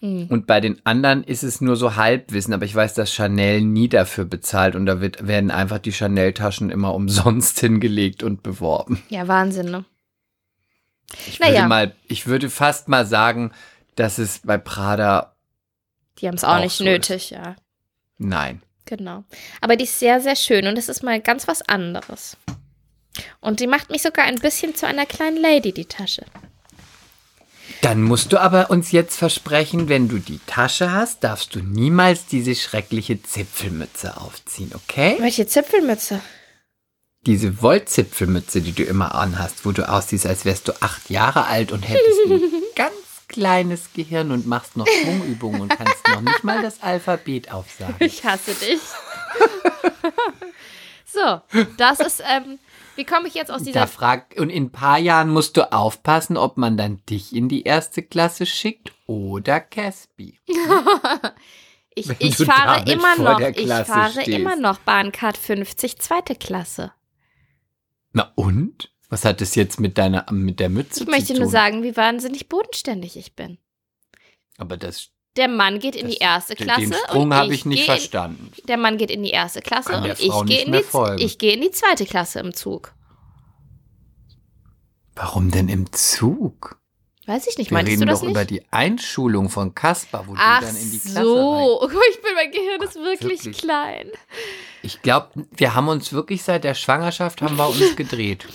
Hm. 0.00 0.26
Und 0.28 0.46
bei 0.46 0.60
den 0.60 0.80
anderen 0.84 1.24
ist 1.24 1.42
es 1.42 1.60
nur 1.60 1.76
so 1.76 1.96
Halbwissen, 1.96 2.54
aber 2.54 2.64
ich 2.64 2.74
weiß, 2.74 2.94
dass 2.94 3.12
Chanel 3.12 3.62
nie 3.62 3.88
dafür 3.88 4.24
bezahlt 4.24 4.76
und 4.76 4.86
da 4.86 5.00
wird, 5.00 5.26
werden 5.26 5.50
einfach 5.50 5.78
die 5.78 5.92
Chanel-Taschen 5.92 6.70
immer 6.70 6.94
umsonst 6.94 7.58
hingelegt 7.60 8.22
und 8.22 8.42
beworben. 8.42 9.02
Ja, 9.08 9.26
Wahnsinn, 9.26 9.70
ne? 9.70 9.84
Ich 11.26 11.40
Naja. 11.40 11.54
würde 11.54 11.68
mal, 11.68 11.94
ich 12.06 12.26
würde 12.26 12.50
fast 12.50 12.88
mal 12.88 13.06
sagen, 13.06 13.52
dass 13.96 14.18
es 14.18 14.40
bei 14.44 14.58
Prada, 14.58 15.34
Die 16.20 16.28
haben 16.28 16.34
es 16.36 16.44
auch, 16.44 16.56
Auch 16.56 16.60
nicht 16.60 16.74
so 16.76 16.84
nötig, 16.84 17.30
ja. 17.30 17.56
nein. 18.18 18.62
Genau. 18.84 19.24
Aber 19.60 19.76
die 19.76 19.84
ist 19.84 19.98
sehr, 19.98 20.20
sehr 20.20 20.36
schön 20.36 20.66
und 20.66 20.78
es 20.78 20.88
ist 20.88 21.02
mal 21.02 21.20
ganz 21.20 21.46
was 21.46 21.60
anderes. 21.62 22.36
Und 23.40 23.60
die 23.60 23.66
macht 23.66 23.90
mich 23.90 24.00
sogar 24.02 24.24
ein 24.24 24.36
bisschen 24.36 24.74
zu 24.74 24.86
einer 24.86 25.04
kleinen 25.04 25.36
Lady, 25.36 25.72
die 25.72 25.84
Tasche. 25.84 26.24
Dann 27.82 28.02
musst 28.02 28.32
du 28.32 28.38
aber 28.38 28.70
uns 28.70 28.90
jetzt 28.92 29.16
versprechen, 29.16 29.88
wenn 29.88 30.08
du 30.08 30.18
die 30.18 30.40
Tasche 30.46 30.92
hast, 30.92 31.22
darfst 31.22 31.54
du 31.54 31.60
niemals 31.60 32.26
diese 32.26 32.54
schreckliche 32.54 33.22
Zipfelmütze 33.22 34.16
aufziehen, 34.20 34.72
okay? 34.74 35.16
Welche 35.20 35.46
Zipfelmütze? 35.46 36.20
Diese 37.26 37.62
Wollzipfelmütze, 37.62 38.60
die 38.60 38.72
du 38.72 38.82
immer 38.82 39.14
anhast, 39.14 39.64
wo 39.64 39.72
du 39.72 39.88
aussiehst, 39.88 40.26
als 40.26 40.44
wärst 40.44 40.68
du 40.68 40.72
acht 40.80 41.10
Jahre 41.10 41.46
alt 41.46 41.72
und 41.72 41.82
hättest 41.82 42.18
ein 42.26 42.40
ganz 42.76 42.94
kleines 43.28 43.92
Gehirn 43.92 44.32
und 44.32 44.46
machst 44.46 44.76
noch 44.76 44.86
Schwungübungen 44.86 45.60
und 45.60 45.68
kannst 45.68 46.06
noch 46.08 46.20
nicht 46.20 46.44
mal 46.44 46.62
das 46.62 46.82
Alphabet 46.82 47.52
aufsagen. 47.52 47.96
Ich 47.98 48.24
hasse 48.24 48.54
dich. 48.54 48.80
so, 51.04 51.40
das 51.76 52.00
ist, 52.00 52.22
ähm, 52.26 52.58
wie 52.98 53.04
komme 53.04 53.28
ich 53.28 53.34
jetzt 53.34 53.50
aus 53.50 53.62
Da 53.62 53.64
dieser. 53.64 53.86
frag, 53.86 54.34
und 54.38 54.50
in 54.50 54.64
ein 54.64 54.70
paar 54.70 54.98
Jahren 54.98 55.30
musst 55.30 55.56
du 55.56 55.72
aufpassen, 55.72 56.36
ob 56.36 56.58
man 56.58 56.76
dann 56.76 57.00
dich 57.08 57.34
in 57.34 57.48
die 57.48 57.62
erste 57.62 58.02
Klasse 58.02 58.44
schickt 58.44 58.92
oder 59.06 59.60
Caspi. 59.60 60.38
Ich, 61.94 62.08
ich 62.20 62.36
fahre 62.36 62.88
immer 62.88 63.16
noch, 63.16 63.40
ich 63.40 63.66
fahre 63.68 64.12
stehst. 64.12 64.28
immer 64.28 64.54
noch 64.54 64.78
Bahncard 64.78 65.36
50, 65.36 65.98
zweite 65.98 66.36
Klasse. 66.36 66.92
Na 68.12 68.30
und? 68.36 68.92
Was 69.08 69.24
hat 69.24 69.40
es 69.40 69.56
jetzt 69.56 69.80
mit 69.80 69.98
deiner 69.98 70.30
mit 70.30 70.60
der 70.60 70.68
Mütze 70.68 71.02
Ich 71.02 71.08
möchte 71.08 71.26
zu 71.28 71.32
tun? 71.32 71.42
nur 71.42 71.50
sagen, 71.50 71.82
wie 71.82 71.96
wahnsinnig 71.96 72.48
bodenständig 72.48 73.16
ich 73.16 73.34
bin. 73.34 73.58
Aber 74.58 74.76
das, 74.76 75.08
Der 75.38 75.48
Mann 75.48 75.78
geht 75.78 75.94
in 75.94 76.06
das 76.06 76.14
die 76.16 76.20
erste 76.20 76.54
Klasse. 76.56 76.80
Den 76.80 76.92
Sprung 76.92 77.22
und 77.22 77.34
habe 77.34 77.54
ich 77.54 77.64
nicht 77.64 77.84
verstanden. 77.84 78.50
In, 78.56 78.66
der 78.66 78.76
Mann 78.76 78.98
geht 78.98 79.10
in 79.10 79.22
die 79.22 79.30
erste 79.30 79.62
Klasse 79.62 79.92
Kann 79.92 80.02
und 80.02 80.20
ich 80.20 80.32
gehe 80.46 80.64
in, 80.64 81.38
gehe 81.38 81.54
in 81.54 81.60
die 81.62 81.70
zweite 81.70 82.04
Klasse 82.06 82.40
im 82.40 82.52
Zug. 82.52 82.92
Warum 85.14 85.50
denn 85.50 85.68
im 85.68 85.92
Zug? 85.92 86.78
Weiß 87.26 87.46
ich 87.46 87.58
nicht, 87.58 87.70
Wir 87.70 87.76
meinst 87.76 87.92
reden 87.92 88.00
du 88.00 88.06
das 88.06 88.20
doch 88.20 88.26
nicht? 88.26 88.34
über 88.34 88.44
die 88.44 88.62
Einschulung 88.72 89.48
von 89.48 89.74
Kaspar, 89.74 90.26
wo 90.26 90.34
Ach 90.36 90.60
du 90.60 90.66
dann 90.66 90.76
in 90.76 90.90
die 90.90 90.98
Klasse 90.98 91.18
rein. 91.18 91.24
so, 91.24 91.80
oh, 91.82 91.88
ich 92.10 92.22
bin, 92.22 92.34
mein 92.34 92.50
Gehirn 92.50 92.82
ist 92.82 92.94
wirklich, 92.96 93.44
Wirklich? 93.44 93.58
klein. 93.58 94.10
Ich 94.82 95.02
glaube, 95.02 95.28
wir 95.54 95.74
haben 95.74 95.88
uns 95.88 96.12
wirklich 96.12 96.42
seit 96.42 96.64
der 96.64 96.74
Schwangerschaft 96.74 97.42
haben 97.42 97.56
wir 97.56 97.68
uns 97.68 97.96
gedreht. 97.96 98.46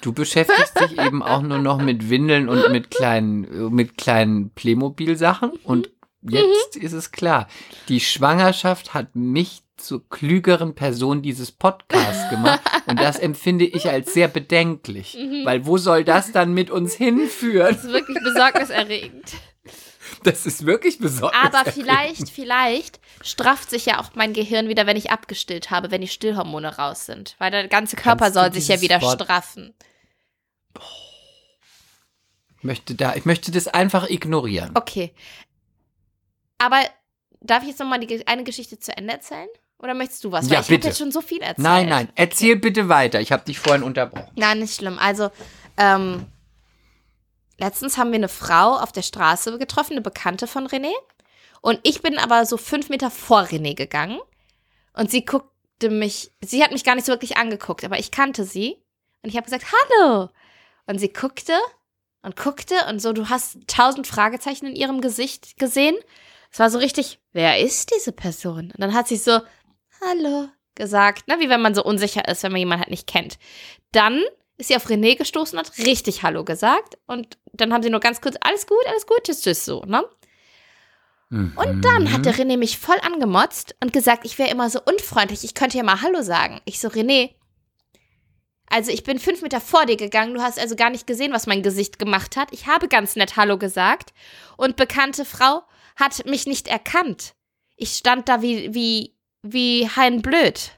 Du 0.00 0.12
beschäftigst 0.12 0.80
dich 0.80 0.98
eben 0.98 1.22
auch 1.22 1.42
nur 1.42 1.58
noch 1.58 1.78
mit 1.78 2.08
Windeln 2.10 2.48
und 2.48 2.72
mit 2.72 2.90
kleinen, 2.90 3.72
mit 3.74 3.98
kleinen 3.98 4.50
Playmobil-Sachen. 4.50 5.50
Und 5.64 5.90
jetzt 6.30 6.76
ist 6.76 6.92
es 6.92 7.10
klar. 7.12 7.48
Die 7.88 8.00
Schwangerschaft 8.00 8.94
hat 8.94 9.14
mich 9.14 9.62
zur 9.76 10.08
klügeren 10.08 10.74
Person 10.74 11.22
dieses 11.22 11.52
Podcasts 11.52 12.28
gemacht. 12.30 12.60
Und 12.86 12.98
das 13.00 13.18
empfinde 13.18 13.64
ich 13.64 13.88
als 13.88 14.12
sehr 14.12 14.26
bedenklich. 14.28 15.16
Weil 15.44 15.66
wo 15.66 15.78
soll 15.78 16.04
das 16.04 16.32
dann 16.32 16.52
mit 16.52 16.70
uns 16.70 16.94
hinführen? 16.94 17.74
Das 17.74 17.84
ist 17.84 17.92
wirklich 17.92 18.18
besorgniserregend. 18.22 19.24
Das 20.24 20.46
ist 20.46 20.64
wirklich 20.66 20.98
besorgt. 20.98 21.36
Aber 21.36 21.70
vielleicht, 21.70 22.30
vielleicht 22.30 22.98
strafft 23.22 23.70
sich 23.70 23.86
ja 23.86 24.00
auch 24.00 24.10
mein 24.14 24.32
Gehirn 24.32 24.68
wieder, 24.68 24.86
wenn 24.86 24.96
ich 24.96 25.10
abgestillt 25.12 25.70
habe, 25.70 25.90
wenn 25.90 26.00
die 26.00 26.08
Stillhormone 26.08 26.76
raus 26.76 27.04
sind. 27.06 27.36
Weil 27.38 27.50
der 27.50 27.68
ganze 27.68 27.94
Körper 27.94 28.24
Kannst 28.24 28.34
soll 28.34 28.52
sich 28.52 28.68
ja 28.68 28.80
wieder 28.80 29.00
Wort- 29.02 29.22
straffen. 29.22 29.74
Ich 32.58 32.64
möchte, 32.64 32.94
da, 32.94 33.14
ich 33.14 33.24
möchte 33.24 33.52
das 33.52 33.68
einfach 33.68 34.08
ignorieren. 34.08 34.70
Okay. 34.74 35.12
Aber 36.58 36.80
darf 37.40 37.62
ich 37.62 37.70
jetzt 37.70 37.78
nochmal 37.80 38.00
die, 38.00 38.26
eine 38.26 38.44
Geschichte 38.44 38.78
zu 38.78 38.96
Ende 38.96 39.14
erzählen? 39.14 39.48
Oder 39.78 39.94
möchtest 39.94 40.24
du 40.24 40.32
was? 40.32 40.46
Ja, 40.46 40.56
Weil 40.56 40.60
ich 40.62 40.70
habe 40.70 40.88
jetzt 40.88 40.98
schon 40.98 41.12
so 41.12 41.20
viel 41.20 41.40
erzählt. 41.40 41.58
Nein, 41.58 41.88
nein, 41.88 42.08
erzähl 42.16 42.56
bitte 42.56 42.88
weiter. 42.88 43.20
Ich 43.20 43.30
habe 43.30 43.44
dich 43.44 43.60
vorhin 43.60 43.84
unterbrochen. 43.84 44.32
Nein, 44.34 44.58
nicht 44.58 44.74
schlimm. 44.74 44.98
Also, 44.98 45.30
ähm, 45.76 46.26
letztens 47.58 47.96
haben 47.96 48.10
wir 48.10 48.16
eine 48.16 48.28
Frau 48.28 48.76
auf 48.76 48.90
der 48.90 49.02
Straße 49.02 49.56
getroffen, 49.56 49.92
eine 49.92 50.00
Bekannte 50.00 50.48
von 50.48 50.66
René. 50.66 50.92
Und 51.60 51.78
ich 51.84 52.02
bin 52.02 52.18
aber 52.18 52.44
so 52.44 52.56
fünf 52.56 52.88
Meter 52.88 53.10
vor 53.10 53.42
René 53.42 53.74
gegangen. 53.74 54.18
Und 54.94 55.12
sie 55.12 55.24
guckte 55.24 55.90
mich, 55.90 56.32
sie 56.44 56.62
hat 56.64 56.72
mich 56.72 56.82
gar 56.82 56.96
nicht 56.96 57.06
so 57.06 57.12
wirklich 57.12 57.36
angeguckt, 57.36 57.84
aber 57.84 58.00
ich 58.00 58.10
kannte 58.10 58.44
sie. 58.44 58.82
Und 59.22 59.30
ich 59.30 59.36
habe 59.36 59.44
gesagt, 59.44 59.66
hallo. 59.72 60.28
Und 60.86 60.98
sie 60.98 61.12
guckte 61.12 61.56
und 62.22 62.36
guckte 62.36 62.74
und 62.88 63.00
so, 63.00 63.12
du 63.12 63.28
hast 63.28 63.58
tausend 63.68 64.08
Fragezeichen 64.08 64.66
in 64.66 64.74
ihrem 64.74 65.00
Gesicht 65.00 65.56
gesehen. 65.58 65.96
Es 66.50 66.58
war 66.58 66.70
so 66.70 66.78
richtig, 66.78 67.20
wer 67.32 67.58
ist 67.58 67.94
diese 67.94 68.12
Person? 68.12 68.70
Und 68.72 68.80
dann 68.80 68.94
hat 68.94 69.08
sie 69.08 69.16
so, 69.16 69.40
hallo 70.00 70.48
gesagt, 70.74 71.28
ne? 71.28 71.36
wie 71.40 71.48
wenn 71.48 71.60
man 71.60 71.74
so 71.74 71.84
unsicher 71.84 72.26
ist, 72.28 72.42
wenn 72.42 72.52
man 72.52 72.60
jemanden 72.60 72.82
halt 72.82 72.90
nicht 72.90 73.06
kennt. 73.06 73.38
Dann 73.92 74.22
ist 74.56 74.68
sie 74.68 74.76
auf 74.76 74.88
René 74.88 75.16
gestoßen 75.16 75.58
und 75.58 75.66
hat 75.66 75.78
richtig 75.78 76.22
Hallo 76.22 76.44
gesagt. 76.44 76.98
Und 77.06 77.38
dann 77.52 77.72
haben 77.72 77.82
sie 77.82 77.90
nur 77.90 78.00
ganz 78.00 78.20
kurz, 78.20 78.36
alles 78.40 78.66
gut, 78.66 78.86
alles 78.88 79.06
gut, 79.06 79.22
tschüss, 79.24 79.42
tschüss, 79.42 79.64
so, 79.64 79.82
ne? 79.82 80.04
Und 81.30 81.84
dann 81.84 82.10
hat 82.10 82.24
der 82.24 82.34
René 82.34 82.56
mich 82.56 82.78
voll 82.78 82.96
angemotzt 83.02 83.76
und 83.82 83.92
gesagt, 83.92 84.24
ich 84.24 84.38
wäre 84.38 84.50
immer 84.50 84.70
so 84.70 84.80
unfreundlich, 84.82 85.44
ich 85.44 85.54
könnte 85.54 85.76
ja 85.76 85.84
mal 85.84 86.00
Hallo 86.00 86.22
sagen. 86.22 86.60
Ich 86.64 86.80
so, 86.80 86.88
René, 86.88 87.34
also 88.70 88.90
ich 88.90 89.02
bin 89.04 89.18
fünf 89.18 89.42
Meter 89.42 89.60
vor 89.60 89.84
dir 89.84 89.96
gegangen, 89.96 90.34
du 90.34 90.42
hast 90.42 90.58
also 90.58 90.74
gar 90.74 90.90
nicht 90.90 91.06
gesehen, 91.06 91.32
was 91.32 91.46
mein 91.46 91.62
Gesicht 91.62 91.98
gemacht 91.98 92.36
hat. 92.36 92.48
Ich 92.52 92.66
habe 92.66 92.88
ganz 92.88 93.14
nett 93.14 93.36
Hallo 93.36 93.58
gesagt 93.58 94.14
und 94.56 94.76
bekannte 94.76 95.24
Frau 95.24 95.62
hat 95.98 96.24
mich 96.26 96.46
nicht 96.46 96.68
erkannt. 96.68 97.34
Ich 97.76 97.90
stand 97.96 98.28
da 98.28 98.40
wie, 98.40 98.72
wie, 98.74 99.14
wie 99.42 99.88
Hein 99.88 100.22
Blöd. 100.22 100.72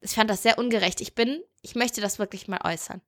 Ich 0.00 0.12
fand 0.12 0.30
das 0.30 0.42
sehr 0.42 0.58
ungerecht. 0.58 1.00
Ich 1.00 1.14
bin, 1.14 1.42
ich 1.62 1.74
möchte 1.74 2.00
das 2.00 2.18
wirklich 2.18 2.48
mal 2.48 2.60
äußern. 2.64 3.00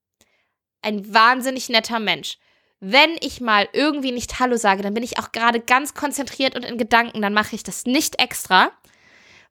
Ein 0.83 1.13
wahnsinnig 1.15 1.69
netter 1.69 2.01
Mensch. 2.01 2.39
Wenn 2.81 3.17
ich 3.21 3.41
mal 3.41 3.69
irgendwie 3.73 4.11
nicht 4.11 4.41
Hallo 4.41 4.57
sage, 4.57 4.83
dann 4.83 4.95
bin 4.95 5.03
ich 5.03 5.19
auch 5.19 5.33
gerade 5.33 5.61
ganz 5.61 5.95
konzentriert 5.95 6.57
und 6.57 6.65
in 6.65 6.79
Gedanken, 6.79 7.23
dann 7.23 7.35
mache 7.35 7.55
ich 7.55 7.63
das 7.63 7.85
nicht 7.85 8.21
extra. 8.21 8.73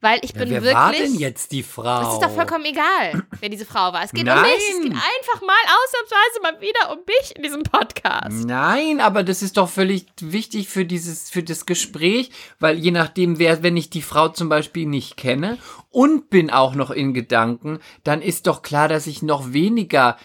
Weil 0.01 0.19
ich 0.23 0.31
Ja, 0.33 0.39
bin 0.39 0.49
wer 0.49 0.61
wirklich. 0.61 0.75
war 0.75 0.91
denn 0.93 1.15
jetzt 1.15 1.51
die 1.51 1.61
Frau? 1.61 2.01
Es 2.07 2.13
ist 2.13 2.23
doch 2.23 2.31
vollkommen 2.31 2.63
egal, 2.63 3.21
wer 3.41 3.49
diese 3.49 3.65
Frau 3.65 3.91
war. 3.91 4.01
Es 4.03 4.11
geht 4.11 4.21
um 4.23 4.27
Nein. 4.33 4.43
mich. 4.43 4.53
Es 4.69 4.81
geht 4.81 4.91
einfach 4.93 5.41
mal 5.45 5.55
ausnahmsweise 5.83 6.41
mal 6.41 6.61
wieder 6.61 6.91
um 6.93 6.99
mich 7.05 7.35
in 7.35 7.43
diesem 7.43 7.63
Podcast. 7.63 8.45
Nein, 8.47 9.01
aber 9.01 9.23
das 9.23 9.41
ist 9.41 9.57
doch 9.57 9.67
völlig 9.67 10.05
wichtig 10.21 10.69
für 10.69 10.85
dieses, 10.85 11.29
für 11.29 11.43
das 11.43 11.65
Gespräch, 11.65 12.31
weil 12.59 12.77
je 12.77 12.91
nachdem, 12.91 13.39
wer, 13.39 13.61
wenn 13.61 13.75
ich 13.75 13.89
die 13.89 14.01
Frau 14.01 14.29
zum 14.29 14.47
Beispiel 14.47 14.85
nicht 14.85 15.17
kenne 15.17 15.57
und 15.89 16.29
bin 16.29 16.49
auch 16.49 16.75
noch 16.75 16.91
in 16.91 17.13
Gedanken, 17.13 17.79
dann 18.05 18.21
ist 18.21 18.47
doch 18.47 18.61
klar, 18.61 18.87
dass 18.87 19.05
ich 19.05 19.21
noch 19.21 19.51
weniger 19.51 20.15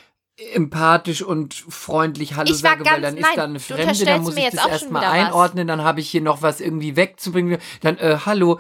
empathisch 0.52 1.22
und 1.22 1.54
freundlich 1.54 2.34
Hallo 2.36 2.52
sage, 2.52 2.84
weil 2.84 3.00
ganz- 3.00 3.02
dann 3.02 3.14
nein, 3.14 3.24
ist 3.30 3.36
da 3.38 3.44
eine 3.44 3.60
Fremde, 3.60 4.04
dann 4.04 4.22
muss 4.22 4.36
ich 4.36 4.50
das 4.50 4.66
erstmal 4.66 5.04
einordnen, 5.04 5.66
dann 5.68 5.82
habe 5.84 6.00
ich 6.00 6.10
hier 6.10 6.20
noch 6.22 6.42
was 6.42 6.60
irgendwie 6.60 6.96
wegzubringen. 6.96 7.58
Dann, 7.82 7.98
äh, 7.98 8.18
hallo, 8.26 8.58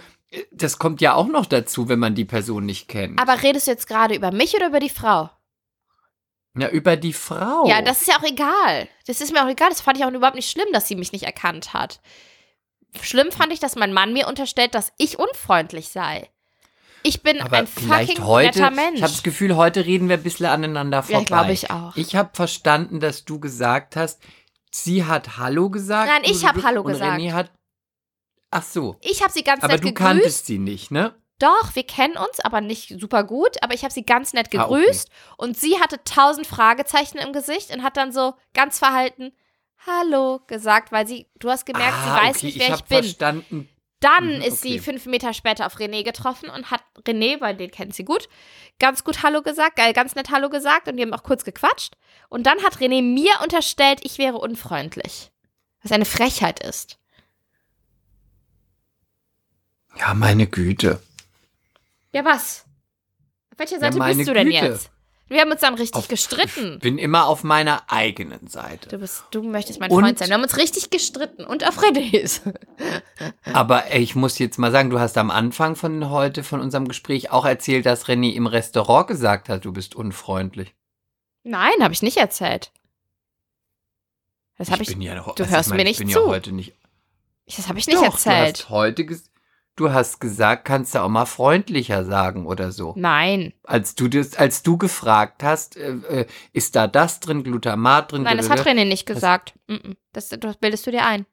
das 0.52 0.78
kommt 0.78 1.00
ja 1.00 1.14
auch 1.14 1.26
noch 1.26 1.46
dazu, 1.46 1.88
wenn 1.88 1.98
man 1.98 2.14
die 2.14 2.24
Person 2.24 2.66
nicht 2.66 2.88
kennt. 2.88 3.20
Aber 3.20 3.42
redest 3.42 3.66
du 3.66 3.70
jetzt 3.70 3.86
gerade 3.86 4.14
über 4.14 4.32
mich 4.32 4.54
oder 4.54 4.68
über 4.68 4.80
die 4.80 4.90
Frau? 4.90 5.30
ja, 6.56 6.68
über 6.68 6.96
die 6.96 7.12
Frau. 7.12 7.66
Ja, 7.66 7.82
das 7.82 8.02
ist 8.02 8.08
ja 8.08 8.16
auch 8.18 8.22
egal. 8.22 8.88
Das 9.06 9.20
ist 9.20 9.32
mir 9.32 9.44
auch 9.44 9.48
egal. 9.48 9.70
Das 9.70 9.80
fand 9.80 9.98
ich 9.98 10.04
auch 10.04 10.12
überhaupt 10.12 10.36
nicht 10.36 10.50
schlimm, 10.50 10.68
dass 10.72 10.86
sie 10.86 10.94
mich 10.94 11.12
nicht 11.12 11.24
erkannt 11.24 11.72
hat. 11.72 12.00
Schlimm 13.02 13.32
fand 13.32 13.52
ich, 13.52 13.58
dass 13.58 13.74
mein 13.74 13.92
Mann 13.92 14.12
mir 14.12 14.28
unterstellt, 14.28 14.74
dass 14.74 14.92
ich 14.98 15.18
unfreundlich 15.18 15.88
sei. 15.88 16.28
Ich 17.02 17.22
bin 17.22 17.40
Aber 17.42 17.58
ein 17.58 17.66
fucking 17.66 18.24
heute, 18.24 18.58
netter 18.58 18.70
Mensch. 18.70 18.96
ich 18.96 19.02
habe 19.02 19.12
das 19.12 19.22
Gefühl, 19.22 19.56
heute 19.56 19.84
reden 19.84 20.08
wir 20.08 20.16
ein 20.16 20.22
bisschen 20.22 20.46
aneinander 20.46 21.02
vorbei. 21.02 21.20
Ja, 21.20 21.24
glaube 21.24 21.52
ich 21.52 21.70
auch. 21.70 21.94
Ich 21.96 22.16
habe 22.16 22.30
verstanden, 22.32 23.00
dass 23.00 23.24
du 23.24 23.40
gesagt 23.40 23.96
hast, 23.96 24.22
sie 24.70 25.04
hat 25.04 25.36
Hallo 25.36 25.68
gesagt. 25.70 26.08
Nein, 26.08 26.22
ich 26.24 26.46
hab 26.46 26.62
Hallo 26.62 26.80
und 26.80 26.92
gesagt. 26.92 27.20
René 27.20 27.32
hat, 27.32 27.50
ach 28.54 28.62
so, 28.62 28.96
Ich 29.00 29.22
habe 29.22 29.32
sie 29.32 29.42
ganz 29.44 29.62
aber 29.62 29.74
nett 29.74 29.82
du 29.84 29.88
gegrüßt. 29.88 30.06
kanntest 30.08 30.46
sie 30.46 30.58
nicht, 30.58 30.90
ne? 30.90 31.14
Doch, 31.40 31.74
wir 31.74 31.82
kennen 31.84 32.16
uns, 32.16 32.38
aber 32.40 32.60
nicht 32.60 33.00
super 33.00 33.24
gut. 33.24 33.62
Aber 33.62 33.74
ich 33.74 33.82
habe 33.82 33.92
sie 33.92 34.04
ganz 34.06 34.32
nett 34.32 34.48
Ah, 34.54 34.64
okay. 34.66 34.80
gegrüßt 34.80 35.10
und 35.36 35.58
sie 35.58 35.80
hatte 35.80 36.02
tausend 36.04 36.46
Fragezeichen 36.46 37.18
im 37.18 37.32
Gesicht 37.32 37.74
und 37.74 37.82
hat 37.82 37.96
dann 37.96 38.12
so 38.12 38.34
ganz 38.54 38.78
verhalten 38.78 39.32
Hallo 39.86 40.40
gesagt, 40.46 40.92
weil 40.92 41.06
sie, 41.06 41.26
du 41.38 41.50
hast 41.50 41.66
gemerkt, 41.66 41.92
sie 42.04 42.08
ah, 42.10 42.22
weiß 42.24 42.36
okay, 42.36 42.46
nicht, 42.46 42.56
ich 42.56 42.62
wer 42.62 42.70
hab 42.72 42.78
ich 42.80 42.84
bin. 42.86 42.98
verstanden. 43.02 43.68
Dann 44.00 44.36
Mhm, 44.36 44.42
ist 44.42 44.62
sie 44.62 44.74
okay. 44.74 44.80
fünf 44.80 45.06
Meter 45.06 45.32
später 45.34 45.66
auf 45.66 45.76
René 45.78 46.04
getroffen 46.04 46.48
und 46.50 46.70
hat 46.70 46.82
René, 47.06 47.40
weil 47.40 47.56
den 47.56 47.70
kennt 47.70 47.94
sie 47.94 48.04
gut, 48.04 48.28
ganz 48.78 49.02
gut 49.02 49.22
Hallo 49.22 49.42
gesagt, 49.42 49.78
äh, 49.78 49.92
ganz 49.92 50.14
nett 50.14 50.30
Hallo 50.30 50.48
gesagt 50.50 50.88
und 50.88 50.96
die 50.96 51.02
haben 51.02 51.12
auch 51.14 51.22
kurz 51.22 51.44
gequatscht. 51.44 51.94
Und 52.28 52.44
dann 52.46 52.62
hat 52.62 52.76
René 52.78 53.02
mir 53.02 53.32
unterstellt, 53.42 54.00
ich 54.04 54.18
wäre 54.18 54.38
unfreundlich. 54.38 55.30
Was 55.82 55.92
eine 55.92 56.04
Frechheit 56.06 56.60
ist. 56.64 56.98
Ja, 59.98 60.14
meine 60.14 60.46
Güte. 60.46 61.00
Ja, 62.12 62.24
was? 62.24 62.64
Auf 63.52 63.58
welcher 63.58 63.80
Seite 63.80 63.98
meine 63.98 64.16
bist 64.16 64.28
du 64.28 64.34
denn 64.34 64.46
Güte. 64.48 64.58
jetzt? 64.66 64.90
Wir 65.28 65.40
haben 65.40 65.50
uns 65.50 65.62
dann 65.62 65.74
richtig 65.74 65.96
Auf- 65.96 66.08
gestritten. 66.08 66.78
Bin 66.80 66.98
immer 66.98 67.26
auf 67.26 67.44
meiner 67.44 67.90
eigenen 67.90 68.46
Seite. 68.46 68.90
Du, 68.90 68.98
bist, 68.98 69.24
du 69.30 69.42
möchtest 69.42 69.80
mein 69.80 69.90
Und- 69.90 70.02
Freund 70.02 70.18
sein. 70.18 70.28
Wir 70.28 70.34
haben 70.34 70.42
uns 70.42 70.56
richtig 70.58 70.90
gestritten 70.90 71.44
und 71.44 71.66
auf 71.66 71.78
Renés. 71.82 72.40
Aber 73.52 73.94
ich 73.94 74.14
muss 74.14 74.38
jetzt 74.38 74.58
mal 74.58 74.70
sagen, 74.70 74.90
du 74.90 75.00
hast 75.00 75.16
am 75.16 75.30
Anfang 75.30 75.76
von 75.76 76.10
heute, 76.10 76.44
von 76.44 76.60
unserem 76.60 76.86
Gespräch, 76.86 77.30
auch 77.30 77.46
erzählt, 77.46 77.86
dass 77.86 78.06
René 78.06 78.34
im 78.34 78.46
Restaurant 78.46 79.06
gesagt 79.08 79.48
hat, 79.48 79.64
du 79.64 79.72
bist 79.72 79.94
unfreundlich. 79.94 80.74
Nein, 81.42 81.72
habe 81.80 81.94
ich 81.94 82.02
nicht 82.02 82.18
erzählt. 82.18 82.70
Das 84.58 84.70
habe 84.70 84.82
ich, 84.82 84.88
bin 84.90 85.00
ja, 85.00 85.14
du 85.14 85.22
also 85.22 85.46
hörst 85.46 85.66
ich 85.68 85.70
meine, 85.70 85.84
mir 85.84 85.90
ich 85.90 85.98
nicht 85.98 86.06
bin 86.06 86.08
zu. 86.14 86.20
Ja 86.20 86.26
heute 86.26 86.52
nicht 86.52 86.74
das 87.46 87.68
habe 87.68 87.78
ich 87.78 87.86
nicht 87.86 87.98
Doch, 87.98 88.04
erzählt. 88.04 88.60
Du 88.60 88.62
hast 88.64 88.70
heute 88.70 89.04
ges 89.04 89.30
du 89.76 89.92
hast 89.92 90.20
gesagt, 90.20 90.64
kannst 90.64 90.94
du 90.94 91.00
auch 91.02 91.08
mal 91.08 91.26
freundlicher 91.26 92.04
sagen 92.04 92.46
oder 92.46 92.70
so. 92.72 92.94
Nein. 92.96 93.52
Als 93.64 93.94
du 93.94 94.08
das, 94.08 94.36
als 94.36 94.62
du 94.62 94.78
gefragt 94.78 95.42
hast, 95.42 95.76
äh, 95.76 95.90
äh, 96.08 96.26
ist 96.52 96.76
da 96.76 96.86
das 96.86 97.20
drin, 97.20 97.42
Glutamat 97.44 98.12
drin? 98.12 98.22
Nein, 98.22 98.36
das 98.36 98.50
hat 98.50 98.60
René 98.66 98.84
nicht 98.84 99.06
gesagt. 99.06 99.54
Das, 100.12 100.28
das 100.28 100.56
bildest 100.56 100.86
du 100.86 100.90
dir 100.90 101.04
ein. 101.06 101.26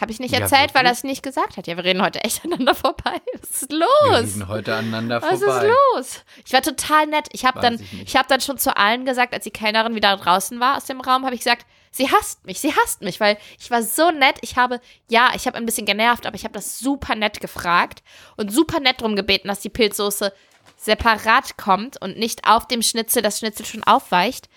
Habe 0.00 0.12
ich 0.12 0.20
nicht 0.20 0.32
Ja, 0.32 0.38
erzählt, 0.40 0.74
weil 0.76 0.86
er 0.86 0.92
es 0.92 1.02
nicht 1.02 1.24
gesagt 1.24 1.56
hat. 1.56 1.66
Ja, 1.66 1.76
wir 1.76 1.82
reden 1.82 2.02
heute 2.02 2.22
echt 2.22 2.42
aneinander 2.44 2.74
vorbei. 2.76 3.16
Was 3.40 3.62
ist 3.62 3.72
Wir 3.72 3.78
los? 3.80 4.20
reden 4.34 4.48
heute 4.48 4.76
aneinander 4.76 5.20
Was 5.22 5.40
vorbei. 5.40 5.66
ist 5.66 5.72
los? 5.96 6.24
Ich 6.46 6.52
war 6.52 6.62
total 6.62 7.06
nett. 7.08 7.28
Ich 7.32 7.44
habe 7.44 7.60
dann, 7.60 7.74
ich 7.74 7.92
nicht. 7.92 8.08
ich 8.08 8.16
habe 8.16 8.28
dann 8.28 8.40
schon 8.40 8.58
zu 8.58 8.76
allen 8.76 9.04
gesagt, 9.04 9.34
als 9.34 9.42
die 9.44 9.50
Kellnerin 9.50 9.94
wieder 9.96 10.16
draußen 10.16 10.60
war 10.60 10.76
aus 10.76 10.84
dem 10.84 11.00
Raum, 11.00 11.24
habe 11.24 11.34
ich 11.34 11.40
gesagt, 11.40 11.66
sie 11.98 12.10
hasst 12.10 12.46
mich, 12.46 12.60
sie 12.60 12.72
hasst 12.74 13.02
mich, 13.02 13.20
weil 13.20 13.36
ich 13.58 13.70
war 13.70 13.82
so 13.82 14.10
nett. 14.10 14.38
Ich 14.40 14.56
habe, 14.56 14.80
ja, 15.10 15.32
ich 15.34 15.46
habe 15.46 15.58
ein 15.58 15.66
bisschen 15.66 15.84
genervt, 15.84 16.26
aber 16.26 16.36
ich 16.36 16.44
habe 16.44 16.54
das 16.54 16.78
super 16.78 17.14
nett 17.14 17.40
gefragt 17.40 18.02
und 18.36 18.52
super 18.52 18.80
nett 18.80 19.00
drum 19.00 19.16
gebeten, 19.16 19.48
dass 19.48 19.60
die 19.60 19.68
Pilzsoße 19.68 20.32
separat 20.76 21.58
kommt 21.58 22.00
und 22.00 22.16
nicht 22.16 22.46
auf 22.46 22.68
dem 22.68 22.82
Schnitzel, 22.82 23.20
das 23.20 23.40
Schnitzel 23.40 23.66
schon 23.66 23.82
aufweicht. 23.82 24.48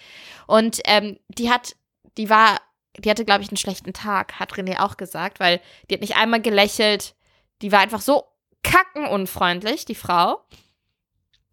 Und 0.45 0.81
ähm, 0.85 1.19
die 1.29 1.49
hat, 1.49 1.75
die 2.17 2.29
war, 2.29 2.61
die 2.97 3.09
hatte, 3.09 3.25
glaube 3.25 3.41
ich, 3.41 3.49
einen 3.49 3.57
schlechten 3.57 3.91
Tag, 3.91 4.39
hat 4.39 4.53
René 4.53 4.79
auch 4.79 4.95
gesagt, 4.95 5.39
weil 5.39 5.59
die 5.89 5.95
hat 5.95 6.01
nicht 6.01 6.17
einmal 6.17 6.41
gelächelt. 6.41 7.15
Die 7.63 7.71
war 7.71 7.79
einfach 7.79 8.01
so 8.01 8.25
kackenunfreundlich, 8.61 9.85
die 9.85 9.95
Frau. 9.95 10.45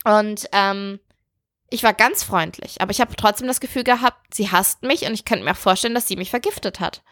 Und 0.05 0.49
ähm, 0.53 1.01
ich 1.71 1.83
war 1.83 1.93
ganz 1.93 2.23
freundlich, 2.23 2.81
aber 2.81 2.91
ich 2.91 3.01
habe 3.01 3.14
trotzdem 3.16 3.47
das 3.47 3.61
Gefühl 3.61 3.85
gehabt, 3.85 4.35
sie 4.35 4.51
hasst 4.51 4.83
mich 4.83 5.03
und 5.03 5.14
ich 5.14 5.25
könnte 5.25 5.45
mir 5.45 5.53
auch 5.53 5.57
vorstellen, 5.57 5.95
dass 5.95 6.09
sie 6.09 6.16
mich 6.16 6.31
vergiftet 6.31 6.81
hat. 6.81 7.03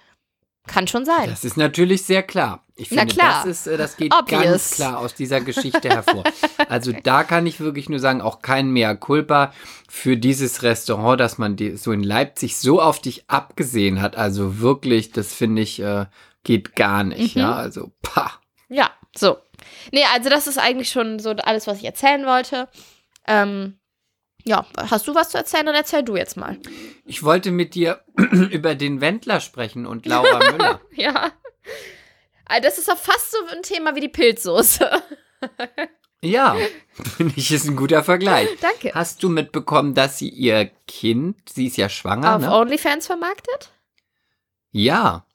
Kann 0.66 0.88
schon 0.88 1.04
sein. 1.04 1.30
Das 1.30 1.44
ist 1.44 1.56
natürlich 1.56 2.02
sehr 2.04 2.24
klar. 2.24 2.64
Ich 2.74 2.88
finde, 2.88 3.06
klar. 3.06 3.44
das 3.44 3.46
ist, 3.46 3.66
äh, 3.68 3.76
das 3.76 3.96
geht 3.96 4.12
Obvious. 4.12 4.42
ganz 4.42 4.70
klar 4.72 4.98
aus 4.98 5.14
dieser 5.14 5.40
Geschichte 5.40 5.88
hervor. 5.88 6.24
Also 6.68 6.90
da 6.90 7.22
kann 7.22 7.46
ich 7.46 7.60
wirklich 7.60 7.88
nur 7.88 8.00
sagen, 8.00 8.20
auch 8.20 8.42
kein 8.42 8.70
Mea 8.70 8.94
culpa 8.94 9.52
für 9.88 10.16
dieses 10.16 10.64
Restaurant, 10.64 11.20
dass 11.20 11.38
man 11.38 11.54
die, 11.54 11.76
so 11.76 11.92
in 11.92 12.02
Leipzig 12.02 12.56
so 12.56 12.82
auf 12.82 13.00
dich 13.00 13.30
abgesehen 13.30 14.02
hat. 14.02 14.16
Also 14.16 14.58
wirklich, 14.58 15.12
das 15.12 15.32
finde 15.32 15.62
ich, 15.62 15.78
äh, 15.78 16.06
geht 16.42 16.74
gar 16.74 17.04
nicht. 17.04 17.36
Mhm. 17.36 17.42
Ja, 17.42 17.54
also, 17.54 17.92
pah. 18.02 18.32
Ja, 18.68 18.90
so. 19.16 19.36
Nee, 19.92 20.04
also 20.12 20.28
das 20.28 20.48
ist 20.48 20.58
eigentlich 20.58 20.90
schon 20.90 21.20
so 21.20 21.30
alles, 21.30 21.68
was 21.68 21.78
ich 21.78 21.84
erzählen 21.84 22.26
wollte. 22.26 22.68
Ähm, 23.28 23.78
ja, 24.46 24.64
hast 24.76 25.06
du 25.08 25.14
was 25.14 25.30
zu 25.30 25.38
erzählen, 25.38 25.66
dann 25.66 25.74
erzähl 25.74 26.02
du 26.02 26.16
jetzt 26.16 26.36
mal. 26.36 26.58
Ich 27.04 27.22
wollte 27.22 27.50
mit 27.50 27.74
dir 27.74 28.02
über 28.16 28.74
den 28.74 29.00
Wendler 29.00 29.40
sprechen 29.40 29.86
und 29.86 30.06
Laura 30.06 30.38
Müller. 30.52 30.80
Ja. 30.94 31.32
Also 32.46 32.62
Das 32.62 32.78
ist 32.78 32.88
doch 32.88 32.96
fast 32.98 33.32
so 33.32 33.38
ein 33.54 33.62
Thema 33.62 33.94
wie 33.96 34.00
die 34.00 34.08
Pilzsoße. 34.08 34.90
Ja, 36.22 36.56
finde 37.16 37.34
ich, 37.36 37.52
ist 37.52 37.66
ein 37.68 37.76
guter 37.76 38.02
Vergleich. 38.02 38.48
Danke. 38.60 38.90
Hast 38.94 39.22
du 39.22 39.28
mitbekommen, 39.28 39.94
dass 39.94 40.16
sie 40.18 40.30
ihr 40.30 40.70
Kind, 40.88 41.36
sie 41.50 41.66
ist 41.66 41.76
ja 41.76 41.90
schwanger, 41.90 42.36
Auf 42.36 42.40
ne? 42.42 42.52
OnlyFans 42.52 43.06
vermarktet? 43.06 43.70
Ja, 44.72 45.26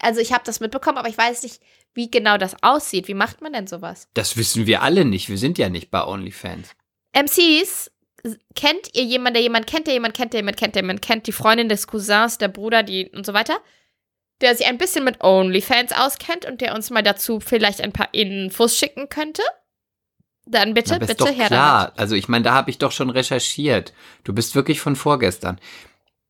Also 0.00 0.20
ich 0.20 0.32
habe 0.32 0.42
das 0.44 0.58
mitbekommen, 0.60 0.98
aber 0.98 1.08
ich 1.08 1.16
weiß 1.16 1.44
nicht, 1.44 1.62
wie 1.94 2.10
genau 2.10 2.38
das 2.38 2.56
aussieht. 2.62 3.06
Wie 3.08 3.14
macht 3.14 3.40
man 3.40 3.52
denn 3.52 3.68
sowas? 3.68 4.08
das 4.14 4.36
wissen 4.36 4.66
wir 4.66 4.82
alle 4.82 5.04
nicht. 5.04 5.28
Wir 5.28 5.38
sind 5.38 5.58
ja 5.58 5.68
nicht 5.68 5.90
bei 5.92 6.04
OnlyFans. 6.04 6.74
MCs, 7.14 7.90
kennt 8.54 8.94
ihr 8.94 9.04
jemanden, 9.04 9.34
der 9.34 9.42
jemand 9.42 9.66
kennt, 9.66 9.86
der 9.86 9.94
jemand 9.94 10.14
kennt, 10.14 10.32
der 10.32 10.40
jemand 10.40 10.56
kennt, 10.56 10.74
der 10.74 10.82
jemand 10.82 11.02
kennt, 11.02 11.26
die 11.26 11.32
Freundin 11.32 11.68
des 11.68 11.86
Cousins, 11.86 12.38
der 12.38 12.48
Bruder, 12.48 12.82
die 12.82 13.10
und 13.10 13.24
so 13.24 13.32
weiter, 13.32 13.58
der 14.40 14.54
sich 14.54 14.66
ein 14.66 14.78
bisschen 14.78 15.04
mit 15.04 15.22
OnlyFans 15.22 15.92
auskennt 15.92 16.44
und 16.44 16.60
der 16.60 16.74
uns 16.74 16.90
mal 16.90 17.02
dazu 17.02 17.40
vielleicht 17.40 17.80
ein 17.80 17.92
paar 17.92 18.12
Infos 18.12 18.76
schicken 18.76 19.08
könnte? 19.08 19.42
Dann 20.46 20.74
bitte, 20.74 20.94
ist 20.94 21.00
bitte 21.00 21.14
doch 21.16 21.26
her 21.28 21.46
klar. 21.46 21.86
damit. 21.86 21.98
Also 21.98 22.14
ich 22.14 22.28
meine, 22.28 22.44
da 22.44 22.54
habe 22.54 22.70
ich 22.70 22.78
doch 22.78 22.92
schon 22.92 23.10
recherchiert. 23.10 23.92
Du 24.24 24.32
bist 24.32 24.54
wirklich 24.54 24.80
von 24.80 24.96
vorgestern. 24.96 25.60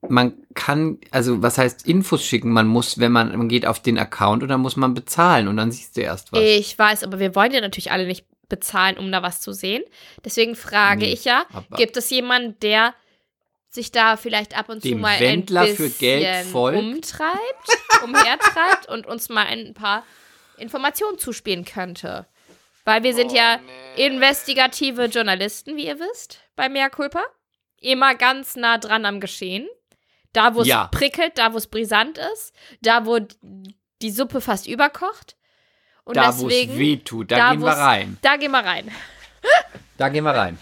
Man 0.09 0.35
kann, 0.55 0.99
also 1.11 1.43
was 1.43 1.59
heißt 1.59 1.87
Infos 1.87 2.25
schicken? 2.25 2.53
Man 2.53 2.67
muss, 2.67 2.99
wenn 2.99 3.13
man, 3.13 3.37
man 3.37 3.49
geht 3.49 3.67
auf 3.67 3.81
den 3.81 3.99
Account 3.99 4.43
und 4.43 4.49
dann 4.49 4.61
muss 4.61 4.77
man 4.77 4.95
bezahlen 4.95 5.49
und 5.49 5.57
dann 5.57 5.71
siehst 5.73 5.97
du 5.97 6.01
erst 6.01 6.33
was. 6.33 6.41
Ich 6.41 6.79
weiß, 6.79 7.05
aber 7.05 7.19
wir 7.19 7.35
wollen 7.35 7.53
ja 7.53 7.61
natürlich 7.61 7.91
alle 7.93 8.07
nicht 8.07 8.27
bezahlen, 8.49 8.97
um 8.99 9.11
da 9.13 9.23
was 9.23 9.41
zu 9.41 9.53
sehen. 9.53 9.83
Deswegen 10.25 10.55
frage 10.57 11.05
Nee, 11.07 11.13
ich 11.13 11.25
ja, 11.25 11.45
gibt 11.77 11.97
es 11.97 12.11
jemanden, 12.11 12.59
der 12.61 12.95
sich 13.69 13.93
da 13.93 14.17
vielleicht 14.17 14.57
ab 14.57 14.69
und 14.71 14.83
zu 14.83 14.95
mal 14.97 15.21
Wendler 15.21 15.63
ein 15.63 15.77
für 15.77 15.89
bisschen 15.91 16.55
umtreibt, 16.55 17.69
umhertreibt 18.03 18.89
und 18.89 19.07
uns 19.07 19.29
mal 19.29 19.47
ein 19.47 19.75
paar 19.75 20.05
Informationen 20.57 21.19
zuspielen 21.19 21.65
könnte? 21.65 22.27
Weil 22.85 23.03
wir 23.03 23.15
sind 23.15 23.33
Oh, 23.33 23.37
ja 23.37 23.61
investigative 23.97 25.05
Journalisten, 25.07 25.77
wie 25.77 25.87
ihr 25.87 25.99
wisst, 26.01 26.41
bei 26.57 26.69
Mea 26.69 26.89
Culpa. 26.89 27.23
Immer 27.81 28.15
ganz 28.15 28.57
nah 28.57 28.79
dran 28.79 29.05
am 29.05 29.21
Geschehen. 29.21 29.69
Da, 30.33 30.55
wo 30.55 30.63
es 30.63 30.69
Ja. 30.69 30.87
prickelt, 30.89 31.37
da, 31.39 31.53
wo 31.53 31.59
es 31.59 31.67
brisant 31.67 32.19
ist, 32.33 32.53
da, 32.81 33.07
wo 33.07 33.19
die 34.03 34.11
Suppe 34.11 34.41
fast 34.41 34.67
überkocht. 34.67 35.37
Und 36.09 36.17
da, 36.17 36.39
wo 36.39 36.49
es 36.49 36.69
weh 36.79 36.97
tut, 36.97 37.31
da, 37.31 37.37
da, 37.37 37.51
gehen 37.53 37.61
wir 37.61 37.69
rein. 37.69 38.19
da 38.23 38.37
gehen 38.37 38.51
wir 38.51 38.65
rein. 38.65 38.91
Da 39.99 40.09
gehen 40.09 40.25
wir 40.25 40.31
rein. 40.35 40.59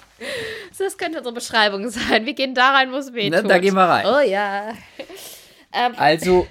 Das 0.79 0.99
könnte 0.99 1.19
unsere 1.19 1.35
Beschreibung 1.35 1.89
sein. 1.91 2.27
Wir 2.27 2.35
gehen 2.35 2.55
da 2.55 2.73
rein, 2.73 2.91
wo 2.93 2.97
es 2.97 3.13
weh 3.15 3.31
Ne, 3.31 3.43
tut. 3.43 3.51
da 3.51 3.59
gehen 3.59 3.75
wir 3.75 3.85
rein. 3.89 4.07
Oh 4.07 4.21
ja. 4.21 4.75
Ähm, 5.73 5.95
Also, 5.97 6.47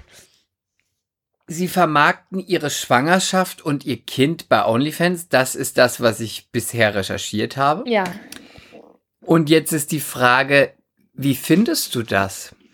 Sie 1.48 1.68
vermarkten 1.68 2.40
ihre 2.40 2.70
Schwangerschaft 2.70 3.62
und 3.62 3.84
ihr 3.84 3.98
Kind 4.02 4.48
bei 4.48 4.64
OnlyFans. 4.64 5.28
Das 5.28 5.54
ist 5.54 5.78
das, 5.78 6.00
was 6.00 6.18
ich 6.20 6.50
bisher 6.50 6.94
recherchiert 6.94 7.56
habe. 7.56 7.88
Ja. 7.88 8.04
Und 9.20 9.48
jetzt 9.50 9.72
ist 9.72 9.92
die 9.92 10.00
Frage, 10.00 10.72
wie 11.12 11.34
findest 11.36 11.94
du 11.94 12.02
das? 12.02 12.54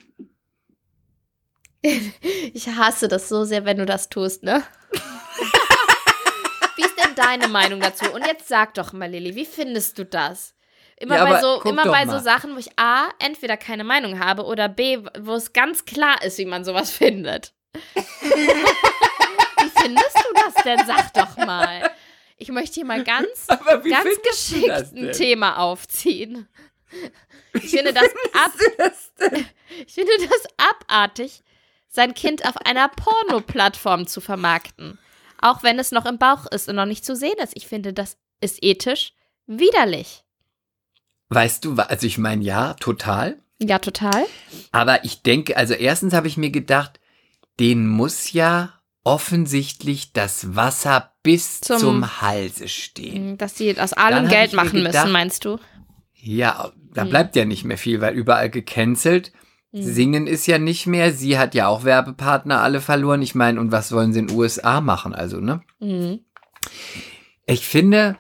Ich 2.54 2.68
hasse 2.68 3.08
das 3.08 3.28
so 3.28 3.44
sehr, 3.44 3.64
wenn 3.64 3.76
du 3.78 3.84
das 3.86 4.08
tust, 4.08 4.44
ne? 4.44 4.62
denn 7.14 7.24
deine 7.24 7.48
Meinung 7.48 7.80
dazu? 7.80 8.10
Und 8.12 8.26
jetzt 8.26 8.48
sag 8.48 8.74
doch 8.74 8.92
mal, 8.92 9.10
Lilly, 9.10 9.34
wie 9.34 9.44
findest 9.44 9.98
du 9.98 10.04
das? 10.04 10.54
Immer 10.96 11.16
Ja, 11.16 11.24
bei, 11.24 11.40
so, 11.40 11.62
immer 11.62 11.86
bei 11.86 12.06
so. 12.06 12.18
Sachen, 12.18 12.54
wo 12.54 12.58
ich 12.58 12.78
A, 12.78 13.08
entweder 13.18 13.56
keine 13.56 13.84
Meinung 13.84 14.20
habe 14.20 14.44
oder 14.44 14.68
B, 14.68 14.98
wo 15.18 15.34
es 15.34 15.52
ganz 15.52 15.84
klar 15.84 16.22
ist, 16.22 16.38
wie 16.38 16.44
man 16.44 16.64
sowas 16.64 16.90
findet. 16.92 17.52
wie 17.94 19.70
findest 19.80 20.16
du 20.16 20.34
das 20.34 20.54
denn? 20.64 20.80
Sag 20.86 21.12
doch 21.14 21.36
mal. 21.38 21.90
Ich 22.36 22.48
möchte 22.48 22.74
hier 22.74 22.84
mal 22.84 23.02
ganz, 23.04 23.46
ganz 23.46 24.22
geschickt 24.28 24.68
das 24.68 24.92
ein? 24.92 25.12
Thema 25.12 25.58
aufziehen. 25.58 26.48
Ich 27.54 27.68
finde 27.68 27.92
das 27.92 28.04
ab, 28.32 28.52
ich 29.86 29.92
finde 29.92 30.12
das 30.18 30.46
abartig, 30.56 31.42
sein 31.88 32.14
Kind 32.14 32.46
auf 32.46 32.56
einer 32.56 32.88
Porno-Plattform 32.88 34.06
zu 34.06 34.22
vermarkten. 34.22 34.98
Auch 35.42 35.62
wenn 35.62 35.78
es 35.78 35.90
noch 35.92 36.06
im 36.06 36.16
Bauch 36.18 36.46
ist 36.46 36.68
und 36.68 36.76
noch 36.76 36.86
nicht 36.86 37.04
zu 37.04 37.14
sehen 37.14 37.36
ist. 37.42 37.52
Ich 37.56 37.66
finde, 37.66 37.92
das 37.92 38.16
ist 38.40 38.58
ethisch 38.62 39.12
widerlich. 39.46 40.24
Weißt 41.28 41.64
du, 41.64 41.74
also 41.74 42.06
ich 42.06 42.16
meine, 42.18 42.42
ja, 42.44 42.74
total. 42.74 43.38
Ja, 43.60 43.78
total. 43.78 44.24
Aber 44.70 45.04
ich 45.04 45.22
denke, 45.22 45.56
also 45.56 45.74
erstens 45.74 46.14
habe 46.14 46.28
ich 46.28 46.36
mir 46.36 46.50
gedacht, 46.50 47.00
den 47.60 47.88
muss 47.88 48.32
ja 48.32 48.72
offensichtlich 49.04 50.12
das 50.12 50.54
Wasser 50.56 51.12
bis 51.22 51.60
Zum- 51.60 51.78
zum, 51.78 52.20
Halse 52.20 52.68
stehen. 52.68 53.38
Dass 53.38 53.56
sie 53.56 53.78
aus 53.80 53.92
allem 53.92 54.28
Geld 54.28 54.52
machen 54.52 54.78
gedacht- 54.78 54.94
müssen, 55.04 55.12
meinst 55.12 55.44
du? 55.44 55.58
Ja, 56.14 56.72
da 56.94 57.02
Hm. 57.02 57.08
bleibt 57.10 57.34
ja 57.36 57.44
nicht 57.44 57.64
mehr 57.64 57.78
viel, 57.78 58.00
weil 58.00 58.14
überall 58.14 58.50
gecancelt. 58.50 59.32
Hm. 59.72 59.82
Singen 59.82 60.26
ist 60.26 60.46
ja 60.46 60.58
nicht 60.58 60.86
mehr. 60.86 61.12
Sie 61.12 61.38
hat 61.38 61.54
ja 61.54 61.66
auch 61.68 61.84
Werbepartner 61.84 62.60
alle 62.60 62.80
verloren. 62.80 63.22
Ich 63.22 63.34
meine, 63.34 63.58
und 63.60 63.72
was 63.72 63.92
wollen 63.92 64.12
sie 64.12 64.20
in 64.20 64.26
den 64.28 64.36
USA 64.36 64.80
machen? 64.80 65.14
Also, 65.14 65.40
ne? 65.40 65.62
Mhm. 65.80 66.20
Ich 67.46 67.66
finde, 67.66 68.16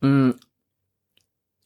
mh, 0.00 0.34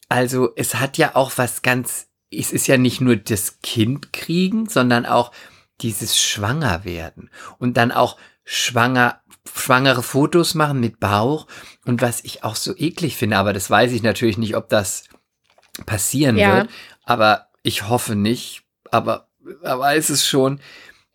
also 0.08 0.50
es 0.56 0.74
hat 0.76 0.98
ja 0.98 1.14
auch 1.16 1.32
was 1.36 1.62
ganz, 1.62 2.08
es 2.30 2.52
ist 2.52 2.66
ja 2.66 2.76
nicht 2.76 3.00
nur 3.00 3.16
das 3.16 3.60
Kind 3.62 4.12
kriegen, 4.12 4.68
sondern 4.68 5.06
auch 5.06 5.32
dieses 5.80 6.18
Schwangerwerden 6.20 7.30
und 7.58 7.76
dann 7.76 7.90
auch 7.92 8.16
schwanger, 8.44 9.20
schwangere 9.52 10.02
Fotos 10.02 10.54
machen 10.54 10.78
mit 10.80 11.00
Bauch 11.00 11.46
und 11.84 12.02
was 12.02 12.22
ich 12.22 12.44
auch 12.44 12.56
so 12.56 12.76
eklig 12.76 13.16
finde, 13.16 13.38
aber 13.38 13.52
das 13.52 13.70
weiß 13.70 13.92
ich 13.92 14.02
natürlich 14.02 14.38
nicht, 14.38 14.56
ob 14.56 14.68
das 14.68 15.04
passieren 15.86 16.36
Ja. 16.36 16.56
wird, 16.58 16.70
aber 17.04 17.48
ich 17.62 17.88
hoffe 17.88 18.14
nicht, 18.14 18.63
aber, 18.94 19.28
aber 19.62 19.94
ist 19.94 20.10
es 20.10 20.26
schon, 20.26 20.60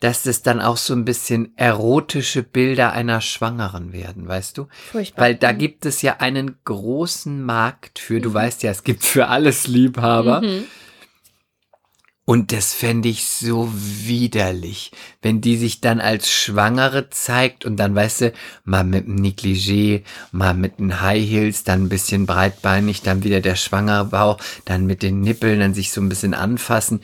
dass 0.00 0.22
das 0.22 0.42
dann 0.42 0.60
auch 0.60 0.78
so 0.78 0.94
ein 0.94 1.04
bisschen 1.04 1.52
erotische 1.56 2.42
Bilder 2.42 2.92
einer 2.92 3.20
Schwangeren 3.20 3.92
werden, 3.92 4.26
weißt 4.26 4.56
du? 4.56 4.68
Furchtbar. 4.90 5.24
Weil 5.24 5.34
da 5.34 5.52
gibt 5.52 5.84
es 5.84 6.00
ja 6.02 6.16
einen 6.18 6.56
großen 6.64 7.44
Markt 7.44 7.98
für, 7.98 8.20
du 8.20 8.32
weißt 8.32 8.62
ja, 8.62 8.70
es 8.70 8.82
gibt 8.82 9.04
für 9.04 9.28
alles 9.28 9.66
Liebhaber. 9.66 10.40
Mhm. 10.40 10.64
Und 12.30 12.52
das 12.52 12.72
fände 12.72 13.08
ich 13.08 13.26
so 13.26 13.72
widerlich, 13.74 14.92
wenn 15.20 15.40
die 15.40 15.56
sich 15.56 15.80
dann 15.80 16.00
als 16.00 16.30
Schwangere 16.30 17.10
zeigt 17.10 17.64
und 17.64 17.76
dann, 17.76 17.96
weißt 17.96 18.20
du, 18.20 18.32
mal 18.62 18.84
mit 18.84 19.06
einem 19.06 19.16
Negligé, 19.16 20.04
mal 20.30 20.54
mit 20.54 20.78
den 20.78 21.00
High 21.00 21.28
Heels, 21.28 21.64
dann 21.64 21.82
ein 21.82 21.88
bisschen 21.88 22.26
breitbeinig, 22.26 23.02
dann 23.02 23.24
wieder 23.24 23.40
der 23.40 23.56
schwangere 23.56 24.04
Bauch, 24.04 24.38
dann 24.64 24.86
mit 24.86 25.02
den 25.02 25.22
Nippeln, 25.22 25.58
dann 25.58 25.74
sich 25.74 25.90
so 25.90 26.00
ein 26.00 26.08
bisschen 26.08 26.32
anfassen. 26.32 27.00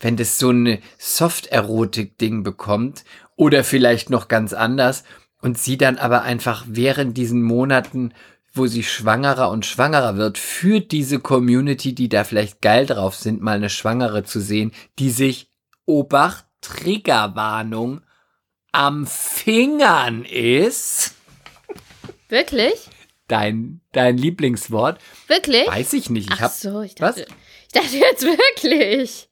Wenn 0.00 0.16
das 0.16 0.38
so 0.38 0.48
eine 0.48 0.80
Soft-Erotik-Ding 0.98 2.42
bekommt 2.42 3.04
oder 3.36 3.62
vielleicht 3.62 4.10
noch 4.10 4.28
ganz 4.28 4.52
anders 4.52 5.04
und 5.40 5.58
sie 5.58 5.78
dann 5.78 5.98
aber 5.98 6.22
einfach 6.22 6.64
während 6.66 7.16
diesen 7.16 7.42
Monaten 7.42 8.12
wo 8.52 8.66
sie 8.66 8.82
schwangerer 8.82 9.50
und 9.50 9.64
schwangerer 9.64 10.16
wird, 10.16 10.38
für 10.38 10.80
diese 10.80 11.20
Community, 11.20 11.94
die 11.94 12.08
da 12.08 12.24
vielleicht 12.24 12.60
geil 12.60 12.86
drauf 12.86 13.14
sind, 13.14 13.40
mal 13.40 13.56
eine 13.56 13.70
Schwangere 13.70 14.24
zu 14.24 14.40
sehen, 14.40 14.72
die 14.98 15.10
sich, 15.10 15.50
Obacht, 15.86 16.46
Triggerwarnung, 16.60 18.02
am 18.72 19.06
Fingern 19.06 20.24
ist. 20.24 21.14
Wirklich? 22.28 22.88
Dein, 23.28 23.80
dein 23.92 24.16
Lieblingswort. 24.16 25.00
Wirklich? 25.28 25.66
Weiß 25.66 25.92
ich 25.92 26.10
nicht. 26.10 26.28
Ich 26.30 26.36
Ach 26.36 26.40
hab, 26.42 26.52
so, 26.52 26.82
ich 26.82 26.94
was? 26.98 27.16
dachte, 27.16 27.26
ich 27.62 27.72
dachte 27.72 27.96
jetzt 27.96 28.24
wirklich. 28.24 29.29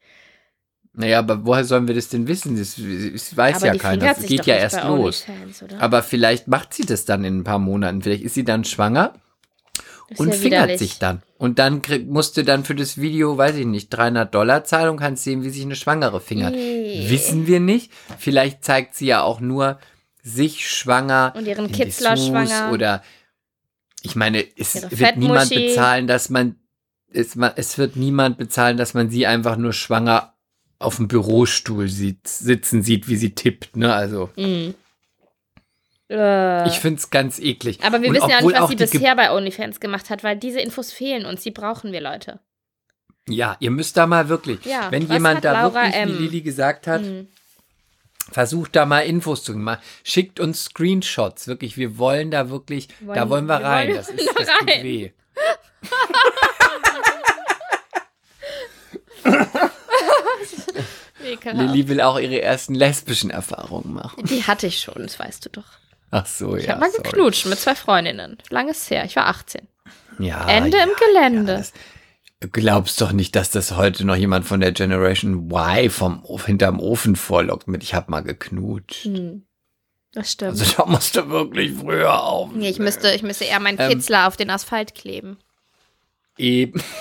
Naja, 0.98 1.20
aber 1.20 1.46
woher 1.46 1.64
sollen 1.64 1.86
wir 1.86 1.94
das 1.94 2.08
denn 2.08 2.26
wissen? 2.26 2.56
Das, 2.56 2.74
das 2.74 3.36
weiß 3.36 3.56
Aber 3.58 3.66
ja 3.66 3.74
keiner. 3.76 4.06
Das 4.06 4.26
geht 4.26 4.46
ja 4.46 4.56
erst 4.56 4.82
los. 4.82 5.26
Oder? 5.62 5.80
Aber 5.80 6.02
vielleicht 6.02 6.48
macht 6.48 6.74
sie 6.74 6.86
das 6.86 7.04
dann 7.04 7.22
in 7.22 7.38
ein 7.38 7.44
paar 7.44 7.60
Monaten. 7.60 8.02
Vielleicht 8.02 8.24
ist 8.24 8.34
sie 8.34 8.44
dann 8.44 8.64
schwanger 8.64 9.14
und 10.16 10.28
ja 10.28 10.32
fingert 10.32 10.42
widerlich. 10.44 10.78
sich 10.80 10.98
dann. 10.98 11.22
Und 11.36 11.60
dann 11.60 11.82
krieg, 11.82 12.08
musst 12.08 12.36
du 12.36 12.42
dann 12.42 12.64
für 12.64 12.74
das 12.74 13.00
Video, 13.00 13.38
weiß 13.38 13.54
ich 13.54 13.66
nicht, 13.66 13.90
300 13.90 14.34
Dollar 14.34 14.64
zahlen 14.64 14.90
und 14.90 14.96
kannst 14.96 15.22
sehen, 15.22 15.44
wie 15.44 15.50
sich 15.50 15.62
eine 15.62 15.76
Schwangere 15.76 16.20
fingert. 16.20 16.54
Nee. 16.54 17.06
Wissen 17.08 17.46
wir 17.46 17.60
nicht. 17.60 17.92
Vielleicht 18.18 18.64
zeigt 18.64 18.96
sie 18.96 19.06
ja 19.06 19.22
auch 19.22 19.38
nur 19.38 19.78
sich 20.20 20.68
schwanger. 20.68 21.32
Und 21.36 21.46
ihren 21.46 21.70
Kitzler 21.70 22.16
Dessous 22.16 22.26
schwanger. 22.26 22.72
Oder, 22.72 23.04
ich 24.02 24.16
meine, 24.16 24.44
es 24.56 24.74
Ihre 24.74 24.98
wird 24.98 25.16
niemand 25.16 25.50
bezahlen, 25.50 26.08
dass 26.08 26.28
man, 26.28 26.56
es, 27.12 27.36
es 27.54 27.78
wird 27.78 27.94
niemand 27.94 28.36
bezahlen, 28.36 28.76
dass 28.76 28.94
man 28.94 29.10
sie 29.10 29.28
einfach 29.28 29.56
nur 29.56 29.72
schwanger 29.72 30.34
auf 30.78 30.96
dem 30.96 31.08
Bürostuhl 31.08 31.88
sieht, 31.88 32.26
sitzen 32.28 32.82
sieht, 32.82 33.08
wie 33.08 33.16
sie 33.16 33.34
tippt, 33.34 33.76
ne? 33.76 33.92
Also, 33.94 34.30
Mhm. 34.36 34.74
Äh. 36.10 36.66
ich 36.68 36.78
find's 36.80 37.10
ganz 37.10 37.38
eklig. 37.38 37.80
Aber 37.82 38.00
wir 38.00 38.08
Und 38.08 38.14
wissen 38.16 38.30
ja 38.30 38.40
nicht, 38.40 38.54
was 38.58 38.70
sie 38.70 38.76
Ge- 38.76 38.86
bisher 38.90 39.14
bei 39.16 39.30
OnlyFans 39.30 39.78
gemacht 39.80 40.08
hat, 40.08 40.24
weil 40.24 40.36
diese 40.36 40.60
Infos 40.60 40.90
fehlen 40.92 41.26
uns. 41.26 41.42
Die 41.42 41.50
brauchen 41.50 41.92
wir, 41.92 42.00
Leute. 42.00 42.40
Ja, 43.28 43.56
ihr 43.60 43.70
müsst 43.70 43.96
da 43.98 44.06
mal 44.06 44.30
wirklich, 44.30 44.64
Ja, 44.64 44.90
wenn 44.90 45.06
jemand 45.06 45.44
da 45.44 45.52
Laura 45.52 45.84
wirklich, 45.84 45.94
M? 45.96 46.08
wie 46.08 46.22
Lili 46.22 46.40
gesagt 46.40 46.86
hat, 46.86 47.02
Mhm. 47.02 47.28
versucht 48.30 48.74
da 48.74 48.86
mal 48.86 49.00
Infos 49.00 49.42
zu 49.44 49.52
machen. 49.54 49.82
Schickt 50.02 50.40
uns 50.40 50.64
Screenshots, 50.64 51.46
wirklich. 51.46 51.76
Wir 51.76 51.98
wollen 51.98 52.30
da 52.30 52.48
wirklich, 52.48 52.88
da 53.00 53.06
Wollen- 53.06 53.28
wollen 53.28 53.46
wir 53.46 53.58
wir 53.60 53.66
rein. 53.66 53.88
wollen 53.88 53.96
Das, 53.98 54.08
ist, 54.08 54.26
da 54.28 54.32
das 54.38 54.48
tut 54.60 54.68
rein. 54.70 54.82
weh. 54.84 55.10
Lilly 61.52 61.88
will 61.88 62.00
auch 62.00 62.18
ihre 62.18 62.40
ersten 62.40 62.74
lesbischen 62.74 63.30
Erfahrungen 63.30 63.92
machen. 63.92 64.24
Die 64.26 64.44
hatte 64.44 64.66
ich 64.66 64.80
schon, 64.80 65.02
das 65.02 65.18
weißt 65.18 65.44
du 65.46 65.50
doch. 65.50 65.64
Ach 66.10 66.26
so, 66.26 66.56
Ich 66.56 66.64
ja. 66.64 66.70
habe 66.72 66.80
mal 66.80 66.90
sorry. 66.90 67.02
geknutscht 67.02 67.46
mit 67.46 67.58
zwei 67.58 67.74
Freundinnen. 67.74 68.38
Langes 68.50 68.88
her. 68.90 69.04
Ich 69.04 69.16
war 69.16 69.26
18. 69.26 69.66
Ja, 70.18 70.48
Ende 70.48 70.78
ja, 70.78 70.84
im 70.84 70.90
Gelände. 70.98 71.52
Ja, 71.52 71.58
das, 71.58 71.72
du 72.40 72.48
glaubst 72.48 73.00
doch 73.00 73.12
nicht, 73.12 73.36
dass 73.36 73.50
das 73.50 73.76
heute 73.76 74.04
noch 74.06 74.16
jemand 74.16 74.46
von 74.46 74.60
der 74.60 74.72
Generation 74.72 75.50
Y 75.50 75.90
vom 75.90 76.24
hinterm 76.44 76.80
Ofen 76.80 77.14
vorlockt 77.16 77.68
mit, 77.68 77.82
ich 77.82 77.94
habe 77.94 78.10
mal 78.10 78.20
geknutscht. 78.22 79.04
Hm. 79.04 79.44
Das 80.12 80.32
stimmt. 80.32 80.52
Also 80.52 80.64
da 80.76 80.86
musst 80.86 81.14
du 81.16 81.28
wirklich 81.28 81.72
früher 81.74 82.22
auf. 82.22 82.50
nee, 82.52 82.70
ich 82.70 82.78
müsste, 82.78 83.10
ich 83.14 83.22
müsste 83.22 83.44
eher 83.44 83.60
meinen 83.60 83.78
Ähm, 83.78 83.90
Kitzler 83.90 84.26
auf 84.26 84.36
den 84.38 84.48
Asphalt 84.50 84.94
kleben. 84.94 85.36
Eben. 86.38 86.82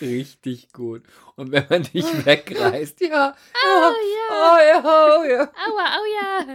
Richtig 0.00 0.72
gut. 0.72 1.02
Und 1.36 1.52
wenn 1.52 1.66
man 1.68 1.82
dich 1.82 2.04
wegreißt, 2.26 3.00
ja. 3.02 3.34
Oh 3.64 3.92
ja. 3.92 4.28
Oh 4.30 4.58
ja, 4.58 4.78
oh 4.84 5.24
ja. 5.24 5.42
Aua, 5.66 5.86
au 5.96 6.04
ja. 6.14 6.46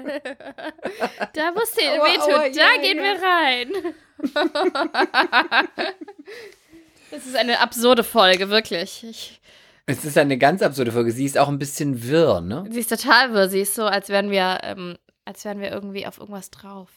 Da 1.34 1.52
muss 1.52 1.74
Aua, 1.78 2.06
wehtun. 2.06 2.54
da 2.56 2.74
ja, 2.76 2.82
gehen 2.82 2.98
ja. 2.98 3.04
wir 3.04 3.22
rein. 3.22 3.72
das 7.12 7.26
ist 7.26 7.36
eine 7.36 7.60
absurde 7.60 8.04
Folge, 8.04 8.50
wirklich. 8.50 9.04
Ich, 9.04 9.42
Es 9.86 10.06
ist 10.06 10.18
eine 10.18 10.38
ganz 10.38 10.62
absurde 10.62 10.92
Folge. 10.92 11.12
Sie 11.12 11.26
ist 11.26 11.38
auch 11.38 11.48
ein 11.48 11.60
bisschen 11.60 12.04
wirr, 12.08 12.42
ne? 12.42 12.66
sie 12.70 12.80
ist 12.80 12.90
total 12.90 13.34
wirr. 13.34 13.50
Sie 13.50 13.62
ist 13.62 13.76
so, 13.76 13.86
als 13.86 14.10
wären 14.10 14.32
wir, 14.32 14.60
ähm, 14.64 14.98
als 15.26 15.46
wären 15.46 15.60
wir 15.60 15.72
irgendwie 15.72 16.06
auf 16.06 16.18
irgendwas 16.20 16.52
drauf. 16.52 16.90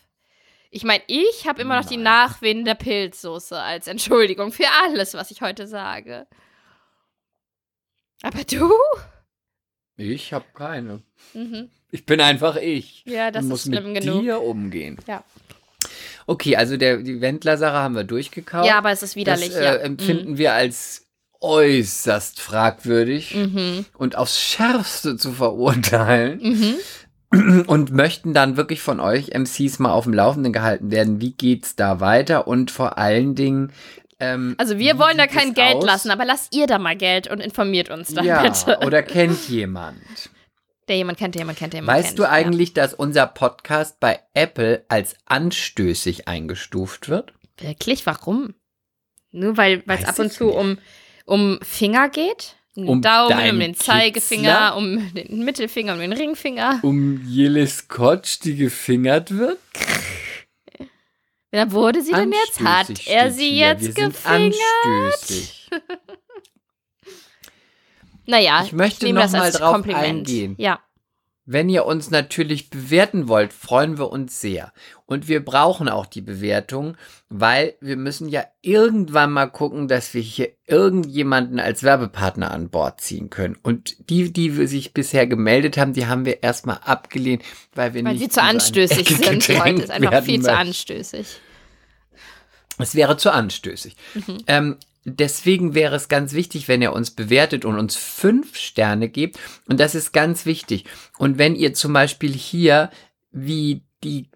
Ich 0.74 0.84
meine, 0.84 1.02
ich 1.06 1.46
habe 1.46 1.60
immer 1.60 1.78
noch 1.78 1.86
die. 1.86 1.98
Nachwehen 1.98 2.64
der 2.64 2.74
Pilzsoße 2.74 3.58
als 3.60 3.86
Entschuldigung 3.86 4.52
für 4.52 4.64
alles, 4.84 5.12
was 5.12 5.30
ich 5.30 5.42
heute 5.42 5.66
sage. 5.66 6.26
Aber 8.22 8.42
du? 8.44 8.70
Ich 9.96 10.32
habe 10.32 10.46
keine. 10.54 11.02
Mhm. 11.34 11.68
Ich 11.90 12.06
bin 12.06 12.20
einfach 12.22 12.56
ich. 12.56 13.04
Ja, 13.04 13.30
das 13.30 13.44
und 13.44 13.48
ist 13.48 13.66
muss 13.66 13.74
schlimm 13.74 13.92
mit 13.92 14.02
genug. 14.02 14.22
dir 14.22 14.40
umgehen. 14.40 14.96
Ja. 15.06 15.22
Okay, 16.26 16.56
also 16.56 16.78
der, 16.78 16.98
die 16.98 17.20
Wendler-Sache 17.20 17.74
haben 17.76 17.94
wir 17.94 18.04
durchgekaut. 18.04 18.64
Ja, 18.64 18.78
aber 18.78 18.92
es 18.92 19.02
ist 19.02 19.14
widerlich. 19.14 19.48
Das 19.50 19.56
äh, 19.58 19.64
ja. 19.64 19.74
empfinden 19.76 20.38
wir 20.38 20.54
als 20.54 21.06
äußerst 21.40 22.40
fragwürdig 22.40 23.34
Mhm. 23.34 23.84
und 23.98 24.16
aufs 24.16 24.40
Schärfste 24.40 25.16
zu 25.18 25.32
verurteilen 25.32 26.38
Mhm. 26.40 26.74
Und 27.66 27.92
möchten 27.92 28.34
dann 28.34 28.56
wirklich 28.56 28.80
von 28.82 29.00
euch 29.00 29.28
MCs 29.34 29.78
mal 29.78 29.92
auf 29.92 30.04
dem 30.04 30.12
Laufenden 30.14 30.52
gehalten 30.52 30.90
werden. 30.90 31.20
Wie 31.20 31.32
geht's 31.32 31.76
da 31.76 32.00
weiter? 32.00 32.46
Und 32.46 32.70
vor 32.70 32.98
allen 32.98 33.34
Dingen. 33.34 33.72
Ähm, 34.20 34.54
Also 34.58 34.78
wir 34.78 34.98
wollen 34.98 35.16
da 35.18 35.26
kein 35.26 35.54
Geld 35.54 35.76
aus? 35.76 35.84
lassen, 35.84 36.10
aber 36.10 36.24
lasst 36.24 36.54
ihr 36.54 36.66
da 36.66 36.78
mal 36.78 36.96
Geld 36.96 37.28
und 37.28 37.40
informiert 37.40 37.90
uns 37.90 38.14
dann 38.14 38.24
ja, 38.24 38.42
bitte. 38.42 38.78
oder 38.86 39.02
kennt 39.02 39.48
jemand? 39.48 39.96
Der 40.88 40.96
jemand 40.96 41.16
kennt, 41.18 41.34
der 41.34 41.40
jemand 41.42 41.58
kennt, 41.58 41.72
der 41.72 41.80
jemand 41.80 41.96
Weißt 41.98 42.08
kennt. 42.08 42.18
du 42.18 42.28
eigentlich, 42.28 42.74
dass 42.74 42.92
unser 42.92 43.26
Podcast 43.26 43.98
bei 44.00 44.20
Apple 44.34 44.84
als 44.88 45.16
anstößig 45.26 46.28
eingestuft 46.28 47.08
wird? 47.08 47.32
Ja. 47.60 47.68
Wirklich? 47.68 48.04
Warum? 48.06 48.54
Nur 49.30 49.56
weil 49.56 49.82
es 49.86 50.04
ab 50.04 50.18
und 50.18 50.32
zu 50.32 50.46
nicht. 50.46 50.56
um, 50.56 50.78
um 51.24 51.58
Finger 51.62 52.08
geht? 52.08 52.56
Um 52.74 52.84
den 52.84 52.88
Um 52.88 53.02
Daumen, 53.02 53.50
um 53.50 53.60
den 53.60 53.74
Zeigefinger, 53.74 54.72
Kitzler? 54.72 54.76
um 54.76 55.14
den 55.14 55.44
Mittelfinger, 55.44 55.92
um 55.92 55.98
den 56.00 56.12
Ringfinger. 56.12 56.80
Um 56.82 57.22
jede 57.26 57.66
Scotch, 57.66 58.40
die 58.40 58.56
gefingert 58.56 59.36
wird? 59.36 59.58
Wer 61.50 61.70
wurde 61.72 62.00
sie 62.02 62.12
denn 62.12 62.32
jetzt? 62.32 62.60
Hat 62.60 63.06
er 63.06 63.30
sie 63.30 63.50
hier. 63.50 63.66
jetzt 63.68 63.82
Wir 63.96 64.06
gefingert? 64.08 64.54
anstößig. 65.12 65.70
Naja, 68.26 68.62
Ich 68.64 68.72
möchte 68.72 69.04
nehme 69.04 69.20
noch 69.24 69.32
mal 69.32 69.50
drauf 69.50 69.72
Kompliment. 69.72 70.04
eingehen. 70.04 70.54
Ja. 70.58 70.80
Wenn 71.44 71.68
ihr 71.68 71.84
uns 71.86 72.10
natürlich 72.10 72.70
bewerten 72.70 73.26
wollt, 73.26 73.52
freuen 73.52 73.98
wir 73.98 74.10
uns 74.10 74.40
sehr. 74.40 74.72
Und 75.12 75.28
wir 75.28 75.44
brauchen 75.44 75.90
auch 75.90 76.06
die 76.06 76.22
Bewertung, 76.22 76.96
weil 77.28 77.74
wir 77.80 77.96
müssen 77.98 78.28
ja 78.28 78.44
irgendwann 78.62 79.30
mal 79.30 79.46
gucken, 79.46 79.86
dass 79.86 80.14
wir 80.14 80.22
hier 80.22 80.48
irgendjemanden 80.66 81.60
als 81.60 81.82
Werbepartner 81.82 82.50
an 82.50 82.70
Bord 82.70 83.02
ziehen 83.02 83.28
können. 83.28 83.58
Und 83.62 84.08
die, 84.08 84.32
die 84.32 84.56
wir 84.56 84.66
sich 84.66 84.94
bisher 84.94 85.26
gemeldet 85.26 85.76
haben, 85.76 85.92
die 85.92 86.06
haben 86.06 86.24
wir 86.24 86.42
erstmal 86.42 86.78
abgelehnt, 86.78 87.42
weil 87.74 87.92
wir 87.92 88.02
Weil 88.04 88.12
nicht 88.12 88.20
sie 88.20 88.24
in 88.24 88.30
zu 88.30 88.42
anstößig 88.42 89.08
sind 89.22 89.48
heute. 89.60 89.82
Ist 89.82 89.90
einfach 89.90 90.24
viel 90.24 90.40
zu 90.40 90.52
anstößig. 90.52 91.26
Es 92.78 92.94
wäre 92.94 93.18
zu 93.18 93.30
anstößig. 93.30 93.94
Mhm. 94.14 94.38
Ähm, 94.46 94.76
deswegen 95.04 95.74
wäre 95.74 95.94
es 95.94 96.08
ganz 96.08 96.32
wichtig, 96.32 96.68
wenn 96.68 96.80
ihr 96.80 96.94
uns 96.94 97.10
bewertet 97.10 97.66
und 97.66 97.78
uns 97.78 97.96
fünf 97.96 98.56
Sterne 98.56 99.10
gebt. 99.10 99.38
Und 99.68 99.78
das 99.78 99.94
ist 99.94 100.12
ganz 100.12 100.46
wichtig. 100.46 100.86
Und 101.18 101.36
wenn 101.36 101.54
ihr 101.54 101.74
zum 101.74 101.92
Beispiel 101.92 102.32
hier, 102.32 102.90
wie 103.30 103.82
die 104.04 104.30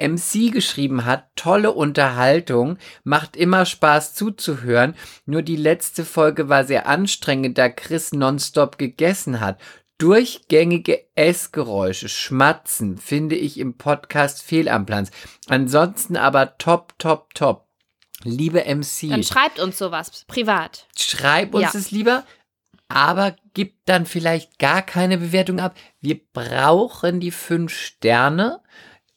MC 0.00 0.50
geschrieben 0.52 1.04
hat, 1.04 1.28
tolle 1.36 1.72
Unterhaltung, 1.72 2.78
macht 3.04 3.36
immer 3.36 3.66
Spaß 3.66 4.14
zuzuhören. 4.14 4.94
Nur 5.26 5.42
die 5.42 5.56
letzte 5.56 6.04
Folge 6.04 6.48
war 6.48 6.64
sehr 6.64 6.86
anstrengend, 6.86 7.58
da 7.58 7.68
Chris 7.68 8.12
nonstop 8.12 8.78
gegessen 8.78 9.40
hat. 9.40 9.60
Durchgängige 9.98 11.04
Essgeräusche, 11.14 12.08
Schmatzen 12.08 12.96
finde 12.96 13.36
ich 13.36 13.58
im 13.58 13.76
Podcast 13.76 14.42
fehl 14.42 14.68
am 14.68 14.86
Platz. 14.86 15.10
Ansonsten 15.48 16.16
aber 16.16 16.56
top, 16.58 16.98
top, 16.98 17.34
top. 17.34 17.66
Liebe 18.24 18.64
MC, 18.64 19.08
Dann 19.10 19.22
schreibt 19.22 19.60
uns 19.60 19.78
sowas 19.78 20.24
privat. 20.26 20.86
schreib 20.98 21.54
uns 21.54 21.72
Ja. 21.74 21.78
es 21.78 21.90
lieber, 21.90 22.24
aber 22.88 23.36
gib 23.54 23.74
dann 23.86 24.04
vielleicht 24.04 24.58
gar 24.58 24.82
keine 24.82 25.16
Bewertung 25.18 25.60
ab. 25.60 25.74
Wir 26.00 26.18
brauchen 26.32 27.20
die 27.20 27.30
fünf 27.30 27.72
Sterne, 27.72 28.60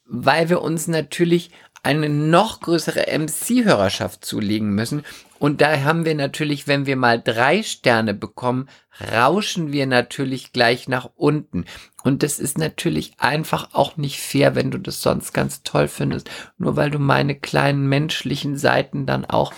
weil 0.05 0.49
wir 0.49 0.61
uns 0.61 0.87
natürlich 0.87 1.51
eine 1.83 2.07
noch 2.07 2.61
größere 2.61 3.05
MC-Hörerschaft 3.11 4.23
zulegen 4.23 4.69
müssen. 4.69 5.03
Und 5.37 5.59
da 5.59 5.81
haben 5.81 6.05
wir 6.05 6.15
natürlich, 6.15 6.65
wenn 6.65 6.85
wir 6.85 6.95
mal 6.95 7.21
drei 7.21 7.61
Sterne 7.61 8.13
bekommen, 8.13 8.69
rauschen 9.11 9.73
wir 9.73 9.85
natürlich 9.85 10.53
gleich 10.53 10.87
nach 10.87 11.09
unten. 11.15 11.65
Und 12.03 12.23
das 12.23 12.39
ist 12.39 12.57
natürlich 12.57 13.15
einfach 13.17 13.73
auch 13.73 13.97
nicht 13.97 14.21
fair, 14.21 14.55
wenn 14.55 14.71
du 14.71 14.77
das 14.77 15.01
sonst 15.01 15.33
ganz 15.33 15.63
toll 15.63 15.89
findest. 15.89 16.29
Nur 16.57 16.77
weil 16.77 16.89
du 16.89 16.99
meine 16.99 17.35
kleinen 17.35 17.87
menschlichen 17.89 18.57
Seiten 18.57 19.05
dann 19.05 19.25
auch 19.25 19.53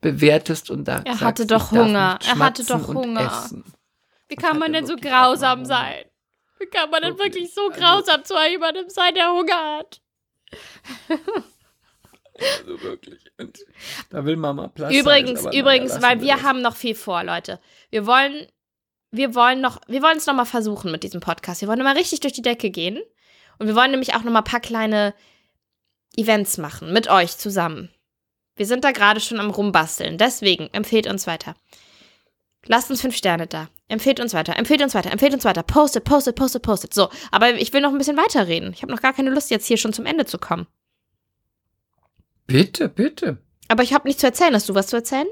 bewertest 0.00 0.70
und 0.70 0.88
da 0.88 1.02
Er 1.04 1.12
sagst, 1.12 1.20
hatte 1.22 1.46
doch 1.46 1.70
Hunger. 1.70 2.18
Er 2.26 2.38
hatte 2.38 2.64
doch 2.64 2.88
Hunger. 2.88 3.50
Wie 4.28 4.36
kann 4.36 4.58
man 4.58 4.72
denn 4.72 4.86
so 4.86 4.96
grausam 4.96 5.66
sein? 5.66 6.04
Wie 6.58 6.66
kann 6.66 6.90
man 6.90 7.02
denn 7.02 7.18
Wirklich, 7.18 7.34
wirklich 7.34 7.54
so 7.54 7.68
also- 7.68 7.80
grausam 7.80 8.24
zu 8.24 8.34
jemandem 8.50 8.88
sein, 8.88 9.14
der 9.14 9.30
Hunger 9.32 9.78
hat? 9.78 10.00
Also 12.40 12.80
wirklich. 12.82 13.20
Und 13.38 13.58
da 14.10 14.24
will 14.24 14.36
Mama 14.36 14.68
Platz. 14.68 14.92
sein, 14.92 15.00
Übrigens, 15.00 15.42
naja, 15.42 15.60
übrigens, 15.60 16.00
weil 16.02 16.20
wir 16.20 16.34
das. 16.34 16.42
haben 16.44 16.62
noch 16.62 16.76
viel 16.76 16.94
vor, 16.94 17.24
Leute. 17.24 17.60
Wir 17.90 18.06
wollen, 18.06 18.46
wir 19.10 19.34
wollen 19.34 19.60
noch, 19.60 19.80
wir 19.88 20.02
wollen 20.02 20.18
es 20.18 20.26
noch 20.26 20.34
mal 20.34 20.44
versuchen 20.44 20.92
mit 20.92 21.02
diesem 21.02 21.20
Podcast. 21.20 21.60
Wir 21.60 21.68
wollen 21.68 21.78
noch 21.78 21.84
mal 21.84 21.96
richtig 21.96 22.20
durch 22.20 22.32
die 22.32 22.42
Decke 22.42 22.70
gehen 22.70 23.00
und 23.58 23.66
wir 23.66 23.74
wollen 23.74 23.90
nämlich 23.90 24.14
auch 24.14 24.22
noch 24.22 24.30
mal 24.32 24.40
ein 24.40 24.44
paar 24.44 24.60
kleine 24.60 25.14
Events 26.16 26.58
machen 26.58 26.92
mit 26.92 27.08
euch 27.10 27.36
zusammen. 27.36 27.92
Wir 28.54 28.66
sind 28.66 28.84
da 28.84 28.92
gerade 28.92 29.20
schon 29.20 29.40
am 29.40 29.50
rumbasteln. 29.50 30.16
Deswegen 30.18 30.68
empfehlt 30.72 31.06
uns 31.08 31.26
weiter. 31.26 31.54
Lasst 32.66 32.90
uns 32.90 33.00
fünf 33.00 33.16
Sterne 33.16 33.46
da. 33.46 33.68
Empfehlt 33.88 34.20
uns 34.20 34.34
weiter. 34.34 34.56
Empfehlt 34.56 34.82
uns 34.82 34.94
weiter. 34.94 35.10
Empfehlt 35.10 35.32
uns 35.32 35.44
weiter. 35.44 35.62
Postet, 35.62 36.04
postet, 36.04 36.36
postet, 36.36 36.62
postet. 36.62 36.92
So, 36.92 37.08
aber 37.30 37.54
ich 37.54 37.72
will 37.72 37.80
noch 37.80 37.90
ein 37.92 37.98
bisschen 37.98 38.16
weiterreden. 38.16 38.72
Ich 38.74 38.82
habe 38.82 38.92
noch 38.92 39.00
gar 39.00 39.12
keine 39.14 39.30
Lust, 39.30 39.50
jetzt 39.50 39.66
hier 39.66 39.78
schon 39.78 39.92
zum 39.92 40.04
Ende 40.06 40.26
zu 40.26 40.38
kommen. 40.38 40.66
Bitte, 42.46 42.88
bitte. 42.88 43.38
Aber 43.68 43.82
ich 43.82 43.92
habe 43.92 44.06
nichts 44.08 44.20
zu 44.20 44.26
erzählen. 44.26 44.54
Hast 44.54 44.68
du 44.68 44.74
was 44.74 44.88
zu 44.88 44.96
erzählen? 44.96 45.26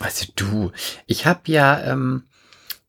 Also 0.00 0.26
du, 0.36 0.72
ich 1.06 1.26
habe 1.26 1.40
ja, 1.46 1.80
ähm, 1.84 2.24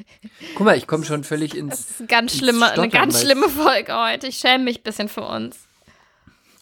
Guck 0.55 0.65
mal, 0.65 0.77
ich 0.77 0.87
komme 0.87 1.03
schon 1.03 1.23
völlig 1.23 1.51
Das 1.51 1.59
ins 1.59 1.79
ist 1.79 1.99
eine 1.99 2.07
ganz 2.07 2.31
ins 2.33 2.39
schlimme, 2.41 2.65
eine 2.67 2.73
Stottern, 2.73 2.89
ganz 2.91 3.15
weil- 3.15 3.21
schlimme 3.23 3.49
Folge 3.49 3.93
heute. 3.93 4.27
Ich 4.27 4.37
schäme 4.37 4.63
mich 4.65 4.79
ein 4.79 4.83
bisschen 4.83 5.09
für 5.09 5.23
uns. 5.23 5.66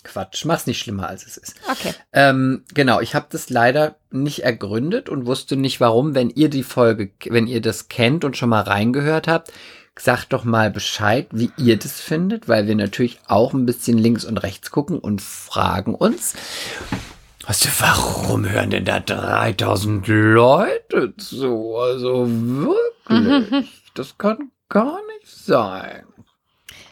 Quatsch. 0.06 0.46
Mach's 0.46 0.68
nicht 0.68 0.80
schlimmer, 0.80 1.10
als 1.10 1.26
es 1.26 1.36
ist. 1.38 1.56
Okay. 1.70 1.94
Ähm, 2.14 2.64
genau, 2.74 3.02
ich 3.02 3.16
habe 3.16 3.28
das 3.30 3.50
leider 3.50 3.96
nicht 4.12 4.44
ergründet 4.44 5.10
und 5.10 5.26
wusste 5.26 5.58
nicht 5.58 5.82
warum. 5.82 6.16
Wenn 6.16 6.30
ihr 6.30 6.50
die 6.50 6.64
Folge, 6.64 7.12
wenn 7.26 7.48
ihr 7.48 7.62
das 7.62 7.90
kennt 7.90 8.24
und 8.24 8.38
schon 8.38 8.50
mal 8.50 8.62
reingehört 8.62 9.28
habt, 9.28 9.52
sagt 9.98 10.34
doch 10.34 10.44
mal 10.44 10.72
Bescheid, 10.72 11.28
wie 11.32 11.52
ihr 11.58 11.78
das 11.78 12.00
findet, 12.00 12.48
weil 12.48 12.68
wir 12.68 12.76
natürlich 12.76 13.20
auch 13.28 13.54
ein 13.54 13.66
bisschen 13.66 13.98
links 13.98 14.26
und 14.26 14.38
rechts 14.38 14.72
gucken 14.72 15.00
und 15.00 15.22
fragen 15.22 15.96
uns. 15.96 16.36
Weißt 17.48 17.66
du, 17.66 17.70
warum 17.80 18.50
hören 18.50 18.72
denn 18.72 18.86
da 18.86 19.00
3000 19.00 20.08
Leute 20.08 21.16
zu? 21.18 21.76
Also 21.76 22.28
wirklich, 22.28 23.84
das 23.94 24.18
kann 24.18 24.52
gar 24.68 25.00
nicht 25.20 25.28
sein. 25.28 26.06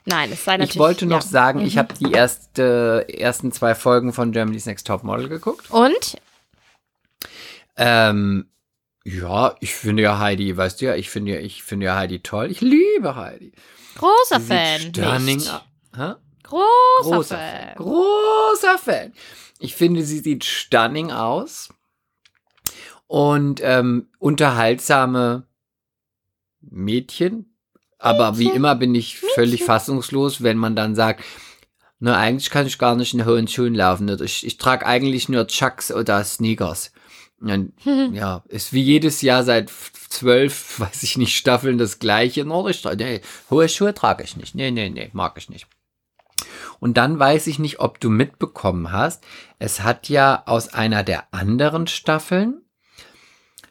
Nein, 0.05 0.31
es 0.33 0.43
sei 0.43 0.53
natürlich. 0.53 0.75
Ich 0.75 0.79
wollte 0.79 1.05
noch 1.05 1.21
ja. 1.21 1.27
sagen, 1.27 1.61
ich 1.61 1.75
Mhm. 1.75 1.79
habe 1.79 1.93
die 1.93 2.11
erste, 2.11 3.05
ersten 3.07 3.51
zwei 3.51 3.73
Folgen 3.75 4.11
von 4.13 4.31
Germany's 4.31 4.65
Next 4.65 4.85
Topmodel 4.87 5.29
geguckt. 5.29 5.71
Und? 5.71 6.17
Ähm, 7.77 8.49
ja, 9.05 9.55
ich 9.59 9.73
finde 9.75 10.03
ja 10.03 10.19
Heidi, 10.19 10.55
weißt 10.55 10.81
du 10.81 10.85
ja, 10.85 10.95
ich 10.95 11.09
finde 11.09 11.33
ja, 11.33 11.39
ich 11.39 11.63
finde 11.63 11.85
ja 11.87 11.95
Heidi 11.95 12.19
toll. 12.21 12.51
Ich 12.51 12.61
liebe 12.61 13.15
Heidi. 13.15 13.53
Großer 13.95 14.39
Sie 14.39 14.47
Fan. 14.47 14.79
stunning? 14.81 15.39
Großer, 15.39 16.19
Großer 17.01 17.37
Fan. 17.37 17.67
Fan. 17.67 17.75
Großer 17.77 18.77
Fan. 18.77 19.13
Ich 19.59 19.75
finde, 19.75 20.03
sie 20.03 20.19
sieht 20.19 20.43
stunning 20.43 21.11
aus. 21.11 21.69
Und 23.07 23.61
ähm, 23.63 24.09
unterhaltsame 24.19 25.45
Mädchen. 26.61 27.52
Aber 28.03 28.37
wie 28.37 28.49
immer 28.49 28.75
bin 28.75 28.93
ich 28.95 29.17
völlig 29.17 29.63
fassungslos, 29.63 30.43
wenn 30.43 30.57
man 30.57 30.75
dann 30.75 30.93
sagt, 30.93 31.23
na, 31.99 32.17
eigentlich 32.17 32.49
kann 32.49 32.67
ich 32.67 32.77
gar 32.77 32.97
nicht 32.97 33.13
in 33.13 33.25
hohen 33.25 33.47
Schuhen 33.47 33.73
laufen. 33.73 34.09
Ich, 34.21 34.45
ich 34.45 34.57
trage 34.57 34.85
eigentlich 34.85 35.29
nur 35.29 35.47
Chucks 35.47 35.89
oder 35.89 36.21
Sneakers. 36.21 36.91
Und 37.39 37.71
ja, 38.11 38.43
ist 38.49 38.73
wie 38.73 38.81
jedes 38.81 39.21
Jahr 39.21 39.45
seit 39.45 39.71
zwölf, 40.09 40.79
weiß 40.81 41.03
ich 41.03 41.17
nicht, 41.17 41.37
Staffeln 41.37 41.77
das 41.77 41.99
gleiche. 41.99 42.45
Ich, 42.69 42.83
nee, 42.83 43.21
hohe 43.49 43.69
Schuhe 43.69 43.93
trage 43.93 44.25
ich 44.25 44.35
nicht. 44.35 44.53
Nee, 44.53 44.71
nee, 44.71 44.89
nee, 44.89 45.09
mag 45.13 45.35
ich 45.37 45.49
nicht. 45.49 45.67
Und 46.81 46.97
dann 46.97 47.17
weiß 47.17 47.47
ich 47.47 47.57
nicht, 47.57 47.79
ob 47.79 48.01
du 48.01 48.09
mitbekommen 48.09 48.91
hast. 48.91 49.23
Es 49.59 49.79
hat 49.79 50.09
ja 50.09 50.43
aus 50.45 50.73
einer 50.73 51.03
der 51.03 51.33
anderen 51.33 51.87
Staffeln, 51.87 52.63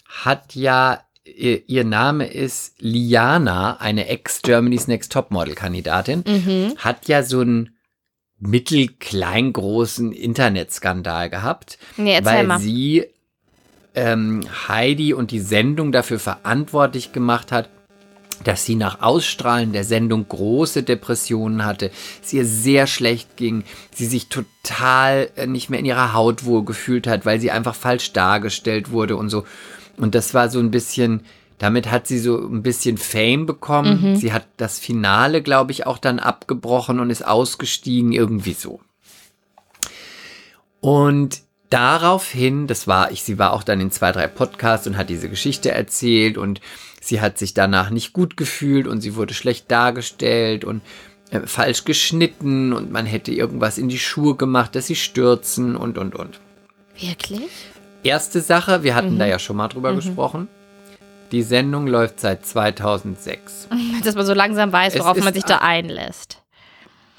hat 0.09 0.55
ja, 0.55 1.03
ihr, 1.25 1.69
ihr 1.69 1.85
Name 1.85 2.27
ist 2.27 2.75
Liana, 2.81 3.77
eine 3.79 4.09
Ex-Germany's 4.09 4.89
Next 4.89 5.13
Topmodel-Kandidatin, 5.13 6.25
Mhm. 6.27 6.75
hat 6.79 7.09
ja 7.09 7.23
so 7.23 7.41
einen 7.41 7.77
mittelkleingroßen 8.39 10.13
Internetskandal 10.13 11.31
gehabt 11.31 11.79
Nee, 11.97 12.19
weil 12.25 12.47
mal. 12.47 12.59
sie 12.59 13.05
ähm, 13.95 14.41
Heidi 14.69 15.13
und 15.15 15.31
die 15.31 15.41
Sendung 15.41 15.93
dafür 15.93 16.19
verantwortlich 16.19 17.13
gemacht 17.13 17.53
hat, 17.53 17.69
dass 18.43 18.65
sie 18.65 18.75
nach 18.75 19.01
Ausstrahlen 19.03 19.73
der 19.73 19.85
Sendung 19.85 20.27
große 20.27 20.83
Depressionen 20.83 21.65
hatte, 21.65 21.91
es 22.23 22.33
ihr 22.33 22.45
sehr 22.45 22.87
schlecht 22.89 23.37
ging, 23.37 23.63
sie 23.95 24.07
sich 24.07 24.29
total 24.29 25.31
äh, 25.37 25.47
nicht 25.47 25.71
mehr 25.71 25.79
in 25.79 25.85
ihrer 25.87 26.13
Haut 26.15 26.45
wohl 26.45 26.65
gefühlt 26.65 27.07
hat, 27.07 27.25
weil 27.25 27.39
sie 27.39 27.51
einfach 27.53 27.75
falsch 27.77 28.13
dargestellt 28.13 28.91
wurde 28.91 29.17
und 29.17 29.29
so. 29.29 29.45
Und 29.97 30.15
das 30.15 30.35
war 30.35 30.49
so 30.49 30.59
ein 30.59 30.71
bisschen, 30.71 31.23
damit 31.59 31.91
hat 31.91 32.07
sie 32.07 32.19
so 32.19 32.39
ein 32.39 32.63
bisschen 32.63 32.99
Fame 32.99 33.47
bekommen. 33.47 34.17
Sie 34.17 34.33
hat 34.33 34.47
das 34.57 34.79
Finale, 34.79 35.43
glaube 35.43 35.73
ich, 35.73 35.87
auch 35.87 35.99
dann 35.99 36.19
abgebrochen 36.19 37.01
und 37.01 37.11
ist 37.11 37.27
ausgestiegen, 37.27 38.13
irgendwie 38.13 38.55
so. 38.55 38.81
Und 40.81 41.43
daraufhin, 41.71 42.67
das 42.67 42.87
war 42.87 43.11
ich, 43.13 43.23
sie 43.23 43.39
war 43.39 43.53
auch 43.53 43.63
dann 43.63 43.81
in 43.81 43.91
zwei, 43.91 44.13
drei 44.13 44.27
Podcasts 44.27 44.87
und 44.87 44.97
hat 44.97 45.09
diese 45.09 45.29
Geschichte 45.29 45.71
erzählt 45.71 46.37
und 46.37 46.61
sie 47.01 47.21
hat 47.21 47.39
sich 47.39 47.55
danach 47.55 47.91
nicht 47.91 48.13
gut 48.13 48.37
gefühlt 48.37 48.87
und 48.87 49.01
sie 49.01 49.17
wurde 49.17 49.33
schlecht 49.33 49.71
dargestellt 49.71 50.65
und 50.65 50.83
äh, 51.31 51.47
falsch 51.47 51.85
geschnitten 51.85 52.73
und 52.73 52.93
man 52.93 53.07
hätte 53.07 53.33
irgendwas 53.33 53.79
in 53.79 53.89
die 53.89 53.99
Schuhe 53.99 54.37
gemacht, 54.37 54.75
dass 54.75 54.89
sie 54.89 54.97
stürzen 54.97 55.77
und, 55.77 55.97
und, 55.97 56.15
und. 56.15 56.41
Wirklich? 56.99 57.51
Erste 58.03 58.41
Sache, 58.41 58.83
wir 58.83 58.95
hatten 58.95 59.19
da 59.19 59.27
ja 59.27 59.39
schon 59.39 59.57
mal 59.57 59.69
drüber 59.69 59.95
gesprochen. 59.95 60.49
Die 61.31 61.43
Sendung 61.43 61.87
läuft 61.87 62.21
seit 62.21 62.45
2006. 62.45 63.69
Dass 64.05 64.15
man 64.15 64.27
so 64.27 64.35
langsam 64.35 64.73
weiß, 64.73 64.99
worauf 64.99 65.23
man 65.23 65.33
sich 65.33 65.45
da 65.45 65.59
einlässt. 65.59 66.43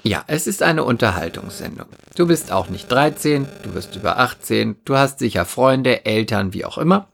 Ja, 0.02 0.22
es 0.26 0.46
ist 0.46 0.62
eine 0.62 0.84
Unterhaltungssendung. 0.84 1.86
Du 2.14 2.26
bist 2.26 2.52
auch 2.52 2.68
nicht 2.68 2.92
13, 2.92 3.48
du 3.62 3.70
bist 3.70 3.96
über 3.96 4.18
18, 4.18 4.76
du 4.84 4.96
hast 4.96 5.18
sicher 5.18 5.46
Freunde, 5.46 6.04
Eltern, 6.04 6.52
wie 6.52 6.66
auch 6.66 6.76
immer. 6.76 7.08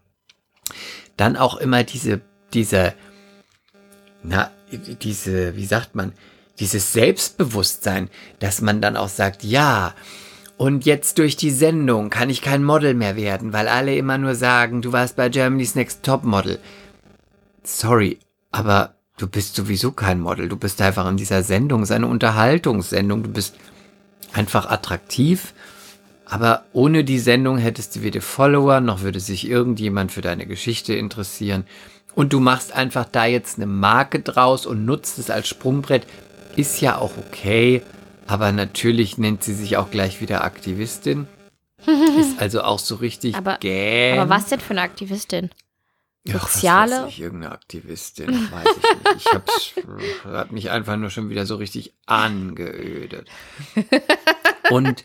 Dann 1.17 1.37
auch 1.37 1.57
immer 1.57 1.85
diese, 1.85 2.21
diese, 2.53 2.95
na, 4.25 4.51
diese, 4.73 5.55
wie 5.55 5.67
sagt 5.67 5.95
man, 5.95 6.13
dieses 6.59 6.93
Selbstbewusstsein, 6.93 8.11
dass 8.41 8.61
man 8.61 8.81
dann 8.81 8.97
auch 8.97 9.09
sagt, 9.09 9.45
ja, 9.45 9.95
und 10.61 10.85
jetzt 10.85 11.17
durch 11.17 11.37
die 11.37 11.53
Sendung 11.53 12.11
kann 12.11 12.29
ich 12.29 12.43
kein 12.43 12.63
Model 12.63 12.93
mehr 12.93 13.17
werden, 13.17 13.55
weil 13.55 13.67
alle 13.67 13.97
immer 13.97 14.19
nur 14.19 14.35
sagen, 14.35 14.83
du 14.83 14.93
warst 14.93 15.17
bei 15.17 15.31
Germany's 15.31 15.75
Next 15.75 16.03
Top 16.03 16.23
Model. 16.23 16.59
Sorry, 17.63 18.19
aber 18.51 18.93
du 19.17 19.27
bist 19.27 19.57
sowieso 19.57 19.93
kein 19.93 20.21
Model. 20.21 20.51
Du 20.51 20.57
bist 20.57 20.83
einfach 20.83 21.09
in 21.09 21.17
dieser 21.17 21.43
Sendung, 21.45 21.83
es 21.83 21.89
ist 21.89 21.97
eine 21.97 22.09
Unterhaltungssendung. 22.09 23.23
Du 23.23 23.31
bist 23.31 23.55
einfach 24.35 24.71
attraktiv. 24.71 25.55
Aber 26.27 26.65
ohne 26.75 27.05
die 27.05 27.21
Sendung 27.21 27.57
hättest 27.57 27.97
du 27.97 28.03
weder 28.03 28.21
Follower, 28.21 28.81
noch 28.83 29.01
würde 29.01 29.21
sich 29.21 29.49
irgendjemand 29.49 30.13
für 30.13 30.21
deine 30.21 30.45
Geschichte 30.45 30.93
interessieren. 30.93 31.65
Und 32.15 32.35
du 32.35 32.41
machst 32.41 32.75
einfach 32.75 33.07
da 33.11 33.25
jetzt 33.25 33.57
eine 33.57 33.67
Marke 33.67 34.21
draus 34.21 34.67
und 34.67 34.85
nutzt 34.85 35.19
es 35.19 35.31
als 35.31 35.49
Sprungbrett. 35.49 36.07
Ist 36.55 36.83
ja 36.83 36.99
auch 36.99 37.13
okay. 37.17 37.81
Aber 38.31 38.53
natürlich 38.53 39.19
nennt 39.19 39.43
sie 39.43 39.55
sich 39.55 39.77
auch 39.77 39.91
gleich 39.91 40.21
wieder 40.21 40.45
Aktivistin. 40.45 41.27
Ist 42.19 42.41
also 42.41 42.63
auch 42.63 42.79
so 42.79 42.95
richtig 42.97 43.35
Aber- 43.35 43.59
gähn. 43.59 44.19
Aber 44.19 44.31
was 44.31 44.47
denn 44.47 44.61
für 44.61 44.71
eine 44.71 44.83
Aktivistin? 44.83 45.51
Ach, 46.35 46.49
Soziale? 46.49 46.93
Was 46.93 47.03
weiß 47.05 47.09
ich, 47.09 47.21
irgendeine 47.23 47.55
Aktivistin, 47.55 48.29
weiß 48.53 48.67
ich 48.77 48.83
nicht. 48.83 49.17
Ich 49.27 49.33
hab's, 49.33 49.73
hat 50.25 50.53
mich 50.53 50.71
einfach 50.71 50.97
nur 50.97 51.09
schon 51.11 51.31
wieder 51.31 51.47
so 51.47 51.57
richtig 51.57 51.95
angeödet. 52.07 53.27
Und 54.71 55.03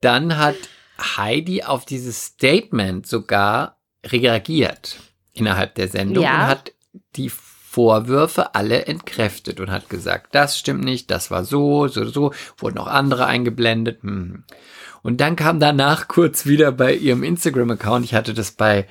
dann 0.00 0.36
hat 0.38 0.56
Heidi 0.98 1.62
auf 1.64 1.84
dieses 1.84 2.24
Statement 2.24 3.06
sogar 3.06 3.76
reagiert 4.06 4.96
innerhalb 5.34 5.74
der 5.74 5.88
Sendung 5.88 6.24
Ja. 6.24 6.42
und 6.42 6.46
hat 6.48 6.72
die 7.14 7.30
Vorwürfe 7.70 8.54
alle 8.54 8.86
entkräftet 8.86 9.60
und 9.60 9.70
hat 9.70 9.90
gesagt, 9.90 10.34
das 10.34 10.58
stimmt 10.58 10.84
nicht, 10.84 11.10
das 11.10 11.30
war 11.30 11.44
so, 11.44 11.86
so, 11.86 12.06
so, 12.06 12.32
wurden 12.56 12.78
auch 12.78 12.86
andere 12.86 13.26
eingeblendet. 13.26 14.02
Hm. 14.02 14.44
Und 15.02 15.20
dann 15.20 15.36
kam 15.36 15.60
danach 15.60 16.08
kurz 16.08 16.46
wieder 16.46 16.72
bei 16.72 16.94
ihrem 16.94 17.22
Instagram-Account, 17.22 18.06
ich 18.06 18.14
hatte 18.14 18.32
das 18.32 18.52
bei, 18.52 18.88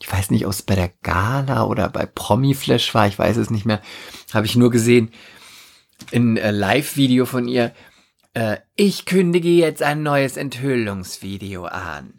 ich 0.00 0.12
weiß 0.12 0.32
nicht, 0.32 0.46
ob 0.46 0.52
es 0.52 0.62
bei 0.62 0.74
der 0.74 0.90
Gala 1.02 1.64
oder 1.64 1.88
bei 1.90 2.04
Promiflash 2.04 2.92
war, 2.92 3.06
ich 3.06 3.18
weiß 3.18 3.36
es 3.36 3.50
nicht 3.50 3.66
mehr, 3.66 3.80
habe 4.34 4.46
ich 4.46 4.56
nur 4.56 4.72
gesehen, 4.72 5.12
ein 6.12 6.36
äh, 6.36 6.50
Live-Video 6.50 7.24
von 7.24 7.46
ihr. 7.46 7.72
Äh, 8.34 8.56
ich 8.74 9.04
kündige 9.04 9.48
jetzt 9.48 9.80
ein 9.80 10.02
neues 10.02 10.36
Enthüllungsvideo 10.36 11.66
an. 11.66 12.18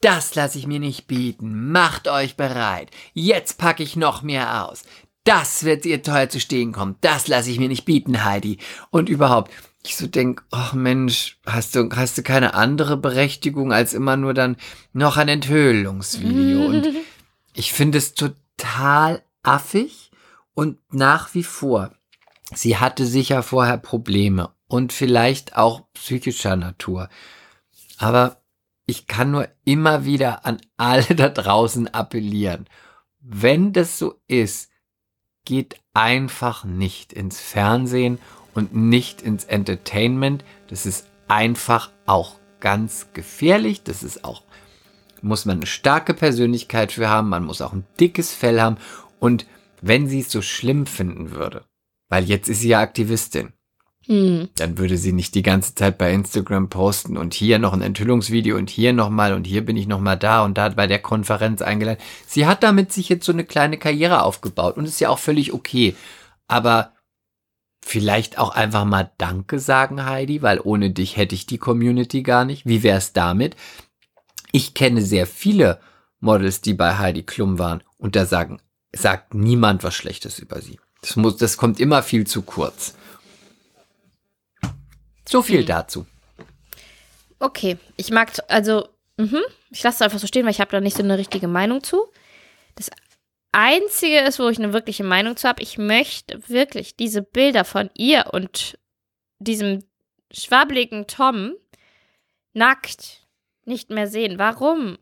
Das 0.00 0.34
lasse 0.34 0.56
ich 0.58 0.66
mir 0.66 0.80
nicht 0.80 1.06
bieten. 1.06 1.70
Macht 1.70 2.08
euch 2.08 2.36
bereit. 2.36 2.90
Jetzt 3.12 3.58
packe 3.58 3.82
ich 3.82 3.96
noch 3.96 4.22
mehr 4.22 4.66
aus. 4.66 4.84
Das 5.24 5.64
wird 5.64 5.84
ihr 5.84 6.02
teuer 6.02 6.28
zu 6.28 6.40
stehen 6.40 6.72
kommen. 6.72 6.96
Das 7.00 7.28
lasse 7.28 7.50
ich 7.50 7.58
mir 7.58 7.68
nicht 7.68 7.84
bieten, 7.84 8.24
Heidi. 8.24 8.58
Und 8.90 9.08
überhaupt, 9.08 9.50
ich 9.84 9.96
so 9.96 10.06
denk, 10.06 10.42
ach 10.50 10.72
Mensch, 10.72 11.38
hast 11.46 11.74
du, 11.74 11.88
hast 11.94 12.18
du 12.18 12.22
keine 12.22 12.54
andere 12.54 12.96
Berechtigung 12.96 13.72
als 13.72 13.94
immer 13.94 14.16
nur 14.16 14.34
dann 14.34 14.56
noch 14.92 15.16
ein 15.16 15.28
Enthüllungsvideo? 15.28 16.66
Und 16.66 16.88
ich 17.54 17.72
finde 17.72 17.98
es 17.98 18.14
total 18.14 19.22
affig 19.42 20.10
und 20.54 20.78
nach 20.92 21.34
wie 21.34 21.42
vor. 21.42 21.92
Sie 22.54 22.76
hatte 22.76 23.06
sicher 23.06 23.42
vorher 23.42 23.78
Probleme 23.78 24.50
und 24.66 24.92
vielleicht 24.92 25.56
auch 25.56 25.84
psychischer 25.94 26.56
Natur. 26.56 27.08
Aber 27.98 28.40
ich 28.86 29.06
kann 29.06 29.30
nur 29.30 29.48
immer 29.64 30.04
wieder 30.04 30.44
an 30.44 30.60
alle 30.76 31.14
da 31.14 31.28
draußen 31.28 31.88
appellieren. 31.88 32.66
Wenn 33.20 33.72
das 33.72 33.98
so 33.98 34.20
ist, 34.26 34.69
geht 35.44 35.80
einfach 35.94 36.64
nicht 36.64 37.12
ins 37.12 37.40
Fernsehen 37.40 38.18
und 38.54 38.74
nicht 38.74 39.22
ins 39.22 39.44
Entertainment. 39.44 40.44
Das 40.68 40.86
ist 40.86 41.06
einfach 41.28 41.90
auch 42.06 42.36
ganz 42.60 43.08
gefährlich. 43.12 43.82
Das 43.82 44.02
ist 44.02 44.24
auch, 44.24 44.42
muss 45.22 45.44
man 45.44 45.58
eine 45.58 45.66
starke 45.66 46.14
Persönlichkeit 46.14 46.92
für 46.92 47.08
haben. 47.08 47.28
Man 47.28 47.44
muss 47.44 47.62
auch 47.62 47.72
ein 47.72 47.86
dickes 47.98 48.34
Fell 48.34 48.60
haben. 48.60 48.76
Und 49.18 49.46
wenn 49.82 50.08
sie 50.08 50.20
es 50.20 50.30
so 50.30 50.42
schlimm 50.42 50.86
finden 50.86 51.30
würde, 51.30 51.64
weil 52.08 52.24
jetzt 52.24 52.48
ist 52.48 52.60
sie 52.60 52.68
ja 52.68 52.80
Aktivistin, 52.80 53.52
Hm. 54.10 54.48
dann 54.56 54.76
würde 54.76 54.96
sie 54.96 55.12
nicht 55.12 55.36
die 55.36 55.42
ganze 55.42 55.76
Zeit 55.76 55.96
bei 55.96 56.12
Instagram 56.12 56.68
posten 56.68 57.16
und 57.16 57.32
hier 57.32 57.60
noch 57.60 57.72
ein 57.72 57.80
Enthüllungsvideo 57.80 58.56
und 58.56 58.68
hier 58.68 58.92
nochmal 58.92 59.32
und 59.34 59.46
hier 59.46 59.64
bin 59.64 59.76
ich 59.76 59.86
nochmal 59.86 60.18
da 60.18 60.44
und 60.44 60.58
da 60.58 60.68
bei 60.70 60.88
der 60.88 60.98
Konferenz 60.98 61.62
eingeladen. 61.62 62.02
Sie 62.26 62.44
hat 62.44 62.64
damit 62.64 62.92
sich 62.92 63.08
jetzt 63.08 63.24
so 63.24 63.30
eine 63.30 63.44
kleine 63.44 63.78
Karriere 63.78 64.24
aufgebaut 64.24 64.76
und 64.76 64.84
ist 64.84 64.98
ja 64.98 65.10
auch 65.10 65.20
völlig 65.20 65.52
okay. 65.52 65.94
Aber 66.48 66.90
vielleicht 67.80 68.36
auch 68.36 68.50
einfach 68.50 68.84
mal 68.84 69.12
Danke 69.16 69.60
sagen, 69.60 70.04
Heidi, 70.04 70.42
weil 70.42 70.58
ohne 70.58 70.90
dich 70.90 71.16
hätte 71.16 71.36
ich 71.36 71.46
die 71.46 71.58
Community 71.58 72.24
gar 72.24 72.44
nicht. 72.44 72.66
Wie 72.66 72.82
wär's 72.82 73.12
damit? 73.12 73.54
Ich 74.50 74.74
kenne 74.74 75.02
sehr 75.02 75.28
viele 75.28 75.78
Models, 76.18 76.62
die 76.62 76.74
bei 76.74 76.98
Heidi 76.98 77.22
Klum 77.22 77.60
waren 77.60 77.84
und 77.96 78.16
da 78.16 78.26
sagen, 78.26 78.60
sagt 78.92 79.34
niemand 79.34 79.84
was 79.84 79.94
Schlechtes 79.94 80.40
über 80.40 80.60
sie. 80.60 80.80
Das, 81.00 81.14
muss, 81.14 81.36
das 81.36 81.56
kommt 81.56 81.78
immer 81.78 82.02
viel 82.02 82.26
zu 82.26 82.42
kurz. 82.42 82.94
So 85.30 85.42
viel 85.42 85.64
dazu. 85.64 86.06
Okay, 87.38 87.78
ich 87.96 88.10
mag, 88.10 88.32
also, 88.48 88.88
mhm, 89.16 89.42
ich 89.70 89.80
lasse 89.84 89.96
es 89.96 90.02
einfach 90.02 90.18
so 90.18 90.26
stehen, 90.26 90.44
weil 90.44 90.50
ich 90.50 90.60
habe 90.60 90.72
da 90.72 90.80
nicht 90.80 90.96
so 90.96 91.04
eine 91.04 91.18
richtige 91.18 91.46
Meinung 91.46 91.84
zu. 91.84 92.04
Das 92.74 92.90
Einzige 93.52 94.18
ist, 94.20 94.40
wo 94.40 94.48
ich 94.48 94.58
eine 94.58 94.72
wirkliche 94.72 95.04
Meinung 95.04 95.36
zu 95.36 95.48
habe, 95.48 95.62
ich 95.62 95.78
möchte 95.78 96.48
wirklich 96.48 96.96
diese 96.96 97.22
Bilder 97.22 97.64
von 97.64 97.90
ihr 97.96 98.26
und 98.32 98.76
diesem 99.38 99.84
schwabbeligen 100.32 101.06
Tom 101.06 101.54
nackt 102.52 103.26
nicht 103.64 103.90
mehr 103.90 104.08
sehen. 104.08 104.36
Warum 104.36 104.98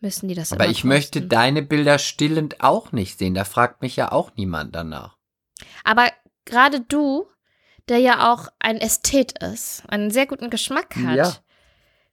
müssen 0.00 0.28
die 0.28 0.34
das 0.34 0.52
Aber 0.52 0.66
ich 0.68 0.84
möchte 0.84 1.20
posten? 1.20 1.28
deine 1.30 1.62
Bilder 1.62 1.98
stillend 1.98 2.60
auch 2.60 2.92
nicht 2.92 3.18
sehen. 3.18 3.32
Da 3.32 3.44
fragt 3.44 3.80
mich 3.80 3.96
ja 3.96 4.12
auch 4.12 4.30
niemand 4.36 4.74
danach. 4.74 5.16
Aber 5.84 6.12
gerade 6.44 6.82
du, 6.82 7.26
der 7.88 7.98
ja 7.98 8.32
auch 8.32 8.48
ein 8.58 8.78
Ästhet 8.78 9.42
ist, 9.42 9.82
einen 9.88 10.10
sehr 10.10 10.26
guten 10.26 10.50
Geschmack 10.50 10.94
hat, 10.96 11.16
Ja. 11.16 11.34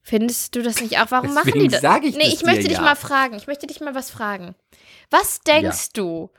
findest 0.01 0.55
du 0.55 0.61
das 0.63 0.82
nicht 0.82 0.97
auch? 0.99 1.11
Warum 1.11 1.34
machen 1.34 1.45
Deswegen 1.47 1.65
die 1.65 1.69
das? 1.71 1.82
sag 1.82 2.03
ich 2.03 2.15
nee, 2.15 2.28
ich 2.28 2.43
möchte 2.43 2.63
dich 2.67 2.78
ja. 2.78 2.82
mal 2.84 2.95
fragen. 2.95 3.36
Ich 3.36 3.47
möchte 3.47 3.67
dich 3.67 3.80
mal 3.82 3.95
was 3.95 4.09
fragen. 4.09 4.55
Was 5.09 5.41
denkst 5.41 5.93
du? 5.93 6.30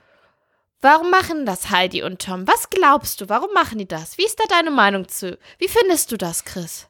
Warum 0.80 1.10
machen 1.10 1.46
das 1.46 1.70
Heidi 1.70 2.02
und 2.02 2.20
Tom? 2.22 2.46
Was 2.46 2.68
glaubst 2.70 3.20
du? 3.20 3.28
Warum 3.28 3.52
machen 3.54 3.78
die 3.78 3.88
das? 3.88 4.18
Wie 4.18 4.24
ist 4.26 4.38
da 4.38 4.44
deine 4.48 4.70
Meinung 4.70 5.08
zu? 5.08 5.38
Wie 5.58 5.68
findest 5.68 6.12
du 6.12 6.16
das, 6.16 6.44
Chris? 6.44 6.88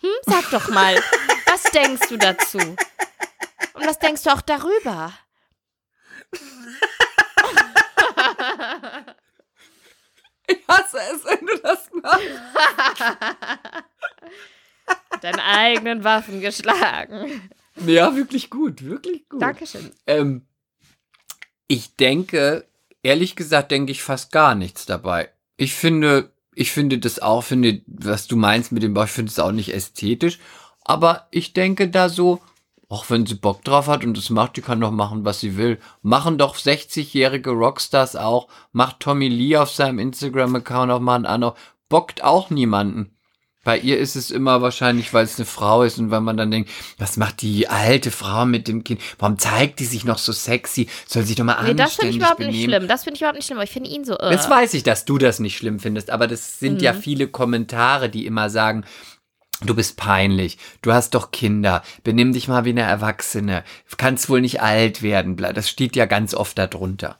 Hm? 0.00 0.10
Sag 0.26 0.50
doch 0.50 0.68
mal, 0.70 0.96
was 1.46 1.62
denkst 1.64 2.08
du 2.08 2.16
dazu? 2.16 2.58
Und 2.58 3.86
was 3.86 3.98
denkst 3.98 4.22
du 4.22 4.30
auch 4.30 4.40
darüber? 4.40 5.12
Ich 10.48 10.58
hasse 10.66 10.98
es, 11.12 11.24
wenn 11.24 11.46
du 11.46 11.58
das 11.62 11.90
machst. 12.02 12.22
Deine 15.20 15.44
eigenen 15.44 16.04
Waffen 16.04 16.40
geschlagen. 16.40 17.50
Ja, 17.86 18.16
wirklich 18.16 18.50
gut, 18.50 18.84
wirklich 18.84 19.28
gut. 19.28 19.42
Dankeschön. 19.42 19.90
Ähm, 20.06 20.46
ich 21.66 21.96
denke, 21.96 22.66
ehrlich 23.02 23.36
gesagt, 23.36 23.70
denke 23.70 23.92
ich 23.92 24.02
fast 24.02 24.32
gar 24.32 24.54
nichts 24.54 24.86
dabei. 24.86 25.30
Ich 25.56 25.74
finde, 25.74 26.32
ich 26.54 26.72
finde 26.72 26.98
das 26.98 27.18
auch, 27.20 27.42
finde, 27.42 27.82
was 27.86 28.26
du 28.26 28.36
meinst 28.36 28.72
mit 28.72 28.82
dem 28.82 28.94
Bauch, 28.94 29.04
ich 29.04 29.10
finde 29.10 29.30
es 29.30 29.38
auch 29.38 29.52
nicht 29.52 29.72
ästhetisch. 29.74 30.38
Aber 30.80 31.28
ich 31.30 31.52
denke 31.52 31.88
da 31.90 32.08
so, 32.08 32.40
auch 32.88 33.10
wenn 33.10 33.26
sie 33.26 33.34
Bock 33.34 33.62
drauf 33.64 33.86
hat 33.86 34.04
und 34.04 34.16
das 34.16 34.30
macht, 34.30 34.56
die 34.56 34.62
kann 34.62 34.80
doch 34.80 34.90
machen, 34.90 35.24
was 35.24 35.40
sie 35.40 35.56
will. 35.56 35.78
Machen 36.02 36.38
doch 36.38 36.56
60-jährige 36.56 37.50
Rockstars 37.50 38.16
auch. 38.16 38.48
Macht 38.72 39.00
Tommy 39.00 39.28
Lee 39.28 39.56
auf 39.58 39.70
seinem 39.70 39.98
Instagram-Account 39.98 40.90
auch 40.90 41.00
mal 41.00 41.16
einen 41.16 41.26
an. 41.26 41.52
Bockt 41.88 42.24
auch 42.24 42.50
niemanden. 42.50 43.14
Bei 43.64 43.76
ihr 43.78 43.98
ist 43.98 44.16
es 44.16 44.30
immer 44.30 44.62
wahrscheinlich, 44.62 45.12
weil 45.12 45.24
es 45.24 45.36
eine 45.36 45.44
Frau 45.44 45.82
ist 45.82 45.98
und 45.98 46.10
weil 46.10 46.22
man 46.22 46.38
dann 46.38 46.50
denkt, 46.50 46.70
was 46.96 47.18
macht 47.18 47.42
die 47.42 47.68
alte 47.68 48.10
Frau 48.10 48.46
mit 48.46 48.66
dem 48.68 48.82
Kind? 48.84 49.02
Warum 49.18 49.36
zeigt 49.36 49.80
die 49.80 49.84
sich 49.84 50.04
noch 50.06 50.16
so 50.16 50.32
sexy? 50.32 50.88
Soll 51.06 51.24
sich 51.24 51.36
doch 51.36 51.44
mal 51.44 51.62
Nee, 51.64 51.74
das 51.74 51.96
finde 51.96 52.14
ich 52.14 52.14
anständig 52.14 52.16
überhaupt 52.16 52.38
nicht 52.38 52.48
benehmen. 52.52 52.70
schlimm. 52.70 52.88
Das 52.88 53.04
finde 53.04 53.14
ich 53.16 53.20
überhaupt 53.20 53.36
nicht 53.36 53.44
schlimm, 53.46 53.58
aber 53.58 53.64
ich 53.64 53.70
finde 53.70 53.90
ihn 53.90 54.04
so 54.06 54.12
irre. 54.18 54.32
Jetzt 54.32 54.48
weiß 54.48 54.72
ich, 54.72 54.84
dass 54.84 55.04
du 55.04 55.18
das 55.18 55.38
nicht 55.40 55.58
schlimm 55.58 55.80
findest, 55.80 56.08
aber 56.08 56.26
das 56.26 56.58
sind 56.58 56.80
ja 56.80 56.94
Mhm. 56.94 57.02
viele 57.02 57.28
Kommentare, 57.28 58.08
die 58.08 58.24
immer 58.24 58.48
sagen, 58.48 58.84
du 59.62 59.74
bist 59.74 59.96
peinlich, 59.96 60.58
du 60.82 60.92
hast 60.92 61.14
doch 61.14 61.30
Kinder, 61.30 61.82
benimm 62.04 62.32
dich 62.32 62.48
mal 62.48 62.64
wie 62.64 62.70
eine 62.70 62.82
Erwachsene, 62.82 63.64
kannst 63.96 64.28
wohl 64.28 64.40
nicht 64.40 64.60
alt 64.60 65.02
werden, 65.02 65.36
das 65.36 65.68
steht 65.68 65.96
ja 65.96 66.06
ganz 66.06 66.34
oft 66.34 66.58
darunter. 66.58 67.18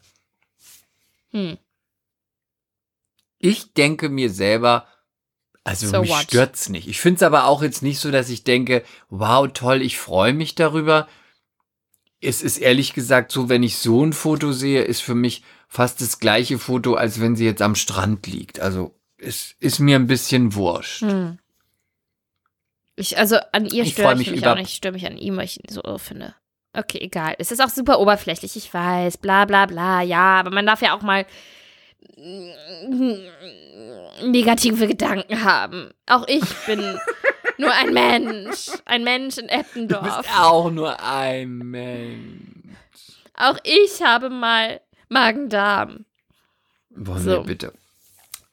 Hm. 1.31 1.59
Ich 3.39 3.73
denke 3.75 4.09
mir 4.09 4.31
selber, 4.31 4.87
also 5.65 5.87
So 5.87 6.01
mich 6.01 6.11
what? 6.11 6.23
stört's 6.23 6.69
nicht. 6.71 6.89
Ich 6.89 7.01
finde 7.01 7.17
es 7.17 7.23
aber 7.23 7.45
auch 7.45 7.63
jetzt 7.63 7.83
nicht 7.83 8.01
so, 8.01 8.11
dass 8.11 8.31
ich 8.31 8.43
denke, 8.43 8.85
wow, 9.11 9.49
toll, 9.53 9.83
ich 9.83 9.99
freue 9.99 10.33
mich 10.33 10.55
darüber. 10.55 11.07
Es 12.21 12.43
ist 12.43 12.59
ehrlich 12.59 12.95
gesagt 12.95 13.31
so, 13.31 13.49
wenn 13.49 13.63
ich 13.63 13.77
so 13.77 14.05
ein 14.05 14.13
Foto 14.13 14.53
sehe, 14.53 14.83
ist 14.83 15.03
für 15.03 15.15
mich 15.15 15.43
fast 15.69 16.01
das 16.01 16.19
gleiche 16.19 16.59
Foto, 16.59 16.95
als 16.95 17.21
wenn 17.21 17.37
sie 17.37 17.45
jetzt 17.45 17.63
am 17.63 17.75
Strand 17.75 18.27
liegt. 18.27 18.61
Also 18.61 18.99
es 19.19 19.55
ist 19.61 19.79
mir 19.79 19.97
ein 19.97 20.07
bisschen 20.07 20.55
wurscht. 20.55 21.03
Hm. 21.03 21.39
Ich, 22.99 23.17
also 23.19 23.37
an 23.53 23.67
ihr 23.67 23.85
Ich 23.85 23.93
störe 23.93 24.13
ich 24.13 24.19
mich 24.19 24.31
mich, 24.31 24.47
auch 24.47 24.55
nicht. 24.57 24.69
Ich 24.71 24.77
störe 24.77 24.93
mich 24.93 25.07
an 25.07 25.17
ihm, 25.19 25.37
weil 25.37 25.45
ich 25.45 25.59
ihn 25.59 25.73
so 25.73 25.83
irre 25.85 25.99
finde. 25.99 26.35
Okay, 26.73 26.99
egal. 27.01 27.35
Es 27.39 27.51
ist 27.51 27.61
auch 27.63 27.69
super 27.71 27.99
oberflächlich, 28.01 28.57
ich 28.57 28.73
weiß. 28.73 29.19
Bla 29.19 29.45
bla 29.45 29.67
bla, 29.67 30.03
ja. 30.03 30.41
Aber 30.41 30.51
man 30.51 30.67
darf 30.67 30.83
ja 30.83 30.97
auch 30.97 31.03
mal 31.03 31.25
negative 34.23 34.87
Gedanken 34.87 35.45
haben. 35.45 35.91
Auch 36.07 36.27
ich 36.29 36.43
bin 36.67 36.81
nur 37.59 37.73
ein 37.73 37.93
Mensch. 37.93 38.71
Ein 38.85 39.05
Mensch 39.05 39.39
in 39.39 39.47
Du 39.49 39.55
Eppendorf. 39.55 40.03
bist 40.19 40.39
auch 40.39 40.71
nur 40.71 41.01
ein 41.03 41.59
Mensch. 41.59 42.43
Auch 43.35 43.59
ich 43.65 44.03
habe 44.03 44.31
mal 44.31 44.81
Magen-Darm. 45.09 46.05
Wollen 46.91 47.23
So. 47.23 47.31
wir 47.31 47.41
bitte. 47.45 47.73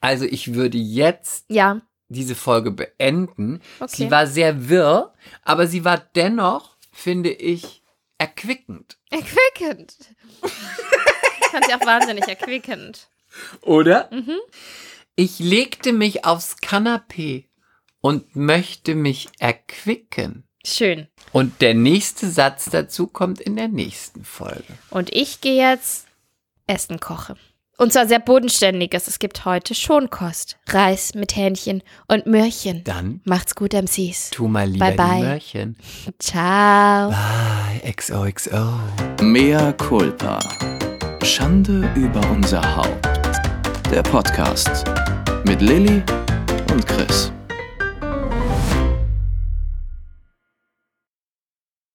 Also 0.00 0.24
ich 0.24 0.54
würde 0.54 0.78
jetzt 0.78 1.46
Ja, 1.48 1.80
diese 2.08 2.34
Folge 2.34 2.70
beenden. 2.70 3.60
Okay. 3.80 3.96
Sie 3.96 4.10
war 4.10 4.26
sehr 4.26 4.68
wirr, 4.68 5.12
aber 5.42 5.66
sie 5.66 5.84
war 5.84 5.98
dennoch, 5.98 6.76
finde 6.92 7.30
ich, 7.30 7.82
erquickend. 8.18 8.98
erquickend. 9.10 9.96
Ich 10.42 11.46
fand 11.50 11.66
sie 11.66 11.74
auch 11.74 11.86
wahnsinnig 11.86 12.26
erquickend. 12.28 13.08
Oder? 13.62 14.08
Mhm. 14.12 14.38
Ich 15.14 15.38
legte 15.38 15.92
mich 15.92 16.24
aufs 16.24 16.56
Kanapee 16.58 17.48
und 18.00 18.36
möchte 18.36 18.94
mich 18.94 19.28
erquicken. 19.38 20.44
Schön. 20.64 21.08
Und 21.32 21.60
der 21.60 21.74
nächste 21.74 22.28
Satz 22.28 22.66
dazu 22.70 23.06
kommt 23.06 23.40
in 23.40 23.56
der 23.56 23.68
nächsten 23.68 24.24
Folge. 24.24 24.64
Und 24.90 25.12
ich 25.12 25.40
gehe 25.40 25.56
jetzt 25.56 26.06
Essen 26.66 26.98
koche. 26.98 27.36
Und 27.78 27.92
zwar 27.92 28.06
sehr 28.06 28.20
bodenständiges. 28.20 29.06
Es 29.06 29.18
gibt 29.18 29.44
heute 29.44 29.74
Schonkost. 29.74 30.56
Reis 30.68 31.14
mit 31.14 31.36
Hähnchen 31.36 31.82
und 32.08 32.26
Möhrchen. 32.26 32.82
Dann 32.84 33.20
Macht's 33.24 33.54
gut, 33.54 33.74
MCs. 33.74 34.30
tu 34.30 34.48
mal 34.48 34.66
lieber 34.66 34.86
Bye, 34.92 34.96
bye. 34.96 35.16
die 35.16 35.22
Möhrchen. 35.22 35.76
Ciao. 36.18 37.10
Bye, 37.10 37.92
XOXO. 37.92 38.80
Mea 39.22 39.72
culpa. 39.72 40.38
Schande 41.22 41.90
über 41.96 42.20
unser 42.30 42.76
Haupt. 42.76 43.06
Der 43.90 44.02
Podcast 44.02 44.84
mit 45.44 45.60
Lilly 45.60 46.02
und 46.72 46.86
Chris. 46.86 47.30